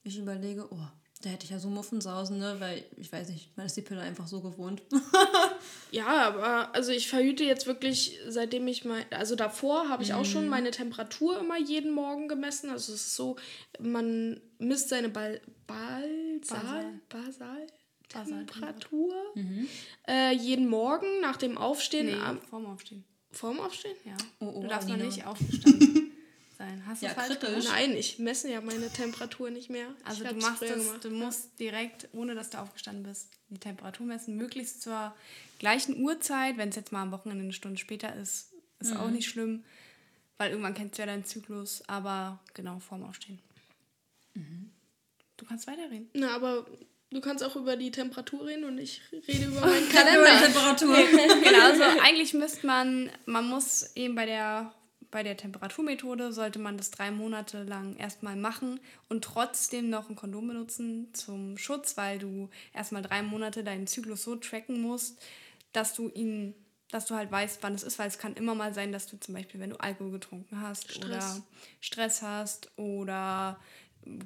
ich 0.04 0.18
überlege, 0.18 0.72
oh, 0.72 0.88
da 1.22 1.30
hätte 1.30 1.44
ich 1.44 1.52
ja 1.52 1.60
so 1.60 1.68
Muffensausen, 1.68 2.38
ne? 2.40 2.56
Weil, 2.60 2.86
ich 2.96 3.12
weiß 3.12 3.28
nicht, 3.28 3.58
man 3.58 3.66
ist 3.66 3.76
die 3.76 3.82
Pille 3.82 4.00
einfach 4.00 4.28
so 4.28 4.40
gewohnt. 4.40 4.84
Ja, 5.92 6.08
aber 6.08 6.74
also 6.74 6.92
ich 6.92 7.08
verhüte 7.08 7.44
jetzt 7.44 7.68
wirklich, 7.68 8.18
seitdem 8.28 8.68
ich 8.68 8.84
mal, 8.84 9.06
also 9.12 9.36
davor 9.36 9.90
habe 9.90 10.02
ich 10.04 10.14
auch 10.14 10.26
schon 10.26 10.48
meine 10.48 10.72
Temperatur 10.72 11.40
immer 11.40 11.58
jeden 11.60 11.92
Morgen 11.92 12.28
gemessen. 12.28 12.70
Also 12.72 12.94
es 12.94 13.02
ist 13.08 13.16
so, 13.16 13.36
man 13.80 14.42
misst 14.58 14.90
seine 14.90 15.10
Bal 15.10 15.40
Balsal, 15.68 17.00
Basal 17.10 17.68
Temperatur 18.10 19.14
äh, 20.08 20.34
jeden 20.36 20.68
Morgen 20.68 21.20
nach 21.22 21.38
dem 21.38 21.58
Aufstehen, 21.58 22.08
Nee, 22.08 22.14
am, 22.22 22.42
vorm 22.42 22.66
Aufstehen. 22.68 23.04
vorm 23.32 23.60
Aufstehen. 23.60 23.96
Ja. 24.06 24.16
Oh, 24.40 24.52
oh, 24.56 24.62
du 24.62 24.68
darfst 24.68 24.88
noch 24.90 24.98
nicht 24.98 25.26
aufgestanden 25.26 26.12
sein. 26.58 26.84
Hast 26.86 27.02
du 27.02 27.08
Ja, 27.08 27.14
falsch 27.14 27.40
kritisch. 27.40 27.50
gemacht? 27.50 27.68
Nein, 27.72 27.96
ich 27.96 28.20
messe 28.20 28.52
ja 28.52 28.62
meine 28.62 28.90
Temperatur 28.92 29.50
nicht 29.50 29.70
mehr. 29.72 29.88
Also 30.04 30.24
du 30.26 30.36
machst 30.36 30.62
das, 30.62 30.70
gemacht. 30.86 31.04
du 31.04 31.10
musst 31.10 31.60
direkt, 31.60 32.08
ohne 32.14 32.36
dass 32.36 32.52
du 32.52 32.60
aufgestanden 32.60 33.04
bist, 33.04 33.30
die 33.50 33.60
Temperatur 33.60 34.06
messen, 34.06 34.36
möglichst 34.36 34.84
zur 34.84 35.16
gleichen 35.64 36.04
Uhrzeit. 36.04 36.58
Wenn 36.58 36.70
es 36.70 36.76
jetzt 36.76 36.92
mal 36.92 37.02
am 37.02 37.12
Wochenende 37.12 37.44
eine 37.44 37.54
Stunde 37.54 37.78
später 37.78 38.14
ist, 38.16 38.52
ist 38.80 38.98
auch 38.98 39.10
nicht 39.10 39.30
schlimm, 39.30 39.64
weil 40.38 40.52
irgendwann 40.52 40.74
kennst 40.74 40.98
du 40.98 41.04
ja 41.04 41.06
deinen 41.06 41.24
Zyklus, 41.24 41.82
aber 41.88 42.40
genau, 42.54 42.80
vorm 42.80 43.04
Aufstehen. 43.04 43.40
Du 45.38 45.46
kannst 45.46 45.68
weiterreden. 45.68 46.10
Na, 46.14 46.36
aber 46.36 46.66
du 47.12 47.22
kannst 47.22 47.44
auch 47.46 47.56
über 47.56 47.78
die 47.78 47.92
Temperatur 47.92 48.46
reden 48.46 48.66
und 48.66 48.78
ich 48.78 49.02
rede 49.12 49.46
über 49.46 49.62
meinen 49.62 49.90
Kalender. 49.90 50.38
Temperatur. 50.46 50.96
genau, 51.44 51.62
also 51.62 51.84
eigentlich 52.02 52.34
müsste 52.34 52.68
man, 52.68 53.10
man 53.26 53.48
muss 53.48 53.96
eben 53.96 54.16
bei 54.16 54.26
der, 54.26 54.74
bei 55.12 55.24
der 55.24 55.38
Temperaturmethode, 55.38 56.34
sollte 56.34 56.60
man 56.60 56.78
das 56.78 56.92
drei 56.92 57.12
Monate 57.12 57.64
lang 57.64 57.96
erstmal 57.96 58.36
machen 58.36 58.80
und 59.08 59.24
trotzdem 59.24 59.90
noch 59.90 60.10
ein 60.10 60.16
Kondom 60.18 60.48
benutzen 60.48 61.14
zum 61.14 61.58
Schutz, 61.58 61.96
weil 61.96 62.20
du 62.20 62.50
erstmal 62.74 63.02
drei 63.02 63.22
Monate 63.22 63.64
deinen 63.64 63.88
Zyklus 63.88 64.24
so 64.24 64.36
tracken 64.36 64.82
musst, 64.82 65.22
dass 65.74 65.94
du 65.94 66.10
ihn, 66.10 66.54
dass 66.90 67.06
du 67.06 67.16
halt 67.16 67.32
weißt, 67.32 67.62
wann 67.62 67.74
es 67.74 67.84
ist, 67.84 68.00
weil 68.00 68.08
es 68.08 68.18
kann 68.18 68.36
immer 68.36 68.56
mal 68.56 68.74
sein, 68.74 68.92
dass 68.92 69.08
du 69.08 69.20
zum 69.20 69.34
Beispiel, 69.34 69.60
wenn 69.60 69.72
du 69.72 69.80
Alkohol 69.80 70.12
getrunken 70.12 70.62
hast 70.62 70.92
Stress. 70.92 71.06
oder 71.06 71.44
Stress 71.82 72.22
hast 72.22 72.72
oder 72.78 73.60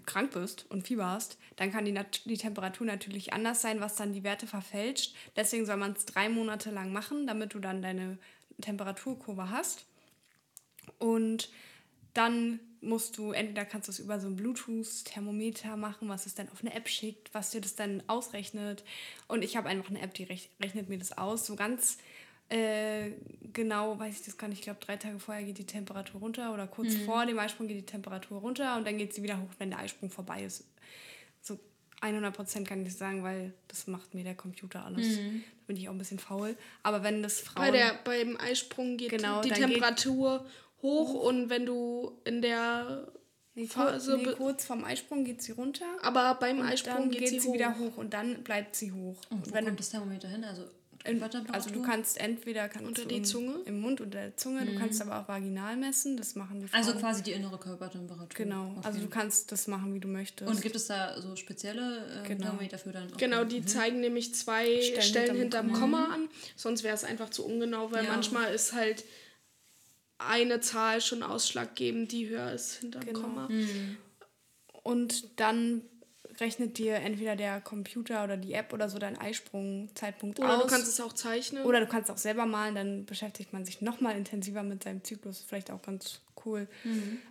krank 0.06 0.32
bist 0.32 0.70
und 0.70 0.88
Fieber 0.88 1.08
hast, 1.08 1.38
dann 1.56 1.72
kann 1.72 1.86
die, 1.86 1.92
nat 1.92 2.22
die 2.26 2.38
Temperatur 2.38 2.86
natürlich 2.86 3.34
anders 3.34 3.62
sein, 3.62 3.80
was 3.80 3.96
dann 3.96 4.14
die 4.14 4.24
Werte 4.24 4.48
verfälscht. 4.48 5.16
Deswegen 5.36 5.66
soll 5.66 5.78
man 5.78 5.94
es 5.94 6.06
drei 6.06 6.30
Monate 6.30 6.72
lang 6.72 6.92
machen, 6.92 7.28
damit 7.28 7.54
du 7.54 7.60
dann 7.60 7.82
deine 7.82 8.18
Temperaturkurve 8.62 9.50
hast. 9.50 9.86
Und 11.00 11.50
dann 12.14 12.60
musst 12.88 13.18
du, 13.18 13.32
entweder 13.32 13.66
kannst 13.66 13.88
du 13.88 13.92
es 13.92 14.00
über 14.00 14.20
so 14.20 14.28
ein 14.28 14.36
Bluetooth-Thermometer 14.36 15.78
machen, 15.78 16.10
was 16.10 16.26
es 16.26 16.36
dann 16.36 16.50
auf 16.50 16.62
eine 16.62 16.74
App 16.74 16.88
schickt, 16.90 17.34
was 17.34 17.52
dir 17.52 17.62
das 17.62 17.76
dann 17.76 18.02
ausrechnet. 18.08 18.84
Und 19.28 19.44
ich 19.44 19.56
habe 19.58 19.70
einfach 19.70 19.90
eine 19.90 20.02
App, 20.02 20.14
die 20.14 20.24
rech 20.24 20.50
rechnet 20.62 20.90
mir 20.90 20.98
das 20.98 21.18
aus. 21.18 21.46
So 21.46 21.56
ganz 21.56 21.98
äh, 22.50 23.12
genau, 23.54 24.00
weiß 24.00 24.20
ich 24.20 24.26
das 24.26 24.38
gar 24.38 24.48
nicht, 24.48 24.60
ich 24.60 24.64
glaube, 24.64 24.80
drei 24.80 24.96
Tage 24.96 25.20
vorher 25.20 25.44
geht 25.44 25.58
die 25.58 25.66
Temperatur 25.66 26.22
runter 26.22 26.54
oder 26.54 26.66
kurz 26.66 26.96
vor 27.06 27.26
dem 27.26 27.38
Eisprung 27.38 27.68
geht 27.68 27.78
die 27.78 27.86
Temperatur 27.86 28.40
runter 28.40 28.78
und 28.78 28.88
dann 28.88 28.98
geht 28.98 29.14
sie 29.14 29.22
wieder 29.22 29.38
hoch, 29.40 29.50
wenn 29.60 29.70
der 29.70 29.80
Eisprung 29.80 30.10
vorbei 30.10 30.44
ist. 30.44 30.64
So 31.42 31.60
100% 32.02 32.64
kann 32.64 32.86
ich 32.86 32.96
sagen, 32.96 33.24
weil 33.24 33.54
das 33.68 33.88
macht 33.88 34.14
mir 34.14 34.24
der 34.24 34.36
Computer 34.36 34.86
alles. 34.86 35.18
Da 35.18 35.22
bin 35.66 35.76
ich 35.76 35.90
auch 35.90 35.94
ein 35.94 35.98
bisschen 35.98 36.20
faul. 36.20 36.56
Aber 36.84 37.04
wenn 37.04 37.22
das 37.24 37.42
Frauen... 37.42 37.66
Bei 37.66 37.72
der, 37.72 38.00
beim 38.06 38.38
Eisprung 38.38 38.96
geht 38.98 39.10
Genau, 39.10 39.42
die 39.42 39.50
dann 39.50 39.70
geht- 39.70 39.82
Hoch 40.82 41.14
und 41.14 41.50
wenn 41.50 41.66
du 41.66 42.20
in 42.24 42.42
der 42.42 43.08
nee, 43.56 43.66
Phase 43.68 44.12
kurz, 44.18 44.26
nee, 44.28 44.34
kurz 44.34 44.66
vorm 44.66 44.84
Eisprung 44.84 45.24
geht 45.24 45.42
sie 45.42 45.54
runter. 45.54 45.86
aber 46.02 46.36
beim 46.40 46.62
Eisprung 46.62 46.94
dann 46.96 47.10
geht, 47.10 47.20
geht 47.22 47.30
sie, 47.30 47.40
sie 47.40 47.48
hoch. 47.50 47.54
wieder 47.54 47.78
hoch 47.80 47.98
und 47.98 48.14
dann 48.14 48.44
bleibt 48.44 48.76
sie 48.76 48.92
hoch. 48.92 49.18
Und 49.30 49.50
wo 49.50 49.54
wenn 49.54 49.66
du 49.66 49.72
kommt 49.72 49.80
das 49.80 49.90
Thermometer 49.90 50.28
hin? 50.28 50.44
Also, 50.44 50.64
In, 51.06 51.24
also 51.24 51.70
du 51.72 51.82
kannst 51.82 52.20
entweder 52.20 52.68
kannst 52.70 52.88
Unter 52.88 53.02
du 53.04 53.08
die 53.08 53.18
im, 53.18 53.24
Zunge? 53.26 53.56
im 53.66 53.80
Mund 53.82 54.02
oder 54.02 54.10
der 54.12 54.38
Zunge, 54.38 54.66
du 54.66 54.76
kannst 54.76 55.02
aber 55.02 55.20
auch 55.22 55.28
vaginal 55.28 55.78
messen, 55.78 56.16
das 56.18 56.36
machen 56.36 56.60
die 56.60 56.68
Frauen. 56.68 56.84
also 56.84 57.00
quasi 57.00 57.24
die 57.24 57.32
innere 57.32 57.58
Körpertemperatur. 57.58 58.28
genau, 58.36 58.72
Okay. 58.78 58.82
also 58.88 59.00
du 59.00 59.08
kannst 59.08 59.52
das 59.52 59.68
machen, 59.68 59.94
wie 59.96 60.00
du 60.00 60.08
möchtest. 60.10 60.50
Und 60.50 60.62
gibt 60.62 60.76
es 60.76 60.88
da 60.88 61.20
so 61.22 61.36
spezielle 61.36 62.06
äh, 62.24 62.28
Genau. 62.28 62.44
Thermometer 62.46 62.78
für 62.78 62.92
dann? 62.92 63.12
Genau, 63.18 63.44
die 63.46 63.64
zeigen 63.66 64.00
nämlich 64.02 64.36
zwei 64.36 64.82
Stellen 64.82 65.02
Stellen, 65.02 65.36
hinterm 65.38 65.68
hinterm 65.70 65.80
Komma 65.82 66.06
an. 66.14 66.30
Sonst 66.56 66.84
wäre 66.84 66.94
es 66.96 67.04
einfach 67.04 67.30
zu 67.32 67.46
ungenau, 67.46 67.92
weil 67.92 68.04
Ja. 68.06 68.12
manchmal 68.12 68.54
ist 68.54 68.74
halt 68.74 69.04
eine 70.20 70.60
Zahl 70.62 71.02
schon 71.02 71.24
ausschlaggebend, 71.24 72.12
die 72.12 72.28
höher 72.30 72.52
ist 72.52 72.76
hinterm 72.76 73.06
Genau. 73.06 73.20
Komma. 73.22 73.50
Und 74.84 75.40
dann 75.40 75.82
rechnet 76.40 76.78
dir 76.78 76.96
entweder 76.96 77.36
der 77.36 77.62
Computer 77.62 78.24
oder 78.24 78.38
die 78.38 78.54
App 78.54 78.72
oder 78.74 78.90
so 78.90 79.00
deinen 79.00 79.18
Eisprung-Zeitpunkt 79.18 80.40
Oder 80.40 80.58
aus. 80.58 80.64
du 80.64 80.70
kannst 80.70 80.88
es 80.88 81.02
auch 81.02 81.14
zeichnen. 81.14 81.66
Oder 81.66 81.80
du 81.80 81.88
kannst 81.88 82.12
auch 82.12 82.18
selber 82.18 82.46
malen, 82.46 82.76
dann 82.76 83.06
beschäftigt 83.06 83.54
man 83.54 83.66
sich 83.66 83.82
nochmal 83.82 84.16
intensiver 84.16 84.64
mit 84.64 84.84
seinem 84.84 85.04
Zyklus. 85.04 85.44
Vielleicht 85.48 85.72
auch 85.72 85.82
ganz 85.82 86.22
cool. 86.46 86.68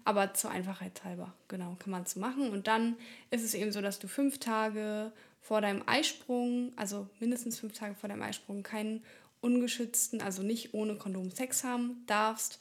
Aber 0.05 0.35
zur 0.35 0.51
Einfachheit 0.51 1.05
halber, 1.05 1.33
genau, 1.49 1.77
kann 1.79 1.91
man 1.93 2.03
es 2.03 2.13
so 2.13 2.21
machen. 2.21 2.51
Und 2.51 2.67
dann 2.67 2.97
ist 3.31 3.45
es 3.45 3.55
eben 3.55 3.71
so, 3.73 3.81
dass 3.81 3.99
du 3.99 4.09
fünf 4.09 4.39
Tage 4.39 5.13
vor 5.41 5.61
deinem 5.61 5.85
Eisprung, 5.87 6.73
also 6.77 7.09
mindestens 7.21 7.59
fünf 7.61 7.75
Tage 7.75 7.95
vor 7.95 8.09
deinem 8.09 8.23
Eisprung, 8.23 8.63
keinen 8.65 9.05
ungeschützten, 9.41 10.21
also 10.21 10.43
nicht 10.43 10.75
ohne 10.75 10.97
Kondom 10.97 11.31
Sex 11.31 11.63
haben 11.63 12.03
darfst, 12.09 12.59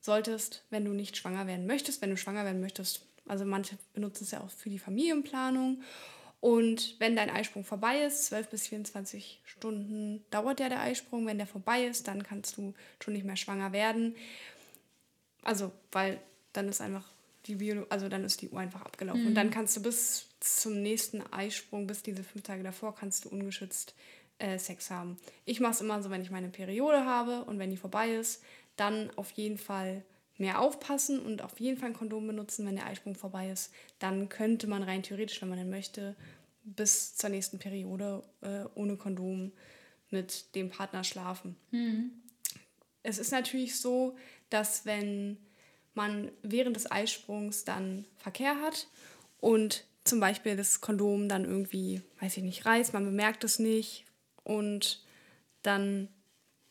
solltest, 0.00 0.64
wenn 0.70 0.84
du 0.84 0.92
nicht 0.92 1.16
schwanger 1.16 1.46
werden 1.46 1.66
möchtest. 1.66 2.02
Wenn 2.02 2.10
du 2.10 2.16
schwanger 2.16 2.44
werden 2.44 2.60
möchtest, 2.60 3.06
also 3.26 3.44
manche 3.44 3.78
benutzen 3.92 4.24
es 4.24 4.30
ja 4.30 4.40
auch 4.40 4.50
für 4.50 4.70
die 4.70 4.78
Familienplanung. 4.78 5.82
Und 6.40 6.96
wenn 6.98 7.16
dein 7.16 7.28
Eisprung 7.28 7.64
vorbei 7.64 8.02
ist, 8.02 8.26
12 8.26 8.48
bis 8.48 8.66
24 8.68 9.42
Stunden 9.44 10.24
dauert 10.30 10.58
ja 10.58 10.70
der 10.70 10.80
Eisprung. 10.80 11.26
Wenn 11.26 11.36
der 11.36 11.46
vorbei 11.46 11.84
ist, 11.84 12.08
dann 12.08 12.22
kannst 12.22 12.56
du 12.56 12.74
schon 13.02 13.14
nicht 13.14 13.26
mehr 13.26 13.36
schwanger 13.36 13.72
werden. 13.72 14.16
Also, 15.42 15.70
weil 15.92 16.20
dann 16.54 16.68
ist 16.68 16.80
einfach 16.80 17.04
die 17.46 17.56
Bio, 17.56 17.86
also 17.90 18.08
dann 18.08 18.24
ist 18.24 18.40
die 18.40 18.48
Uhr 18.48 18.60
einfach 18.60 18.82
abgelaufen. 18.82 19.26
Und 19.26 19.34
dann 19.34 19.50
kannst 19.50 19.76
du 19.76 19.82
bis 19.82 20.26
zum 20.40 20.80
nächsten 20.80 21.22
Eisprung, 21.32 21.86
bis 21.86 22.02
diese 22.02 22.24
fünf 22.24 22.42
Tage 22.44 22.62
davor, 22.62 22.94
kannst 22.94 23.26
du 23.26 23.28
ungeschützt 23.28 23.94
äh, 24.40 24.58
Sex 24.58 24.90
haben. 24.90 25.18
Ich 25.44 25.60
mache 25.60 25.72
es 25.72 25.80
immer 25.80 26.02
so, 26.02 26.10
wenn 26.10 26.22
ich 26.22 26.30
meine 26.30 26.48
Periode 26.48 27.04
habe 27.04 27.44
und 27.44 27.58
wenn 27.58 27.70
die 27.70 27.76
vorbei 27.76 28.14
ist, 28.14 28.42
dann 28.76 29.10
auf 29.16 29.30
jeden 29.32 29.58
Fall 29.58 30.02
mehr 30.38 30.60
aufpassen 30.60 31.20
und 31.20 31.42
auf 31.42 31.60
jeden 31.60 31.78
Fall 31.78 31.90
ein 31.90 31.96
Kondom 31.96 32.26
benutzen, 32.26 32.66
wenn 32.66 32.76
der 32.76 32.86
Eisprung 32.86 33.14
vorbei 33.14 33.50
ist. 33.50 33.72
Dann 33.98 34.28
könnte 34.30 34.66
man 34.66 34.82
rein 34.82 35.02
theoretisch, 35.02 35.40
wenn 35.42 35.50
man 35.50 35.58
denn 35.58 35.70
möchte, 35.70 36.16
bis 36.64 37.14
zur 37.16 37.30
nächsten 37.30 37.58
Periode 37.58 38.22
äh, 38.40 38.64
ohne 38.74 38.96
Kondom 38.96 39.52
mit 40.08 40.54
dem 40.54 40.70
Partner 40.70 41.04
schlafen. 41.04 41.56
Es 43.02 43.18
ist 43.18 43.32
natürlich 43.32 43.78
so, 43.78 44.16
dass 44.48 44.86
wenn 44.86 45.36
man 45.94 46.30
während 46.42 46.76
des 46.76 46.90
Eisprungs 46.90 47.64
dann 47.64 48.06
Verkehr 48.16 48.60
hat 48.62 48.88
und 49.40 49.84
zum 50.04 50.20
Beispiel 50.20 50.56
das 50.56 50.80
Kondom 50.80 51.28
dann 51.28 51.44
irgendwie, 51.44 52.00
weiß 52.20 52.38
ich 52.38 52.42
nicht, 52.42 52.64
reißt, 52.64 52.94
man 52.94 53.04
bemerkt 53.04 53.44
es 53.44 53.58
nicht 53.58 54.04
und 54.44 55.02
dann 55.62 56.08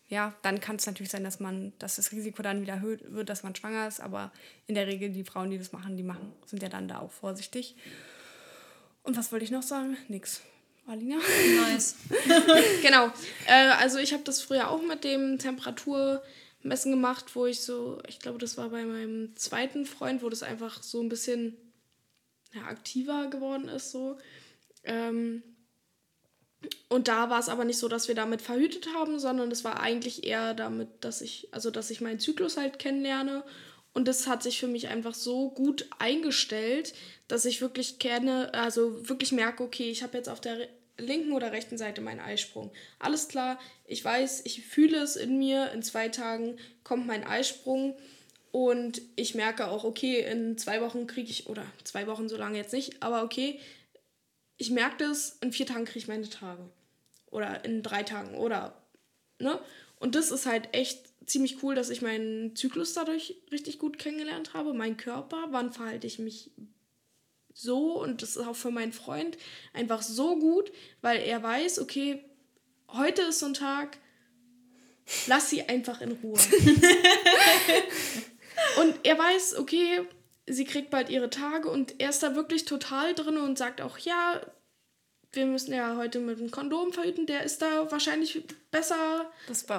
ja, 0.09 0.33
dann 0.41 0.59
kann 0.59 0.77
es 0.77 0.87
natürlich 0.87 1.11
sein, 1.11 1.23
dass 1.23 1.39
man, 1.39 1.71
dass 1.77 1.97
das 1.97 2.11
Risiko 2.11 2.41
dann 2.41 2.63
wieder 2.63 2.73
erhöht 2.73 3.13
wird, 3.13 3.29
dass 3.29 3.43
man 3.43 3.55
schwanger 3.55 3.87
ist. 3.87 3.99
Aber 3.99 4.31
in 4.65 4.73
der 4.73 4.87
Regel 4.87 5.11
die 5.11 5.23
Frauen, 5.23 5.51
die 5.51 5.59
das 5.59 5.71
machen, 5.71 5.97
die 5.97 6.03
machen, 6.03 6.33
sind 6.47 6.63
ja 6.63 6.69
dann 6.69 6.87
da 6.87 6.97
auch 6.99 7.11
vorsichtig. 7.11 7.75
Und 9.03 9.15
was 9.15 9.31
wollte 9.31 9.45
ich 9.45 9.51
noch 9.51 9.61
sagen? 9.61 9.97
Nix. 10.07 10.41
Alina? 10.87 11.17
Nice. 11.17 11.95
genau. 12.81 13.11
Äh, 13.45 13.67
also 13.79 13.99
ich 13.99 14.11
habe 14.11 14.23
das 14.23 14.41
früher 14.41 14.71
auch 14.71 14.81
mit 14.81 15.03
dem 15.03 15.37
Temperaturmessen 15.37 16.91
gemacht, 16.91 17.35
wo 17.35 17.45
ich 17.45 17.61
so, 17.61 18.01
ich 18.07 18.17
glaube, 18.17 18.39
das 18.39 18.57
war 18.57 18.69
bei 18.69 18.83
meinem 18.85 19.35
zweiten 19.35 19.85
Freund, 19.85 20.23
wo 20.23 20.29
das 20.29 20.41
einfach 20.41 20.81
so 20.81 21.01
ein 21.01 21.09
bisschen 21.09 21.55
ja, 22.51 22.63
aktiver 22.63 23.27
geworden 23.27 23.69
ist. 23.69 23.91
So. 23.91 24.17
Ähm, 24.83 25.43
und 26.89 27.07
da 27.07 27.29
war 27.29 27.39
es 27.39 27.49
aber 27.49 27.65
nicht 27.65 27.77
so, 27.77 27.87
dass 27.87 28.07
wir 28.07 28.15
damit 28.15 28.41
verhütet 28.41 28.87
haben, 28.95 29.19
sondern 29.19 29.51
es 29.51 29.63
war 29.63 29.79
eigentlich 29.79 30.25
eher 30.25 30.53
damit, 30.53 30.89
dass 31.01 31.21
ich, 31.21 31.47
also 31.51 31.71
dass 31.71 31.89
ich 31.91 32.01
meinen 32.01 32.19
Zyklus 32.19 32.57
halt 32.57 32.79
kennenlerne. 32.79 33.43
Und 33.93 34.07
das 34.07 34.27
hat 34.27 34.43
sich 34.43 34.59
für 34.59 34.67
mich 34.67 34.87
einfach 34.87 35.13
so 35.13 35.49
gut 35.49 35.87
eingestellt, 35.99 36.93
dass 37.27 37.45
ich 37.45 37.61
wirklich 37.61 37.99
kenne, 37.99 38.53
also 38.53 39.07
wirklich 39.07 39.31
merke, 39.31 39.63
okay, 39.63 39.89
ich 39.89 40.03
habe 40.03 40.17
jetzt 40.17 40.29
auf 40.29 40.41
der 40.41 40.67
linken 40.97 41.31
oder 41.31 41.51
rechten 41.51 41.77
Seite 41.77 42.01
meinen 42.01 42.19
Eisprung. 42.19 42.71
Alles 42.99 43.27
klar, 43.27 43.59
ich 43.85 44.03
weiß, 44.03 44.41
ich 44.45 44.65
fühle 44.65 44.97
es 44.97 45.15
in 45.15 45.37
mir, 45.37 45.71
in 45.71 45.81
zwei 45.81 46.09
Tagen 46.09 46.57
kommt 46.83 47.07
mein 47.07 47.23
Eisprung 47.23 47.95
und 48.51 49.01
ich 49.15 49.35
merke 49.35 49.67
auch, 49.67 49.83
okay, 49.83 50.21
in 50.21 50.57
zwei 50.57 50.81
Wochen 50.81 51.07
kriege 51.07 51.29
ich, 51.29 51.47
oder 51.47 51.65
zwei 51.83 52.07
Wochen 52.07 52.27
so 52.29 52.35
lange 52.35 52.57
jetzt 52.57 52.73
nicht, 52.73 53.01
aber 53.01 53.23
okay, 53.23 53.59
ich 54.59 54.69
merke 54.69 54.97
das, 54.97 55.37
in 55.41 55.51
vier 55.51 55.65
Tagen 55.65 55.85
kriege 55.85 55.99
ich 55.99 56.07
meine 56.07 56.29
Tage. 56.29 56.69
Oder 57.31 57.65
in 57.65 57.81
drei 57.81 58.03
Tagen. 58.03 58.35
Oder, 58.35 58.79
ne? 59.39 59.59
Und 59.99 60.15
das 60.15 60.29
ist 60.31 60.45
halt 60.45 60.69
echt 60.73 61.01
ziemlich 61.25 61.63
cool, 61.63 61.75
dass 61.75 61.89
ich 61.89 62.01
meinen 62.01 62.55
Zyklus 62.55 62.93
dadurch 62.93 63.35
richtig 63.51 63.79
gut 63.79 63.97
kennengelernt 63.97 64.53
habe. 64.53 64.73
Mein 64.73 64.97
Körper, 64.97 65.47
wann 65.51 65.71
verhalte 65.71 66.07
ich 66.07 66.19
mich 66.19 66.51
so 67.53 68.01
und 68.01 68.21
das 68.21 68.35
ist 68.35 68.45
auch 68.45 68.55
für 68.55 68.71
meinen 68.71 68.93
Freund 68.93 69.37
einfach 69.73 70.01
so 70.01 70.37
gut, 70.37 70.71
weil 71.01 71.19
er 71.19 71.41
weiß, 71.43 71.79
okay, 71.79 72.23
heute 72.89 73.21
ist 73.23 73.39
so 73.39 73.47
ein 73.47 73.53
Tag, 73.53 73.97
lass 75.27 75.49
sie 75.49 75.63
einfach 75.63 76.01
in 76.01 76.13
Ruhe. 76.13 76.39
und 78.79 78.95
er 79.03 79.17
weiß, 79.17 79.57
okay, 79.57 80.07
sie 80.49 80.65
kriegt 80.65 80.89
bald 80.89 81.09
ihre 81.09 81.29
Tage 81.29 81.69
und 81.69 81.99
er 81.99 82.09
ist 82.09 82.23
da 82.23 82.35
wirklich 82.35 82.65
total 82.65 83.13
drin 83.13 83.37
und 83.37 83.57
sagt 83.57 83.81
auch, 83.81 83.97
ja, 83.97 84.41
wir 85.31 85.45
müssen 85.45 85.73
ja 85.73 85.95
heute 85.95 86.19
mit 86.19 86.39
einem 86.39 86.51
Kondom 86.51 86.91
verhüten, 86.91 87.27
der 87.27 87.43
ist 87.43 87.61
da 87.61 87.91
wahrscheinlich 87.91 88.43
besser 88.71 89.31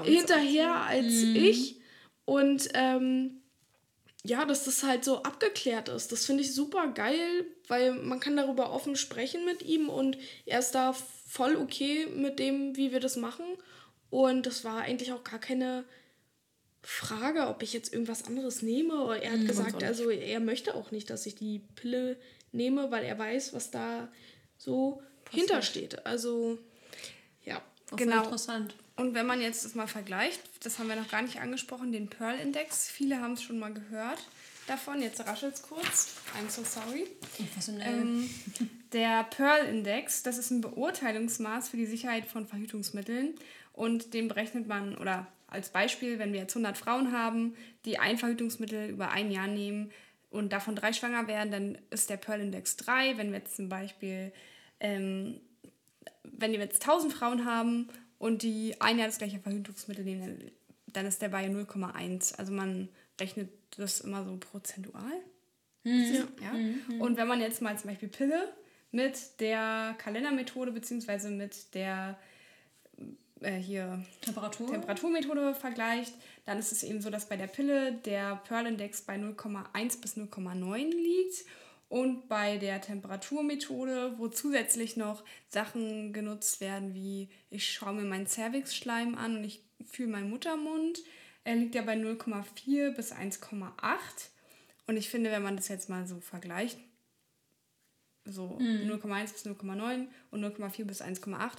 hinterher 0.05 0.71
auch, 0.71 0.87
als 0.87 1.07
mhm. 1.07 1.37
ich. 1.37 1.81
Und 2.25 2.69
ähm, 2.75 3.43
ja, 4.23 4.45
dass 4.45 4.65
das 4.65 4.83
halt 4.83 5.05
so 5.05 5.23
abgeklärt 5.23 5.89
ist. 5.89 6.13
Das 6.13 6.27
finde 6.27 6.43
ich 6.43 6.55
super 6.55 6.89
geil, 6.89 7.47
weil 7.69 7.95
man 7.95 8.21
kann 8.21 8.37
darüber 8.37 8.73
offen 8.73 8.95
sprechen 8.95 9.45
mit 9.45 9.63
ihm 9.63 9.89
und 9.89 10.19
er 10.47 10.61
ist 10.61 10.73
da 10.73 10.93
voll 10.93 11.57
okay 11.57 12.07
mit 12.07 12.39
dem, 12.39 12.77
wie 12.77 12.93
wir 12.93 13.01
das 13.01 13.17
machen. 13.17 13.45
Und 14.11 14.47
das 14.47 14.65
war 14.65 14.83
eigentlich 14.83 15.13
auch 15.13 15.25
gar 15.25 15.39
keine 15.39 15.85
Frage, 16.83 17.49
ob 17.49 17.63
ich 17.63 17.73
jetzt 17.73 17.93
irgendwas 17.93 18.25
anderes 18.25 18.63
nehme. 18.63 19.19
Er 19.21 19.33
hat 19.33 19.41
mhm, 19.41 19.47
gesagt, 19.47 19.83
also 19.83 20.11
er 20.11 20.41
möchte 20.41 20.75
auch 20.75 20.91
nicht, 20.91 21.11
dass 21.11 21.27
ich 21.27 21.35
die 21.35 21.61
Pille 21.77 22.17
nehme, 22.53 22.91
weil 22.91 23.05
er 23.05 23.19
weiß, 23.19 23.53
was 23.53 23.71
da 23.71 24.09
so 24.57 25.03
Passiert. 25.25 25.49
hintersteht. 25.49 26.07
Also 26.07 26.59
ja, 27.45 27.63
auch 27.91 27.97
genau. 27.97 28.25
Interessant. 28.25 28.75
Und 28.97 29.15
wenn 29.15 29.27
man 29.27 29.41
jetzt 29.41 29.65
das 29.65 29.75
mal 29.75 29.87
vergleicht, 29.87 30.41
das 30.63 30.79
haben 30.79 30.89
wir 30.89 30.97
noch 30.97 31.09
gar 31.09 31.23
nicht 31.23 31.41
angesprochen, 31.41 31.93
den 31.93 32.09
Pearl-Index. 32.09 32.89
Viele 32.89 33.21
haben 33.21 33.33
es 33.33 33.43
schon 33.43 33.59
mal 33.59 33.73
gehört 33.73 34.19
davon. 34.67 35.01
Jetzt 35.01 35.21
raschelt 35.27 35.55
es 35.55 35.63
kurz. 35.63 36.17
I'm 36.39 36.51
so 36.51 36.63
sorry. 36.65 37.07
Ähm, 37.81 38.29
der 38.93 39.25
Pearl-Index, 39.25 40.23
das 40.23 40.39
ist 40.39 40.51
ein 40.51 40.61
Beurteilungsmaß 40.61 41.71
für 41.71 41.77
die 41.77 41.87
Sicherheit 41.87 42.27
von 42.27 42.47
Verhütungsmitteln. 42.47 43.35
Und 43.73 44.13
den 44.13 44.29
berechnet 44.29 44.67
man, 44.67 44.97
oder 44.99 45.27
als 45.51 45.71
Beispiel, 45.71 46.19
wenn 46.19 46.33
wir 46.33 46.41
jetzt 46.41 46.57
100 46.57 46.79
Frauen 46.79 47.13
haben, 47.13 47.55
die 47.85 47.99
ein 47.99 48.19
Verhütungsmittel 48.19 48.89
über 48.89 49.11
ein 49.11 49.31
Jahr 49.31 49.47
nehmen 49.47 49.91
und 50.31 50.53
davon 50.53 50.77
drei 50.77 50.93
schwanger 50.93 51.27
werden, 51.27 51.51
dann 51.51 51.79
ist 51.91 52.09
der 52.11 52.17
Pearl-Index 52.17 52.77
3. 52.77 53.19
Wenn 53.19 53.33
wir 53.33 53.39
jetzt 53.39 53.57
zum 53.57 53.69
Beispiel, 53.69 54.33
ähm, 54.79 55.41
wenn 56.23 56.53
wir 56.53 56.61
jetzt 56.61 56.83
1000 56.83 57.13
Frauen 57.13 57.45
haben 57.45 57.89
und 58.19 58.43
die 58.43 58.81
ein 58.81 58.99
Jahr 58.99 59.09
das 59.09 59.19
gleiche 59.19 59.41
Verhütungsmittel 59.41 60.05
nehmen, 60.05 60.51
dann 60.87 61.07
ist 61.07 61.21
der 61.23 61.29
bei 61.29 61.47
0,1. 61.47 62.37
Also 62.37 62.53
man 62.53 62.89
rechnet 63.21 63.51
das 63.77 64.01
immer 64.01 64.25
so 64.25 64.37
prozentual. 64.37 65.13
Mhm. 65.85 66.29
Ja. 66.43 66.53
Mhm. 66.53 67.01
Und 67.01 67.17
wenn 67.17 67.29
man 67.29 67.41
jetzt 67.41 67.63
mal 67.63 67.77
zum 67.79 67.91
Beispiel 67.91 68.09
Pille 68.09 68.53
mit 68.93 69.41
der 69.41 69.95
Kalendermethode 69.99 70.73
beziehungsweise 70.73 71.31
mit 71.31 71.75
der 71.75 72.19
äh, 73.41 73.57
hier 73.57 74.05
Temperatur? 74.21 74.71
Temperaturmethode 74.71 75.55
vergleicht, 75.55 76.15
dann 76.47 76.59
ist 76.59 76.73
es 76.73 76.83
eben 76.83 77.01
so, 77.01 77.11
dass 77.11 77.29
bei 77.29 77.37
der 77.37 77.47
Pille 77.47 77.93
der 77.93 78.37
Pearl-Index 78.49 79.03
bei 79.03 79.17
0,1 79.17 80.01
bis 80.01 80.17
0,9 80.17 80.91
liegt 80.91 81.45
und 81.89 82.29
bei 82.29 82.57
der 82.57 82.81
Temperaturmethode, 82.81 84.15
wo 84.19 84.29
zusätzlich 84.29 84.97
noch 84.97 85.25
Sachen 85.49 86.13
genutzt 86.13 86.61
werden, 86.61 86.95
wie 86.95 87.29
ich 87.51 87.71
schaue 87.71 87.95
mir 87.95 88.05
meinen 88.05 88.27
Cervix-Schleim 88.27 89.17
an 89.17 89.39
und 89.39 89.45
ich 89.45 89.63
fühle 89.85 90.11
meinen 90.11 90.31
Muttermund, 90.31 91.01
er 91.45 91.57
liegt 91.57 91.75
ja 91.75 91.83
bei 91.83 91.95
0,4 91.95 92.95
bis 92.95 93.13
1,8. 93.13 93.73
Und 94.87 94.97
ich 94.97 95.09
finde, 95.09 95.31
wenn 95.31 95.43
man 95.43 95.57
das 95.57 95.69
jetzt 95.69 95.89
mal 95.89 96.07
so 96.07 96.21
vergleicht, 96.21 96.79
so 98.25 98.59
mhm. 98.61 98.91
0,1 98.91 99.33
bis 99.33 99.47
0,9 99.47 100.07
und 100.31 100.45
0,4 100.45 100.85
bis 100.85 101.03
1,8, 101.03 101.59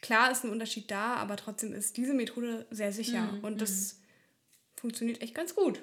Klar 0.00 0.30
ist 0.30 0.44
ein 0.44 0.50
Unterschied 0.50 0.90
da, 0.90 1.14
aber 1.16 1.36
trotzdem 1.36 1.72
ist 1.72 1.96
diese 1.96 2.14
Methode 2.14 2.66
sehr 2.70 2.92
sicher 2.92 3.32
mhm. 3.32 3.44
und 3.44 3.60
das 3.60 3.94
mhm. 3.94 4.80
funktioniert 4.80 5.22
echt 5.22 5.34
ganz 5.34 5.54
gut. 5.54 5.82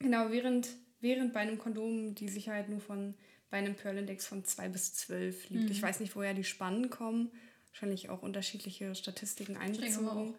Genau, 0.00 0.30
während, 0.30 0.68
während 1.00 1.32
bei 1.32 1.40
einem 1.40 1.58
Kondom 1.58 2.14
die 2.14 2.28
Sicherheit 2.28 2.68
nur 2.68 2.80
von 2.80 3.14
bei 3.50 3.58
einem 3.58 3.74
Pearl-Index 3.74 4.26
von 4.26 4.44
2 4.44 4.68
bis 4.68 4.94
12 4.94 5.50
liegt. 5.50 5.64
Mhm. 5.64 5.70
Ich 5.72 5.82
weiß 5.82 6.00
nicht, 6.00 6.14
woher 6.14 6.34
die 6.34 6.44
Spannen 6.44 6.88
kommen. 6.88 7.30
Wahrscheinlich 7.72 8.08
auch 8.08 8.22
unterschiedliche 8.22 8.94
Statistiken 8.94 9.56
einbezogen. 9.56 10.34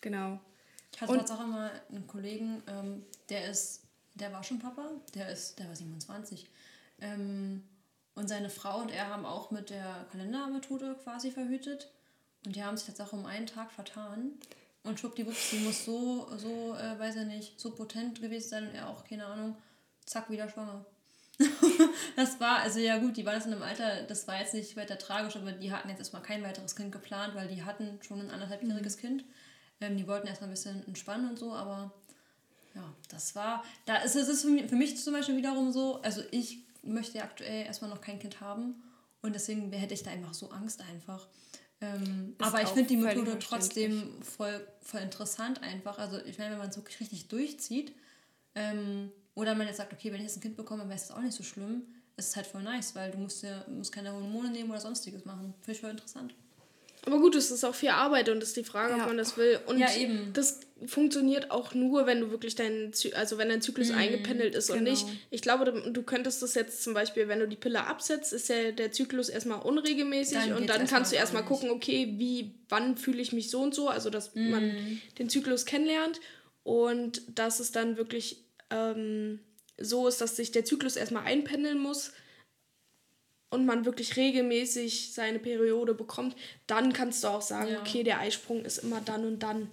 Genau. 0.00 0.40
Ich 0.92 1.00
hatte 1.00 1.14
jetzt 1.14 1.30
auch 1.30 1.44
immer 1.44 1.70
einen 1.88 2.06
Kollegen, 2.06 2.62
ähm, 2.66 3.04
der 3.28 3.48
ist, 3.48 3.82
der 4.14 4.32
war 4.32 4.42
schon 4.42 4.58
Papa, 4.58 4.90
der 5.14 5.30
ist, 5.30 5.58
der 5.58 5.68
war 5.68 5.76
27. 5.76 6.48
Ähm, 7.00 7.62
und 8.14 8.28
seine 8.28 8.50
Frau 8.50 8.80
und 8.80 8.90
er 8.90 9.08
haben 9.08 9.24
auch 9.24 9.50
mit 9.50 9.70
der 9.70 10.06
Kalendermethode 10.10 10.96
quasi 11.02 11.30
verhütet. 11.30 11.90
Und 12.44 12.56
die 12.56 12.64
haben 12.64 12.76
sich 12.76 12.88
jetzt 12.88 13.00
auch 13.00 13.12
um 13.12 13.26
einen 13.26 13.46
Tag 13.46 13.70
vertan. 13.70 14.32
Und 14.82 14.98
schwuppdiwupps, 14.98 15.50
die 15.50 15.58
muss 15.58 15.84
so, 15.84 16.28
so, 16.38 16.74
äh, 16.74 16.98
weiß 16.98 17.16
ich 17.16 17.26
nicht, 17.26 17.60
so 17.60 17.70
potent 17.72 18.20
gewesen 18.20 18.48
sein 18.48 18.68
und 18.68 18.74
er 18.74 18.88
auch, 18.88 19.04
keine 19.04 19.26
Ahnung, 19.26 19.56
zack, 20.06 20.30
wieder 20.30 20.48
schwanger. 20.48 20.86
das 22.16 22.40
war, 22.40 22.58
also 22.58 22.80
ja 22.80 22.98
gut, 22.98 23.16
die 23.16 23.24
waren 23.24 23.34
jetzt 23.34 23.46
in 23.46 23.52
einem 23.52 23.62
Alter, 23.62 24.02
das 24.02 24.26
war 24.26 24.38
jetzt 24.38 24.54
nicht 24.54 24.76
weiter 24.76 24.98
tragisch, 24.98 25.36
aber 25.36 25.52
die 25.52 25.72
hatten 25.72 25.88
jetzt 25.88 25.98
erstmal 25.98 26.22
kein 26.22 26.42
weiteres 26.42 26.76
Kind 26.76 26.92
geplant, 26.92 27.34
weil 27.34 27.48
die 27.48 27.62
hatten 27.62 27.98
schon 28.02 28.20
ein 28.20 28.30
anderthalbjähriges 28.30 28.96
mhm. 28.96 29.00
Kind. 29.00 29.24
Ähm, 29.80 29.96
die 29.96 30.06
wollten 30.06 30.26
erstmal 30.26 30.48
ein 30.48 30.54
bisschen 30.54 30.86
entspannen 30.86 31.30
und 31.30 31.38
so, 31.38 31.54
aber 31.54 31.92
ja, 32.74 32.84
das 33.08 33.34
war, 33.34 33.64
da 33.86 33.96
ist 33.96 34.16
es 34.16 34.42
für 34.42 34.48
mich, 34.48 34.68
für 34.68 34.76
mich 34.76 34.96
zum 34.98 35.14
Beispiel 35.14 35.36
wiederum 35.36 35.72
so, 35.72 36.00
also 36.02 36.22
ich 36.30 36.62
möchte 36.82 37.18
ja 37.18 37.24
aktuell 37.24 37.66
erstmal 37.66 37.90
noch 37.90 38.00
kein 38.00 38.18
Kind 38.18 38.40
haben 38.40 38.82
und 39.22 39.34
deswegen 39.34 39.72
hätte 39.72 39.94
ich 39.94 40.02
da 40.02 40.10
einfach 40.10 40.34
so 40.34 40.50
Angst 40.50 40.80
einfach. 40.80 41.26
Ähm, 41.80 42.34
aber 42.38 42.62
ich 42.62 42.68
finde 42.68 42.88
die 42.88 42.96
Methode 42.96 43.38
trotzdem 43.38 44.22
voll, 44.22 44.66
voll 44.82 45.00
interessant 45.00 45.62
einfach. 45.62 45.98
Also 45.98 46.18
ich 46.24 46.38
meine, 46.38 46.52
wenn 46.52 46.58
man 46.58 46.68
es 46.68 46.76
wirklich 46.76 47.00
richtig 47.00 47.28
durchzieht 47.28 47.94
ähm, 48.54 49.10
oder 49.34 49.54
man 49.54 49.66
jetzt 49.66 49.78
sagt, 49.78 49.92
okay, 49.92 50.12
wenn 50.12 50.20
ich 50.20 50.26
jetzt 50.26 50.36
ein 50.36 50.42
Kind 50.42 50.56
bekomme, 50.56 50.84
wäre 50.84 50.94
es 50.94 51.10
auch 51.10 51.20
nicht 51.20 51.36
so 51.36 51.42
schlimm, 51.42 51.82
ist 52.16 52.28
es 52.28 52.36
halt 52.36 52.46
voll 52.46 52.62
nice, 52.62 52.94
weil 52.94 53.10
du 53.10 53.18
musst 53.18 53.42
ja 53.42 53.64
musst 53.68 53.92
keine 53.92 54.12
Hormone 54.12 54.50
nehmen 54.50 54.70
oder 54.70 54.80
sonstiges 54.80 55.24
machen. 55.24 55.54
Finde 55.62 55.72
ich 55.72 55.80
voll 55.80 55.90
interessant. 55.90 56.34
Aber 57.06 57.18
gut, 57.18 57.34
es 57.34 57.50
ist 57.50 57.64
auch 57.64 57.74
viel 57.74 57.90
Arbeit 57.90 58.28
und 58.28 58.42
es 58.42 58.50
ist 58.50 58.56
die 58.56 58.64
Frage, 58.64 58.94
ja. 58.96 59.02
ob 59.02 59.08
man 59.08 59.16
das 59.16 59.36
will. 59.38 59.58
Und 59.66 59.78
ja, 59.78 59.88
eben. 59.96 60.32
das 60.34 60.60
funktioniert 60.86 61.50
auch 61.50 61.74
nur, 61.74 62.06
wenn 62.06 62.20
du 62.20 62.30
wirklich 62.30 62.54
dein, 62.54 62.92
also 63.14 63.38
wenn 63.38 63.48
dein 63.48 63.62
Zyklus 63.62 63.90
mhm, 63.90 63.98
eingependelt 63.98 64.54
ist 64.54 64.68
genau. 64.68 64.78
und 64.78 64.84
nicht. 64.84 65.06
Ich 65.30 65.42
glaube, 65.42 65.72
du, 65.92 66.02
könntest 66.02 66.42
das 66.42 66.54
jetzt 66.54 66.82
zum 66.82 66.94
Beispiel, 66.94 67.28
wenn 67.28 67.38
du 67.38 67.48
die 67.48 67.56
Pille 67.56 67.86
absetzt, 67.86 68.32
ist 68.32 68.48
ja 68.48 68.70
der 68.72 68.92
Zyklus 68.92 69.28
erstmal 69.28 69.60
unregelmäßig 69.60 70.38
dann 70.38 70.56
und 70.56 70.68
dann 70.68 70.86
kannst 70.86 71.12
du 71.12 71.16
erstmal 71.16 71.44
gucken, 71.44 71.70
okay, 71.70 72.14
wie, 72.16 72.54
wann 72.68 72.96
fühle 72.96 73.20
ich 73.20 73.32
mich 73.32 73.50
so 73.50 73.60
und 73.62 73.74
so, 73.74 73.88
also 73.88 74.10
dass 74.10 74.34
mhm. 74.34 74.50
man 74.50 75.00
den 75.18 75.28
Zyklus 75.28 75.64
kennenlernt 75.64 76.20
und 76.62 77.22
dass 77.38 77.60
es 77.60 77.72
dann 77.72 77.96
wirklich 77.96 78.44
ähm, 78.70 79.40
so 79.78 80.06
ist, 80.06 80.20
dass 80.20 80.36
sich 80.36 80.52
der 80.52 80.64
Zyklus 80.64 80.96
erstmal 80.96 81.24
einpendeln 81.24 81.78
muss 81.78 82.12
und 83.50 83.66
man 83.66 83.84
wirklich 83.84 84.16
regelmäßig 84.16 85.12
seine 85.12 85.38
Periode 85.38 85.94
bekommt, 85.94 86.36
dann 86.66 86.92
kannst 86.92 87.24
du 87.24 87.28
auch 87.28 87.42
sagen, 87.42 87.72
ja. 87.72 87.80
okay, 87.80 88.02
der 88.02 88.20
Eisprung 88.20 88.64
ist 88.64 88.78
immer 88.78 89.00
dann 89.00 89.26
und 89.26 89.40
dann. 89.40 89.68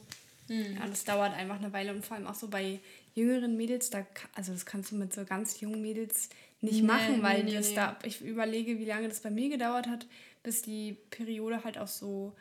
Mhm. 0.49 0.77
Ja, 0.79 0.87
das 0.87 1.03
dauert 1.03 1.33
einfach 1.33 1.57
eine 1.57 1.71
Weile 1.73 1.93
und 1.93 2.05
vor 2.05 2.17
allem 2.17 2.27
auch 2.27 2.35
so 2.35 2.47
bei 2.47 2.79
jüngeren 3.13 3.55
Mädels, 3.57 3.89
da, 3.89 4.05
also 4.35 4.51
das 4.51 4.65
kannst 4.65 4.91
du 4.91 4.95
mit 4.95 5.13
so 5.13 5.25
ganz 5.25 5.59
jungen 5.59 5.81
Mädels 5.81 6.29
nicht 6.61 6.81
nee, 6.81 6.87
machen, 6.87 7.21
weil 7.21 7.43
nee, 7.43 7.53
das 7.53 7.69
nee. 7.69 7.75
da, 7.75 7.97
ich 8.03 8.21
überlege, 8.21 8.79
wie 8.79 8.85
lange 8.85 9.09
das 9.09 9.19
bei 9.19 9.29
mir 9.29 9.49
gedauert 9.49 9.87
hat, 9.87 10.07
bis 10.43 10.61
die 10.61 10.97
Periode 11.09 11.63
halt 11.63 11.77
auch 11.77 11.87
so 11.87 12.33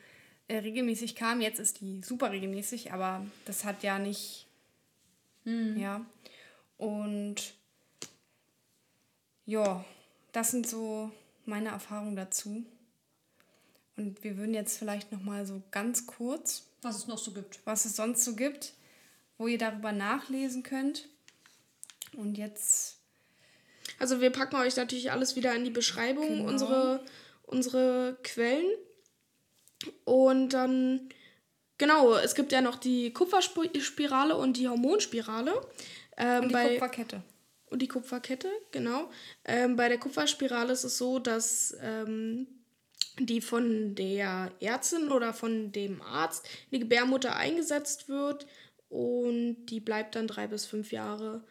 äh, 0.48 0.58
regelmäßig 0.58 1.16
kam. 1.16 1.40
Jetzt 1.40 1.58
ist 1.58 1.80
die 1.80 2.00
super 2.02 2.30
regelmäßig, 2.30 2.92
aber 2.92 3.26
das 3.44 3.64
hat 3.64 3.82
ja 3.82 3.98
nicht, 3.98 4.46
mhm. 5.44 5.78
ja. 5.78 6.04
Und 6.78 7.54
ja, 9.46 9.84
das 10.32 10.50
sind 10.50 10.66
so 10.66 11.10
meine 11.46 11.70
Erfahrungen 11.70 12.16
dazu. 12.16 12.64
Und 13.96 14.22
wir 14.22 14.36
würden 14.36 14.54
jetzt 14.54 14.78
vielleicht 14.78 15.12
noch 15.12 15.22
mal 15.22 15.46
so 15.46 15.62
ganz 15.70 16.06
kurz, 16.06 16.66
was 16.82 16.96
es 16.96 17.06
noch 17.06 17.18
so 17.18 17.32
gibt, 17.32 17.60
was 17.64 17.84
es 17.84 17.96
sonst 17.96 18.24
so 18.24 18.36
gibt, 18.36 18.74
wo 19.38 19.46
ihr 19.46 19.58
darüber 19.58 19.92
nachlesen 19.92 20.62
könnt. 20.62 21.08
Und 22.12 22.36
jetzt. 22.36 22.98
Also 23.98 24.20
wir 24.20 24.30
packen 24.30 24.56
euch 24.56 24.76
natürlich 24.76 25.10
alles 25.12 25.36
wieder 25.36 25.54
in 25.54 25.64
die 25.64 25.70
Beschreibung, 25.70 26.28
genau. 26.28 26.48
unsere, 26.48 27.04
unsere 27.44 28.18
Quellen. 28.22 28.70
Und 30.04 30.50
dann, 30.50 31.08
genau, 31.78 32.14
es 32.16 32.34
gibt 32.34 32.52
ja 32.52 32.60
noch 32.60 32.76
die 32.76 33.12
Kupferspirale 33.12 34.36
und 34.36 34.56
die 34.56 34.68
Hormonspirale. 34.68 35.60
Ähm, 36.18 36.42
und 36.42 36.48
die 36.48 36.52
bei, 36.52 36.68
Kupferkette. 36.72 37.22
Und 37.68 37.82
die 37.82 37.88
Kupferkette, 37.88 38.50
genau. 38.70 39.10
Ähm, 39.44 39.76
bei 39.76 39.88
der 39.88 39.98
Kupferspirale 39.98 40.72
ist 40.72 40.84
es 40.84 40.98
so, 40.98 41.18
dass 41.18 41.76
ähm, 41.80 42.46
die 43.18 43.40
von 43.40 43.94
der 43.94 44.52
Ärztin 44.60 45.10
oder 45.10 45.32
von 45.32 45.72
dem 45.72 46.02
Arzt 46.02 46.46
in 46.70 46.78
die 46.78 46.80
Gebärmutter 46.80 47.36
eingesetzt 47.36 48.08
wird 48.08 48.46
und 48.88 49.66
die 49.66 49.80
bleibt 49.80 50.14
dann 50.14 50.28
drei 50.28 50.46
bis 50.46 50.66
fünf 50.66 50.92
Jahre 50.92 51.42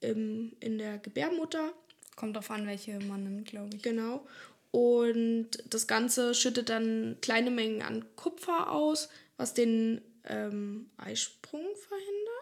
im, 0.00 0.54
in 0.60 0.78
der 0.78 0.98
Gebärmutter. 0.98 1.72
Kommt 2.16 2.36
drauf 2.36 2.50
an, 2.50 2.66
welche 2.66 2.98
man 3.00 3.24
nimmt, 3.24 3.48
glaube 3.48 3.76
ich. 3.76 3.82
Genau. 3.82 4.26
Und 4.70 5.50
das 5.66 5.86
Ganze 5.86 6.34
schüttet 6.34 6.68
dann 6.68 7.16
kleine 7.20 7.50
Mengen 7.50 7.82
an 7.82 8.04
Kupfer 8.16 8.70
aus, 8.70 9.08
was 9.36 9.54
den 9.54 10.00
ähm, 10.24 10.90
Eisprung 10.96 11.64
verhindert. 11.76 12.33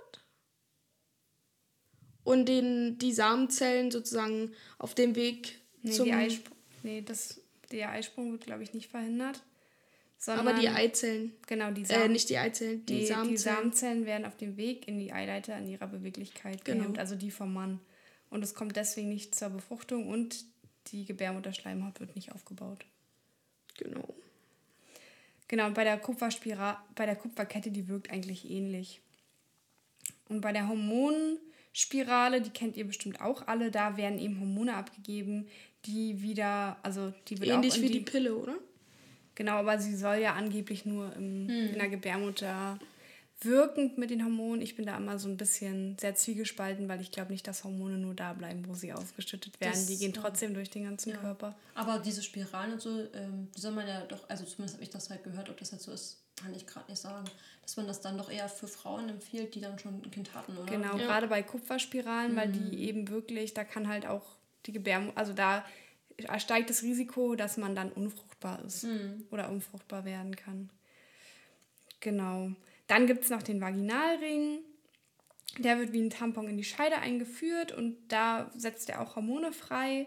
Und 2.24 2.46
den, 2.46 2.98
die 2.98 3.12
Samenzellen 3.12 3.90
sozusagen 3.90 4.52
auf 4.78 4.94
dem 4.94 5.16
Weg 5.16 5.58
nee, 5.82 5.90
zum... 5.90 6.06
Die 6.06 6.12
Eisprung, 6.12 6.56
nee, 6.82 7.02
das, 7.02 7.40
der 7.70 7.90
Eisprung 7.90 8.32
wird, 8.32 8.46
glaube 8.46 8.62
ich, 8.62 8.74
nicht 8.74 8.90
verhindert. 8.90 9.42
Sondern, 10.18 10.46
Aber 10.46 10.60
die 10.60 10.68
Eizellen. 10.68 11.32
Genau, 11.48 11.72
die 11.72 11.84
Samen, 11.84 12.02
äh, 12.02 12.08
nicht 12.08 12.28
die 12.28 12.38
Eizellen, 12.38 12.86
die, 12.86 13.00
die 13.00 13.06
Samenzellen. 13.06 13.30
Die 13.30 13.36
Samenzellen 13.38 14.06
werden 14.06 14.24
auf 14.24 14.36
dem 14.36 14.56
Weg 14.56 14.86
in 14.86 15.00
die 15.00 15.12
Eileiter 15.12 15.58
in 15.58 15.66
ihrer 15.66 15.88
Beweglichkeit 15.88 16.64
genau. 16.64 16.78
gehemmt, 16.78 17.00
also 17.00 17.16
die 17.16 17.32
vom 17.32 17.52
Mann. 17.52 17.80
Und 18.30 18.44
es 18.44 18.54
kommt 18.54 18.76
deswegen 18.76 19.08
nicht 19.08 19.34
zur 19.34 19.50
Befruchtung 19.50 20.06
und 20.06 20.44
die 20.88 21.04
Gebärmutterschleimhaut 21.06 21.98
wird 21.98 22.14
nicht 22.14 22.30
aufgebaut. 22.30 22.84
Genau. 23.78 24.14
Genau, 25.48 25.66
und 25.66 25.74
bei 25.74 25.82
der 25.82 25.98
Kupferspira 25.98 26.82
bei 26.94 27.04
der 27.04 27.16
Kupferkette, 27.16 27.72
die 27.72 27.88
wirkt 27.88 28.10
eigentlich 28.10 28.48
ähnlich. 28.48 29.00
Und 30.28 30.40
bei 30.40 30.52
der 30.52 30.68
Hormonspirale, 31.72 32.40
die 32.42 32.50
kennt 32.50 32.76
ihr 32.76 32.86
bestimmt 32.86 33.20
auch 33.20 33.46
alle, 33.46 33.70
da 33.70 33.96
werden 33.96 34.18
eben 34.18 34.38
Hormone 34.40 34.74
abgegeben, 34.74 35.46
die 35.86 36.22
wieder, 36.22 36.76
also 36.82 37.12
die 37.28 37.40
wird 37.40 37.50
Ähnlich 37.50 37.80
wie 37.80 37.86
die, 37.86 37.92
die 37.92 38.00
Pille, 38.00 38.36
oder? 38.36 38.54
Genau, 39.34 39.52
aber 39.52 39.78
sie 39.78 39.96
soll 39.96 40.16
ja 40.16 40.34
angeblich 40.34 40.84
nur 40.84 41.14
im, 41.16 41.48
hm. 41.48 41.68
in 41.72 41.78
der 41.78 41.88
Gebärmutter 41.88 42.78
wirkend 43.40 43.98
mit 43.98 44.10
den 44.10 44.22
Hormonen. 44.22 44.60
Ich 44.60 44.76
bin 44.76 44.86
da 44.86 44.96
immer 44.96 45.18
so 45.18 45.28
ein 45.28 45.36
bisschen 45.36 45.96
sehr 45.98 46.14
zwiegespalten, 46.14 46.88
weil 46.88 47.00
ich 47.00 47.10
glaube 47.10 47.32
nicht, 47.32 47.48
dass 47.48 47.64
Hormone 47.64 47.98
nur 47.98 48.14
da 48.14 48.34
bleiben, 48.34 48.68
wo 48.68 48.74
sie 48.74 48.92
ausgeschüttet 48.92 49.60
werden. 49.60 49.72
Das, 49.72 49.86
die 49.86 49.98
gehen 49.98 50.12
trotzdem 50.12 50.54
durch 50.54 50.70
den 50.70 50.84
ganzen 50.84 51.10
ja. 51.10 51.16
Körper. 51.16 51.56
Aber 51.74 51.98
diese 51.98 52.22
Spiralen 52.22 52.74
und 52.74 52.80
so, 52.80 52.90
ähm, 53.14 53.48
die 53.56 53.60
soll 53.60 53.72
man 53.72 53.88
ja 53.88 54.02
doch, 54.02 54.28
also 54.28 54.44
zumindest 54.44 54.74
habe 54.74 54.84
ich 54.84 54.90
das 54.90 55.10
halt 55.10 55.24
gehört, 55.24 55.48
ob 55.48 55.56
das 55.56 55.72
jetzt 55.72 55.84
so 55.84 55.92
ist, 55.92 56.21
kann 56.42 56.54
ich 56.54 56.66
gerade 56.66 56.90
nicht 56.90 57.00
sagen, 57.00 57.24
dass 57.62 57.76
man 57.76 57.86
das 57.86 58.00
dann 58.00 58.18
doch 58.18 58.30
eher 58.30 58.48
für 58.48 58.66
Frauen 58.66 59.08
empfiehlt, 59.08 59.54
die 59.54 59.60
dann 59.60 59.78
schon 59.78 60.02
ein 60.02 60.10
Kind 60.10 60.34
hatten, 60.34 60.56
oder? 60.56 60.70
Genau, 60.70 60.96
ja. 60.96 61.06
gerade 61.06 61.28
bei 61.28 61.42
Kupferspiralen, 61.42 62.32
mhm. 62.32 62.36
weil 62.36 62.52
die 62.52 62.76
mhm. 62.76 62.82
eben 62.82 63.08
wirklich, 63.08 63.54
da 63.54 63.64
kann 63.64 63.88
halt 63.88 64.06
auch 64.06 64.24
die 64.66 64.72
Gebärmutter, 64.72 65.16
also 65.16 65.32
da 65.32 65.64
steigt 66.38 66.70
das 66.70 66.82
Risiko, 66.82 67.34
dass 67.34 67.56
man 67.56 67.74
dann 67.74 67.90
unfruchtbar 67.90 68.62
ist 68.64 68.84
mhm. 68.84 69.26
oder 69.30 69.48
unfruchtbar 69.48 70.04
werden 70.04 70.36
kann. 70.36 70.70
Genau. 72.00 72.50
Dann 72.86 73.06
gibt 73.06 73.24
es 73.24 73.30
noch 73.30 73.42
den 73.42 73.60
Vaginalring. 73.60 74.58
Der 75.58 75.78
wird 75.78 75.92
wie 75.92 76.00
ein 76.00 76.10
Tampon 76.10 76.48
in 76.48 76.56
die 76.56 76.64
Scheide 76.64 76.98
eingeführt 76.98 77.72
und 77.72 77.96
da 78.08 78.50
setzt 78.56 78.88
er 78.88 79.00
auch 79.00 79.16
Hormone 79.16 79.52
frei. 79.52 80.06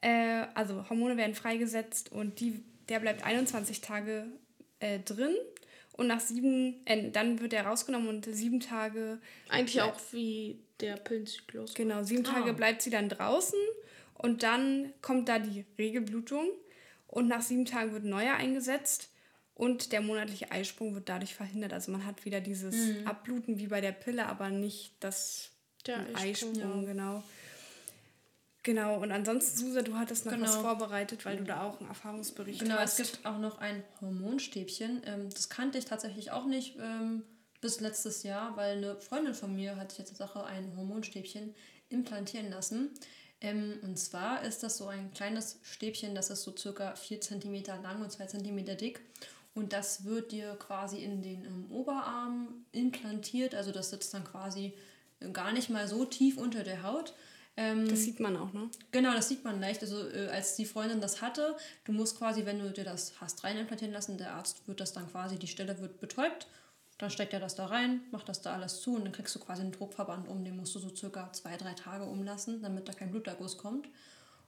Äh, 0.00 0.46
also 0.54 0.88
Hormone 0.88 1.16
werden 1.16 1.34
freigesetzt 1.34 2.12
und 2.12 2.40
die, 2.40 2.62
der 2.88 3.00
bleibt 3.00 3.24
21 3.24 3.80
Tage 3.80 4.26
äh, 4.78 5.00
drin 5.00 5.34
und 5.96 6.06
nach 6.08 6.20
sieben, 6.20 6.84
äh, 6.84 7.10
dann 7.10 7.40
wird 7.40 7.52
er 7.52 7.66
rausgenommen 7.66 8.08
und 8.08 8.26
sieben 8.26 8.60
Tage. 8.60 9.18
Eigentlich 9.48 9.80
auch 9.82 9.98
wie 10.12 10.58
der 10.80 10.96
Pillenzyklus. 10.96 11.74
Genau, 11.74 12.02
sieben 12.02 12.26
ah. 12.26 12.32
Tage 12.32 12.52
bleibt 12.52 12.82
sie 12.82 12.90
dann 12.90 13.08
draußen 13.08 13.58
und 14.14 14.42
dann 14.42 14.92
kommt 15.02 15.28
da 15.28 15.38
die 15.38 15.64
Regelblutung 15.78 16.48
und 17.06 17.28
nach 17.28 17.42
sieben 17.42 17.64
Tagen 17.64 17.92
wird 17.92 18.04
neuer 18.04 18.34
eingesetzt 18.34 19.10
und 19.54 19.92
der 19.92 20.02
monatliche 20.02 20.50
Eisprung 20.50 20.94
wird 20.94 21.08
dadurch 21.08 21.34
verhindert. 21.34 21.72
Also 21.72 21.90
man 21.92 22.04
hat 22.04 22.24
wieder 22.24 22.40
dieses 22.40 22.74
mhm. 22.74 23.06
Abbluten 23.06 23.58
wie 23.58 23.68
bei 23.68 23.80
der 23.80 23.92
Pille, 23.92 24.26
aber 24.26 24.50
nicht 24.50 24.92
das 25.00 25.50
der 25.86 26.00
Eisprung, 26.14 26.50
Eisprung 26.50 26.80
ja. 26.82 26.92
genau. 26.92 27.24
Genau, 28.66 29.00
und 29.00 29.12
ansonsten, 29.12 29.58
Susa, 29.58 29.82
du 29.82 29.94
hattest 29.94 30.26
noch 30.26 30.32
genau. 30.32 30.44
was 30.44 30.56
vorbereitet, 30.56 31.24
weil 31.24 31.36
du 31.36 31.44
da 31.44 31.62
auch 31.62 31.78
einen 31.78 31.88
Erfahrungsbericht 31.88 32.58
genau, 32.58 32.74
hast. 32.74 32.96
Genau, 32.96 33.08
es 33.08 33.12
gibt 33.12 33.24
auch 33.24 33.38
noch 33.38 33.58
ein 33.58 33.84
Hormonstäbchen. 34.00 35.02
Ähm, 35.06 35.30
das 35.30 35.48
kannte 35.48 35.78
ich 35.78 35.84
tatsächlich 35.84 36.32
auch 36.32 36.46
nicht 36.46 36.74
ähm, 36.80 37.22
bis 37.60 37.78
letztes 37.78 38.24
Jahr, 38.24 38.56
weil 38.56 38.78
eine 38.78 38.96
Freundin 38.96 39.34
von 39.34 39.54
mir 39.54 39.76
hat 39.76 39.92
sich 39.92 40.00
jetzt 40.00 40.16
Sache 40.16 40.42
ein 40.42 40.76
Hormonstäbchen 40.76 41.54
implantieren 41.90 42.50
lassen. 42.50 42.90
Ähm, 43.40 43.74
und 43.82 44.00
zwar 44.00 44.42
ist 44.42 44.64
das 44.64 44.78
so 44.78 44.88
ein 44.88 45.12
kleines 45.12 45.60
Stäbchen, 45.62 46.16
das 46.16 46.30
ist 46.30 46.42
so 46.42 46.52
circa 46.56 46.96
4 46.96 47.20
cm 47.20 47.62
lang 47.84 48.02
und 48.02 48.10
2 48.10 48.26
cm 48.26 48.64
dick. 48.76 49.00
Und 49.54 49.72
das 49.74 50.04
wird 50.04 50.32
dir 50.32 50.56
quasi 50.56 51.04
in 51.04 51.22
den 51.22 51.70
Oberarm 51.70 52.66
implantiert. 52.72 53.54
Also 53.54 53.70
das 53.70 53.90
sitzt 53.90 54.12
dann 54.12 54.24
quasi 54.24 54.74
gar 55.32 55.52
nicht 55.52 55.70
mal 55.70 55.86
so 55.86 56.04
tief 56.04 56.36
unter 56.36 56.64
der 56.64 56.82
Haut. 56.82 57.14
Ähm, 57.56 57.88
das 57.88 58.02
sieht 58.02 58.20
man 58.20 58.36
auch, 58.36 58.52
ne? 58.52 58.68
Genau, 58.92 59.14
das 59.14 59.28
sieht 59.28 59.44
man 59.44 59.60
leicht. 59.60 59.82
Also 59.82 60.08
äh, 60.08 60.28
als 60.28 60.56
die 60.56 60.66
Freundin 60.66 61.00
das 61.00 61.22
hatte, 61.22 61.56
du 61.84 61.92
musst 61.92 62.18
quasi, 62.18 62.44
wenn 62.44 62.58
du 62.58 62.70
dir 62.70 62.84
das 62.84 63.14
hast 63.20 63.44
rein 63.44 63.56
implantieren 63.56 63.94
lassen, 63.94 64.18
der 64.18 64.34
Arzt 64.34 64.68
wird 64.68 64.80
das 64.80 64.92
dann 64.92 65.10
quasi, 65.10 65.38
die 65.38 65.48
Stelle 65.48 65.80
wird 65.80 66.00
betäubt 66.00 66.46
dann 66.98 67.10
steckt 67.10 67.34
er 67.34 67.40
das 67.40 67.54
da 67.54 67.66
rein, 67.66 68.00
macht 68.10 68.28
das 68.28 68.40
da 68.40 68.54
alles 68.54 68.80
zu 68.80 68.94
und 68.94 69.04
dann 69.04 69.12
kriegst 69.12 69.34
du 69.34 69.38
quasi 69.38 69.60
einen 69.60 69.72
Druckverband 69.72 70.28
um. 70.28 70.44
Den 70.44 70.56
musst 70.56 70.74
du 70.74 70.78
so 70.78 70.94
circa 70.94 71.30
zwei, 71.32 71.56
drei 71.56 71.74
Tage 71.74 72.04
umlassen, 72.04 72.62
damit 72.62 72.88
da 72.88 72.92
kein 72.92 73.10
Bluterguss 73.10 73.58
kommt. 73.58 73.88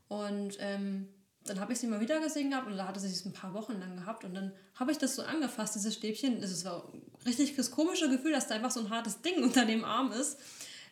Und 0.08 0.56
ähm, 0.60 1.08
dann 1.44 1.60
habe 1.60 1.74
ich 1.74 1.78
sie 1.78 1.86
mal 1.86 2.00
wieder 2.00 2.20
gesehen 2.20 2.50
gehabt 2.50 2.66
und 2.66 2.76
da 2.76 2.88
hatte 2.88 3.00
sie 3.00 3.08
es 3.08 3.24
ein 3.26 3.34
paar 3.34 3.52
Wochen 3.52 3.78
lang 3.78 3.96
gehabt 3.96 4.24
und 4.24 4.34
dann 4.34 4.52
habe 4.74 4.92
ich 4.92 4.98
das 4.98 5.14
so 5.14 5.22
angefasst, 5.22 5.74
dieses 5.74 5.94
Stäbchen. 5.94 6.40
Das 6.40 6.64
war 6.64 6.90
richtig 7.26 7.54
das 7.54 7.70
komische 7.70 8.08
Gefühl, 8.08 8.32
dass 8.32 8.48
da 8.48 8.54
einfach 8.54 8.70
so 8.70 8.80
ein 8.80 8.90
hartes 8.90 9.20
Ding 9.20 9.42
unter 9.42 9.66
dem 9.66 9.84
Arm 9.84 10.12
ist. 10.12 10.38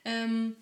Ähm, 0.04 0.56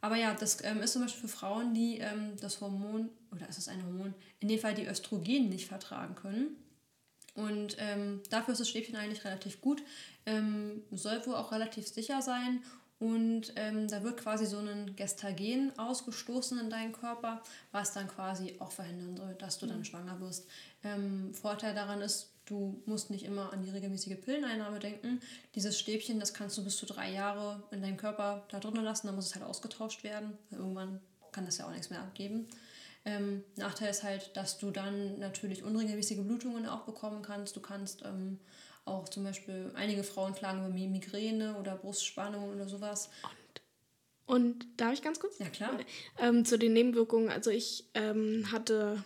aber 0.00 0.16
ja, 0.16 0.34
das 0.34 0.62
ähm, 0.64 0.80
ist 0.80 0.92
zum 0.92 1.02
Beispiel 1.02 1.28
für 1.28 1.36
Frauen, 1.36 1.74
die 1.74 1.98
ähm, 1.98 2.36
das 2.40 2.60
Hormon, 2.60 3.10
oder 3.32 3.48
ist 3.48 3.58
es 3.58 3.68
ein 3.68 3.84
Hormon, 3.84 4.14
in 4.40 4.48
dem 4.48 4.58
Fall 4.58 4.74
die 4.74 4.86
Östrogen 4.86 5.48
nicht 5.48 5.66
vertragen 5.66 6.14
können. 6.14 6.56
Und 7.34 7.76
ähm, 7.78 8.22
dafür 8.30 8.52
ist 8.52 8.60
das 8.60 8.68
Stäbchen 8.68 8.96
eigentlich 8.96 9.24
relativ 9.24 9.60
gut. 9.60 9.82
Ähm, 10.26 10.82
soll 10.90 11.24
wohl 11.26 11.36
auch 11.36 11.52
relativ 11.52 11.86
sicher 11.86 12.22
sein. 12.22 12.62
Und 12.98 13.54
ähm, 13.56 13.88
da 13.88 14.02
wird 14.02 14.18
quasi 14.18 14.44
so 14.44 14.58
ein 14.58 14.94
Gestagen 14.94 15.72
ausgestoßen 15.78 16.60
in 16.60 16.68
deinen 16.68 16.92
Körper, 16.92 17.42
was 17.72 17.94
dann 17.94 18.08
quasi 18.08 18.56
auch 18.58 18.72
verhindern 18.72 19.16
soll, 19.16 19.34
dass 19.34 19.58
du 19.58 19.66
dann 19.66 19.78
mhm. 19.78 19.84
schwanger 19.84 20.20
wirst. 20.20 20.46
Ähm, 20.84 21.32
Vorteil 21.32 21.74
daran 21.74 22.02
ist, 22.02 22.29
du 22.50 22.82
musst 22.84 23.10
nicht 23.10 23.24
immer 23.24 23.52
an 23.52 23.62
die 23.62 23.70
regelmäßige 23.70 24.20
Pilleneinnahme 24.20 24.80
denken. 24.80 25.20
Dieses 25.54 25.78
Stäbchen, 25.78 26.18
das 26.18 26.34
kannst 26.34 26.58
du 26.58 26.64
bis 26.64 26.76
zu 26.76 26.84
drei 26.84 27.12
Jahre 27.12 27.62
in 27.70 27.80
deinem 27.80 27.96
Körper 27.96 28.44
da 28.50 28.58
drinnen 28.58 28.84
lassen, 28.84 29.06
dann 29.06 29.16
muss 29.16 29.26
es 29.26 29.34
halt 29.34 29.44
ausgetauscht 29.44 30.02
werden. 30.02 30.36
Irgendwann 30.50 31.00
kann 31.32 31.46
das 31.46 31.58
ja 31.58 31.66
auch 31.66 31.70
nichts 31.70 31.90
mehr 31.90 32.00
abgeben. 32.00 32.48
Ähm, 33.04 33.44
Nachteil 33.56 33.90
ist 33.90 34.02
halt, 34.02 34.36
dass 34.36 34.58
du 34.58 34.70
dann 34.70 35.18
natürlich 35.20 35.62
unregelmäßige 35.62 36.18
Blutungen 36.18 36.66
auch 36.66 36.82
bekommen 36.82 37.22
kannst. 37.22 37.56
Du 37.56 37.60
kannst 37.60 38.02
ähm, 38.04 38.38
auch 38.84 39.08
zum 39.08 39.24
Beispiel, 39.24 39.70
einige 39.74 40.02
Frauen 40.02 40.34
klagen 40.34 40.66
über 40.66 40.74
Migräne 40.74 41.56
oder 41.56 41.76
Brustspannung 41.76 42.52
oder 42.52 42.68
sowas. 42.68 43.08
Und, 44.26 44.36
und 44.36 44.66
darf 44.76 44.92
ich 44.92 45.02
ganz 45.02 45.20
kurz? 45.20 45.38
Ja, 45.38 45.48
klar. 45.48 45.78
Ähm, 46.18 46.44
zu 46.44 46.58
den 46.58 46.72
Nebenwirkungen. 46.72 47.30
Also 47.30 47.50
ich 47.50 47.84
ähm, 47.94 48.50
hatte 48.52 49.02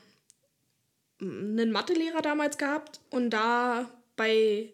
einen 1.25 1.73
Mathelehrer 1.73 2.23
damals 2.23 2.59
gehabt 2.59 3.01
und 3.11 3.31
da 3.31 3.91
bei 4.17 4.71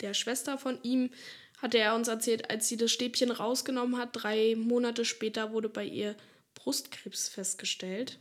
der 0.00 0.14
Schwester 0.14 0.58
von 0.58 0.78
ihm 0.82 1.10
hatte 1.58 1.78
er 1.78 1.94
uns 1.94 2.08
erzählt, 2.08 2.50
als 2.50 2.68
sie 2.68 2.76
das 2.76 2.90
Stäbchen 2.90 3.30
rausgenommen 3.30 3.98
hat, 3.98 4.10
drei 4.12 4.54
Monate 4.56 5.04
später 5.04 5.52
wurde 5.52 5.68
bei 5.68 5.84
ihr 5.84 6.16
Brustkrebs 6.54 7.28
festgestellt. 7.28 8.18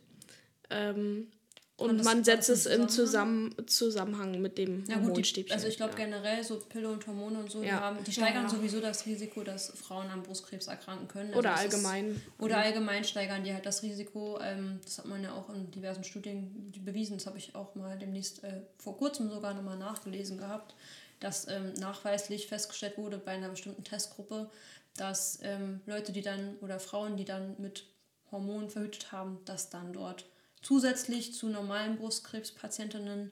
Ähm, 0.69 1.31
und, 1.79 2.03
man 2.03 2.23
setzt 2.23 2.49
es 2.49 2.65
im 2.65 2.89
Zusammenhang? 2.89 3.67
Zusammenhang 3.67 4.41
mit 4.41 4.57
dem 4.57 4.83
ja, 4.87 4.95
Hormonstäbchen. 4.95 5.53
also 5.53 5.67
ich 5.67 5.77
glaube 5.77 5.93
ja. 5.93 6.05
generell 6.05 6.43
so 6.43 6.59
Pille 6.59 6.89
und 6.89 7.05
Hormone 7.05 7.39
und 7.39 7.51
so, 7.51 7.61
ja. 7.61 7.65
die, 7.65 7.71
haben, 7.71 8.03
die 8.03 8.11
steigern 8.11 8.43
ja, 8.43 8.49
sowieso 8.49 8.79
das 8.79 9.05
Risiko, 9.05 9.43
dass 9.43 9.71
Frauen 9.71 10.07
an 10.07 10.23
Brustkrebs 10.23 10.67
erkranken 10.67 11.07
können. 11.07 11.29
Also 11.29 11.39
oder 11.39 11.55
allgemein. 11.55 12.11
Ist, 12.11 12.21
oder 12.39 12.57
allgemein 12.57 13.03
steigern 13.03 13.43
die 13.43 13.53
halt 13.53 13.65
das 13.65 13.83
Risiko. 13.83 14.39
Ähm, 14.41 14.79
das 14.83 14.97
hat 14.97 15.05
man 15.05 15.23
ja 15.23 15.33
auch 15.33 15.49
in 15.53 15.71
diversen 15.71 16.03
Studien 16.03 16.71
bewiesen. 16.83 17.17
Das 17.17 17.27
habe 17.27 17.37
ich 17.37 17.55
auch 17.55 17.75
mal 17.75 17.97
demnächst 17.97 18.43
äh, 18.43 18.61
vor 18.77 18.97
kurzem 18.97 19.29
sogar 19.29 19.53
nochmal 19.53 19.77
nachgelesen 19.77 20.37
gehabt, 20.37 20.75
dass 21.19 21.47
ähm, 21.47 21.73
nachweislich 21.79 22.47
festgestellt 22.47 22.97
wurde 22.97 23.17
bei 23.17 23.31
einer 23.31 23.49
bestimmten 23.49 23.83
Testgruppe, 23.83 24.49
dass 24.95 25.39
ähm, 25.43 25.81
Leute, 25.85 26.11
die 26.11 26.21
dann 26.21 26.57
oder 26.61 26.79
Frauen, 26.79 27.17
die 27.17 27.25
dann 27.25 27.55
mit 27.57 27.85
Hormonen 28.31 28.69
verhütet 28.69 29.11
haben, 29.11 29.39
dass 29.45 29.69
dann 29.69 29.93
dort 29.93 30.25
zusätzlich 30.61 31.33
zu 31.33 31.47
normalen 31.47 31.97
Brustkrebspatientinnen 31.97 33.31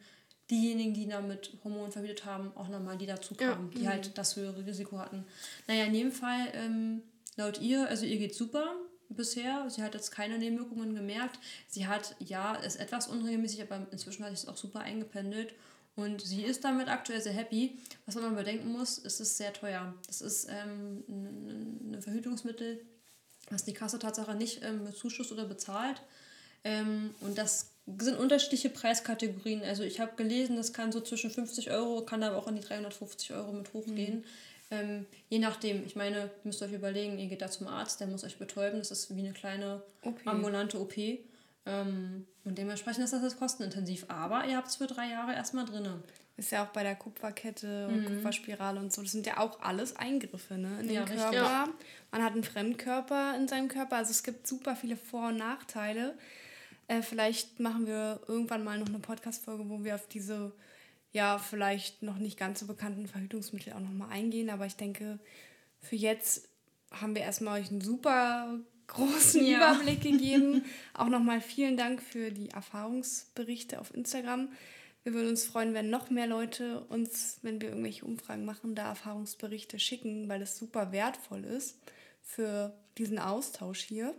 diejenigen, 0.49 0.93
die 0.93 1.07
damit 1.07 1.51
Hormone 1.63 1.91
verhütet 1.91 2.25
haben, 2.25 2.51
auch 2.55 2.69
nochmal 2.69 2.97
die 2.97 3.05
dazu 3.05 3.35
kamen, 3.35 3.71
ja. 3.73 3.79
die 3.79 3.87
halt 3.87 4.07
mhm. 4.07 4.13
das 4.15 4.35
höhere 4.35 4.65
Risiko 4.65 4.97
hatten. 4.97 5.25
Naja, 5.67 5.85
in 5.85 5.93
jedem 5.93 6.11
Fall, 6.11 6.47
ähm, 6.53 7.01
laut 7.35 7.59
ihr, 7.59 7.87
also 7.87 8.05
ihr 8.05 8.17
geht 8.17 8.33
super 8.33 8.75
bisher. 9.09 9.69
Sie 9.69 9.83
hat 9.83 9.93
jetzt 9.93 10.11
keine 10.11 10.37
Nebenwirkungen 10.37 10.95
gemerkt. 10.95 11.39
Sie 11.67 11.87
hat, 11.87 12.15
ja, 12.19 12.55
ist 12.55 12.77
etwas 12.77 13.07
unregelmäßig, 13.07 13.61
aber 13.61 13.87
inzwischen 13.91 14.23
hat 14.23 14.31
sich 14.31 14.43
es 14.43 14.47
auch 14.47 14.57
super 14.57 14.79
eingependelt. 14.81 15.53
Und 15.95 16.21
sie 16.21 16.43
ist 16.43 16.63
damit 16.63 16.89
aktuell 16.89 17.21
sehr 17.21 17.33
happy. 17.33 17.79
Was 18.05 18.15
man 18.15 18.25
aber 18.25 18.35
bedenken 18.35 18.71
muss, 18.71 18.99
ist 18.99 19.19
es 19.19 19.37
sehr 19.37 19.51
teuer. 19.51 19.93
Das 20.05 20.21
ist 20.21 20.47
ähm, 20.49 21.03
ein 21.07 22.01
Verhütungsmittel, 22.01 22.85
was 23.49 23.65
die 23.65 23.73
Kasse 23.73 23.97
Tatsache 23.97 24.35
nicht 24.35 24.63
ähm, 24.63 24.83
mit 24.83 24.95
Zuschuss 24.95 25.31
oder 25.31 25.45
bezahlt. 25.45 26.01
Ähm, 26.63 27.13
und 27.21 27.37
das 27.37 27.71
sind 27.99 28.17
unterschiedliche 28.17 28.69
Preiskategorien. 28.69 29.63
Also 29.63 29.83
ich 29.83 29.99
habe 29.99 30.11
gelesen, 30.15 30.57
das 30.57 30.73
kann 30.73 30.91
so 30.91 30.99
zwischen 30.99 31.31
50 31.31 31.71
Euro, 31.71 32.01
kann 32.01 32.23
aber 32.23 32.37
auch 32.37 32.47
an 32.47 32.55
die 32.55 32.61
350 32.61 33.33
Euro 33.33 33.53
mit 33.53 33.73
hochgehen. 33.73 34.17
Mhm. 34.17 34.23
Ähm, 34.69 35.05
je 35.29 35.39
nachdem, 35.39 35.85
ich 35.85 35.95
meine, 35.95 36.17
ihr 36.17 36.29
müsst 36.43 36.61
euch 36.61 36.73
überlegen, 36.73 37.17
ihr 37.17 37.27
geht 37.27 37.41
da 37.41 37.49
zum 37.49 37.67
Arzt, 37.67 38.01
der 38.01 38.07
muss 38.07 38.25
euch 38.25 38.37
betäuben, 38.37 38.79
das 38.79 38.91
ist 38.91 39.15
wie 39.15 39.21
eine 39.21 39.31
kleine 39.31 39.81
OP. 40.03 40.19
ambulante 40.25 40.79
OP. 40.79 40.97
Ähm, 41.65 42.25
und 42.43 42.57
dementsprechend 42.57 43.03
ist 43.05 43.13
das 43.13 43.23
jetzt 43.23 43.39
kostenintensiv. 43.39 44.05
Aber 44.09 44.45
ihr 44.45 44.57
habt 44.57 44.67
es 44.67 44.75
für 44.75 44.87
drei 44.87 45.09
Jahre 45.09 45.33
erstmal 45.33 45.65
drin. 45.65 45.87
Ist 46.35 46.51
ja 46.51 46.63
auch 46.63 46.69
bei 46.69 46.83
der 46.83 46.95
Kupferkette 46.95 47.87
und 47.87 48.01
mhm. 48.01 48.05
Kupferspirale 48.05 48.79
und 48.79 48.93
so. 48.93 49.01
Das 49.01 49.11
sind 49.11 49.25
ja 49.25 49.39
auch 49.39 49.59
alles 49.61 49.95
Eingriffe 49.95 50.55
ne, 50.55 50.81
in 50.81 50.87
den 50.87 50.95
ja, 50.95 51.05
Körper. 51.05 51.33
Ja. 51.33 51.69
Man 52.11 52.23
hat 52.23 52.33
einen 52.33 52.43
Fremdkörper 52.43 53.35
in 53.35 53.47
seinem 53.47 53.69
Körper. 53.69 53.97
Also 53.97 54.11
es 54.11 54.23
gibt 54.23 54.45
super 54.47 54.75
viele 54.75 54.97
Vor- 54.97 55.29
und 55.29 55.37
Nachteile. 55.37 56.13
Äh, 56.87 57.01
vielleicht 57.01 57.59
machen 57.59 57.85
wir 57.85 58.21
irgendwann 58.27 58.63
mal 58.63 58.79
noch 58.79 58.87
eine 58.87 58.99
Podcast-Folge, 58.99 59.69
wo 59.69 59.83
wir 59.83 59.95
auf 59.95 60.07
diese, 60.07 60.53
ja, 61.11 61.37
vielleicht 61.37 62.01
noch 62.01 62.17
nicht 62.17 62.39
ganz 62.39 62.59
so 62.59 62.67
bekannten 62.67 63.07
Verhütungsmittel 63.07 63.73
auch 63.73 63.79
nochmal 63.79 64.09
eingehen. 64.09 64.49
Aber 64.49 64.65
ich 64.65 64.75
denke, 64.75 65.19
für 65.79 65.95
jetzt 65.95 66.47
haben 66.91 67.15
wir 67.15 67.23
erstmal 67.23 67.61
euch 67.61 67.69
einen 67.69 67.81
super 67.81 68.59
großen 68.87 69.45
ja. 69.45 69.57
Überblick 69.57 70.01
gegeben. 70.01 70.63
auch 70.93 71.09
nochmal 71.09 71.41
vielen 71.41 71.77
Dank 71.77 72.01
für 72.01 72.31
die 72.31 72.49
Erfahrungsberichte 72.49 73.79
auf 73.79 73.93
Instagram. 73.93 74.49
Wir 75.03 75.13
würden 75.13 75.29
uns 75.29 75.45
freuen, 75.45 75.73
wenn 75.73 75.89
noch 75.89 76.09
mehr 76.09 76.27
Leute 76.27 76.81
uns, 76.89 77.39
wenn 77.41 77.61
wir 77.61 77.69
irgendwelche 77.69 78.03
Umfragen 78.03 78.43
machen, 78.43 78.75
da 78.75 78.89
Erfahrungsberichte 78.89 79.79
schicken, 79.79 80.27
weil 80.27 80.41
es 80.41 80.57
super 80.57 80.91
wertvoll 80.91 81.45
ist 81.45 81.77
für 82.21 82.73
diesen 82.97 83.19
Austausch 83.19 83.79
hier. 83.79 84.13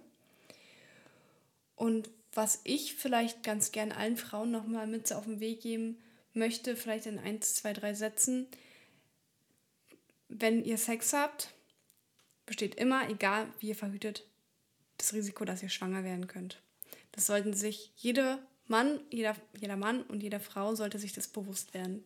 Und 1.76 2.08
was 2.32 2.60
ich 2.64 2.94
vielleicht 2.94 3.42
ganz 3.42 3.72
gern 3.72 3.92
allen 3.92 4.16
Frauen 4.16 4.50
nochmal 4.50 4.86
mit 4.86 5.12
auf 5.12 5.24
den 5.24 5.40
Weg 5.40 5.62
geben 5.62 5.98
möchte, 6.34 6.76
vielleicht 6.76 7.06
in 7.06 7.18
1, 7.18 7.54
2, 7.56 7.72
3 7.72 7.94
Sätzen. 7.94 8.46
Wenn 10.28 10.64
ihr 10.64 10.78
Sex 10.78 11.12
habt, 11.12 11.52
besteht 12.46 12.74
immer, 12.74 13.08
egal 13.08 13.46
wie 13.60 13.68
ihr 13.68 13.76
verhütet, 13.76 14.26
das 14.98 15.14
Risiko, 15.14 15.44
dass 15.44 15.62
ihr 15.62 15.68
schwanger 15.68 16.04
werden 16.04 16.26
könnt. 16.26 16.60
Das 17.12 17.26
sollten 17.26 17.54
sich 17.54 17.92
jeder 17.96 18.38
Mann, 18.66 19.00
jeder, 19.10 19.34
jeder 19.58 19.76
Mann 19.76 20.02
und 20.02 20.22
jede 20.22 20.40
Frau 20.40 20.74
sollte 20.74 20.98
sich 20.98 21.12
das 21.12 21.28
bewusst 21.28 21.74
werden. 21.74 22.04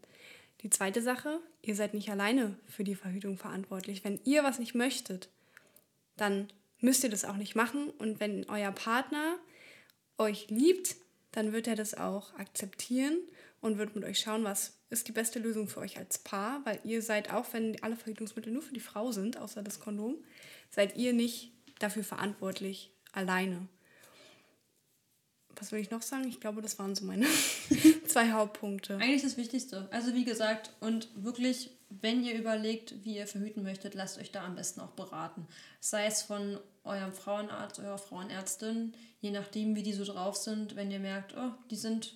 Die 0.62 0.70
zweite 0.70 1.03
Sache, 1.03 1.41
ihr 1.62 1.75
seid 1.75 1.93
nicht 1.93 2.11
alleine 2.11 2.57
für 2.68 2.85
die 2.85 2.95
Verhütung 2.95 3.37
verantwortlich. 3.37 4.05
Wenn 4.05 4.20
ihr 4.25 4.45
was 4.45 4.61
nicht 4.61 4.75
möchtet, 4.75 5.29
dann 6.16 6.49
müsst 6.79 7.03
ihr 7.03 7.11
das 7.11 7.25
auch 7.25 7.37
nicht 7.37 7.57
machen. 7.57 7.91
Und 7.91 8.20
wenn 8.20 8.49
euer 8.49 8.70
Partner 8.70 9.39
euch 10.19 10.49
liebt, 10.49 10.97
dann 11.33 11.53
wird 11.53 11.67
er 11.67 11.77
das 11.77 11.95
auch 11.95 12.35
akzeptieren 12.35 13.19
und 13.61 13.79
wird 13.79 13.95
mit 13.95 14.05
euch 14.05 14.21
schauen, 14.21 14.45
was 14.45 14.75
ist 14.91 15.09
die 15.09 15.13
beste 15.13 15.39
Lösung 15.39 15.69
für 15.69 15.81
euch 15.81 15.97
als 15.97 16.19
Paar, 16.19 16.61
weil 16.65 16.79
ihr 16.85 17.01
seid, 17.01 17.33
auch 17.33 17.47
wenn 17.53 17.83
alle 17.83 17.97
Verhütungsmittel 17.97 18.53
nur 18.53 18.63
für 18.63 18.75
die 18.75 18.81
Frau 18.81 19.13
sind, 19.13 19.39
außer 19.39 19.63
das 19.63 19.81
Kondom, 19.81 20.17
seid 20.71 20.97
ihr 20.97 21.13
nicht 21.13 21.53
dafür 21.79 22.05
verantwortlich 22.05 22.91
alleine. 23.13 23.69
Was 25.57 25.71
will 25.71 25.81
ich 25.81 25.91
noch 25.91 26.03
sagen? 26.03 26.27
Ich 26.29 26.41
glaube, 26.41 26.63
das 26.63 26.79
waren 26.79 26.95
so 26.95 27.05
meine 27.05 27.27
zwei 28.07 28.33
Hauptpunkte. 28.33 28.97
Eigentlich 28.97 29.23
das 29.23 29.37
Wichtigste. 29.37 29.89
Also 29.91 30.15
wie 30.15 30.25
gesagt, 30.25 30.73
und 30.81 31.09
wirklich, 31.15 31.71
wenn 31.89 32.25
ihr 32.25 32.35
überlegt, 32.35 33.05
wie 33.05 33.17
ihr 33.17 33.27
verhüten 33.27 33.63
möchtet, 33.63 33.95
lasst 33.95 34.19
euch 34.19 34.33
da 34.33 34.45
am 34.45 34.57
besten 34.57 34.81
auch 34.81 34.93
beraten. 34.93 35.47
Sei 35.81 36.07
es 36.07 36.23
von 36.23 36.59
eurem 36.85 37.12
Frauenarzt, 37.12 37.78
eurer 37.78 37.99
Frauenärztin, 37.99 38.95
je 39.20 39.30
nachdem, 39.30 39.76
wie 39.76 39.83
die 39.83 39.93
so 39.93 40.05
drauf 40.05 40.37
sind, 40.37 40.76
wenn 40.76 40.91
ihr 40.91 41.01
merkt, 41.01 41.35
oh, 41.37 41.53
die 41.70 41.76
sind 41.76 42.14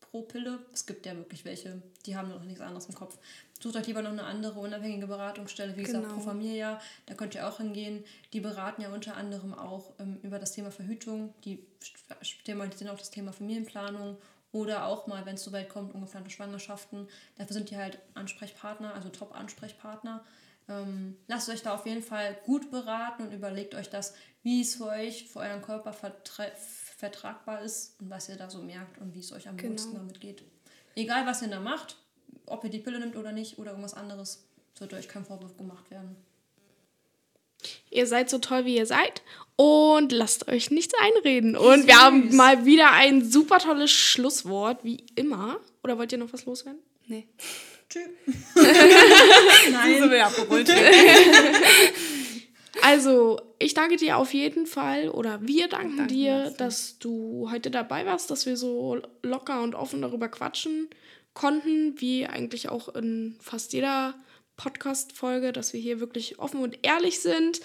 pro 0.00 0.22
Pille, 0.22 0.58
es 0.72 0.86
gibt 0.86 1.06
ja 1.06 1.14
wirklich 1.16 1.44
welche, 1.44 1.82
die 2.06 2.16
haben 2.16 2.30
noch 2.30 2.42
nichts 2.42 2.60
anderes 2.60 2.86
im 2.86 2.94
Kopf. 2.94 3.18
Sucht 3.60 3.76
euch 3.76 3.86
lieber 3.86 4.02
noch 4.02 4.12
eine 4.12 4.24
andere 4.24 4.60
unabhängige 4.60 5.06
Beratungsstelle, 5.08 5.76
wie 5.76 5.82
genau. 5.82 6.00
gesagt, 6.00 6.14
Pro 6.14 6.22
Familia, 6.22 6.80
da 7.06 7.14
könnt 7.14 7.34
ihr 7.34 7.46
auch 7.48 7.58
hingehen. 7.58 8.04
Die 8.32 8.40
beraten 8.40 8.82
ja 8.82 8.92
unter 8.92 9.16
anderem 9.16 9.52
auch 9.52 9.92
ähm, 9.98 10.18
über 10.22 10.38
das 10.38 10.52
Thema 10.52 10.70
Verhütung, 10.70 11.34
die 11.44 11.64
thematisieren 12.44 12.92
auch 12.92 12.98
das 12.98 13.10
Thema 13.10 13.32
Familienplanung 13.32 14.16
oder 14.52 14.86
auch 14.86 15.06
mal, 15.06 15.26
wenn 15.26 15.34
es 15.34 15.44
soweit 15.44 15.68
kommt, 15.68 15.94
ungeplante 15.94 16.30
Schwangerschaften. 16.30 17.08
Dafür 17.36 17.54
sind 17.54 17.70
die 17.70 17.76
halt 17.76 17.98
Ansprechpartner, 18.14 18.94
also 18.94 19.08
Top-Ansprechpartner. 19.08 20.24
Ähm, 20.68 21.16
lasst 21.26 21.48
euch 21.48 21.62
da 21.62 21.74
auf 21.74 21.86
jeden 21.86 22.02
Fall 22.02 22.36
gut 22.44 22.70
beraten 22.70 23.22
und 23.22 23.32
überlegt 23.32 23.74
euch 23.74 23.88
das, 23.88 24.14
wie 24.42 24.60
es 24.60 24.76
für 24.76 24.86
euch, 24.86 25.28
für 25.28 25.40
euren 25.40 25.62
Körper 25.62 25.92
vertragbar 25.92 27.62
ist 27.62 27.98
und 28.00 28.10
was 28.10 28.28
ihr 28.28 28.36
da 28.36 28.50
so 28.50 28.62
merkt 28.62 28.98
und 28.98 29.14
wie 29.14 29.20
es 29.20 29.32
euch 29.32 29.48
am 29.48 29.56
genau. 29.56 29.72
besten 29.72 29.94
damit 29.94 30.20
geht. 30.20 30.42
Egal, 30.94 31.26
was 31.26 31.42
ihr 31.42 31.48
da 31.48 31.60
macht, 31.60 31.96
ob 32.46 32.64
ihr 32.64 32.70
die 32.70 32.80
Pille 32.80 32.98
nimmt 32.98 33.16
oder 33.16 33.32
nicht 33.32 33.58
oder 33.58 33.70
irgendwas 33.70 33.94
anderes, 33.94 34.46
sollte 34.74 34.96
euch 34.96 35.08
kein 35.08 35.24
Vorwurf 35.24 35.56
gemacht 35.56 35.90
werden. 35.90 36.16
Ihr 37.90 38.06
seid 38.06 38.30
so 38.30 38.38
toll, 38.38 38.64
wie 38.64 38.76
ihr 38.76 38.86
seid 38.86 39.22
und 39.56 40.12
lasst 40.12 40.48
euch 40.48 40.70
nichts 40.70 40.94
einreden. 41.00 41.56
Und 41.56 41.80
Süß. 41.80 41.86
wir 41.86 41.98
haben 41.98 42.36
mal 42.36 42.64
wieder 42.64 42.92
ein 42.92 43.28
super 43.28 43.58
tolles 43.58 43.90
Schlusswort, 43.90 44.84
wie 44.84 45.04
immer. 45.14 45.58
Oder 45.82 45.98
wollt 45.98 46.12
ihr 46.12 46.18
noch 46.18 46.32
was 46.32 46.44
loswerden? 46.44 46.80
Nee. 47.06 47.26
Tschüss. 47.88 48.04
Nein. 49.70 50.00
So 50.00 50.08
also, 52.82 53.40
ich 53.58 53.74
danke 53.74 53.96
dir 53.96 54.18
auf 54.18 54.34
jeden 54.34 54.66
Fall 54.66 55.08
oder 55.08 55.40
wir 55.42 55.68
danken 55.68 55.98
danke 55.98 56.14
dir, 56.14 56.54
dass 56.58 56.98
du 56.98 57.48
heute 57.50 57.70
dabei 57.70 58.06
warst, 58.06 58.30
dass 58.30 58.46
wir 58.46 58.56
so 58.56 59.00
locker 59.22 59.62
und 59.62 59.74
offen 59.74 60.02
darüber 60.02 60.28
quatschen 60.28 60.88
konnten, 61.34 62.00
wie 62.00 62.26
eigentlich 62.26 62.68
auch 62.68 62.94
in 62.94 63.36
fast 63.40 63.72
jeder 63.72 64.14
Podcast-Folge, 64.56 65.52
dass 65.52 65.72
wir 65.72 65.80
hier 65.80 66.00
wirklich 66.00 66.38
offen 66.38 66.60
und 66.60 66.78
ehrlich 66.82 67.20
sind 67.20 67.60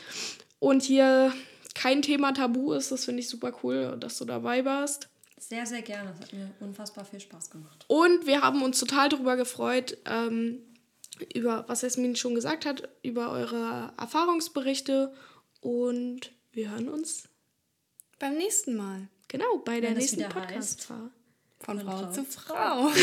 und 0.60 0.84
hier 0.84 1.34
kein 1.76 2.02
Thema 2.02 2.34
tabu 2.34 2.74
ist. 2.74 2.92
Das 2.92 3.06
finde 3.06 3.22
ich 3.22 3.30
super 3.30 3.54
cool, 3.64 3.98
dass 4.00 4.18
du 4.18 4.26
dabei 4.26 4.64
warst. 4.64 5.10
Sehr, 5.50 5.66
sehr 5.66 5.82
gerne. 5.82 6.12
Das 6.12 6.22
hat 6.22 6.34
mir 6.34 6.50
unfassbar 6.60 7.04
viel 7.06 7.20
Spaß 7.20 7.50
gemacht. 7.50 7.84
Und 7.88 8.26
wir 8.26 8.42
haben 8.42 8.62
uns 8.62 8.80
total 8.80 9.10
darüber 9.10 9.36
gefreut, 9.36 9.98
ähm, 10.06 10.60
über, 11.34 11.66
was 11.68 11.82
Jasmin 11.82 12.16
schon 12.16 12.34
gesagt 12.36 12.66
hat, 12.66 12.88
über 13.02 13.32
eure 13.32 13.94
Erfahrungsberichte. 14.00 15.14
Und 15.60 16.32
wir 16.52 16.72
hören 16.72 16.88
uns 16.88 17.24
beim 18.20 18.36
nächsten 18.38 18.76
Mal. 18.76 19.08
Genau, 19.28 19.58
bei 19.58 19.82
der 19.82 19.92
nächsten 19.92 20.28
Podcast-Fahrt. 20.30 21.12
Von, 21.60 21.80
Von 21.80 21.88
Frau, 21.88 21.98
Frau 21.98 22.12
zu 22.12 22.24
Frau. 22.26 22.90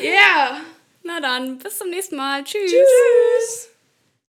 Ja. 0.00 0.04
yeah. 0.10 0.60
Na 1.02 1.20
dann, 1.20 1.58
bis 1.58 1.78
zum 1.78 1.90
nächsten 1.90 2.16
Mal. 2.16 2.42
Tschüss. 2.42 2.70
Tschüss. 2.70 3.68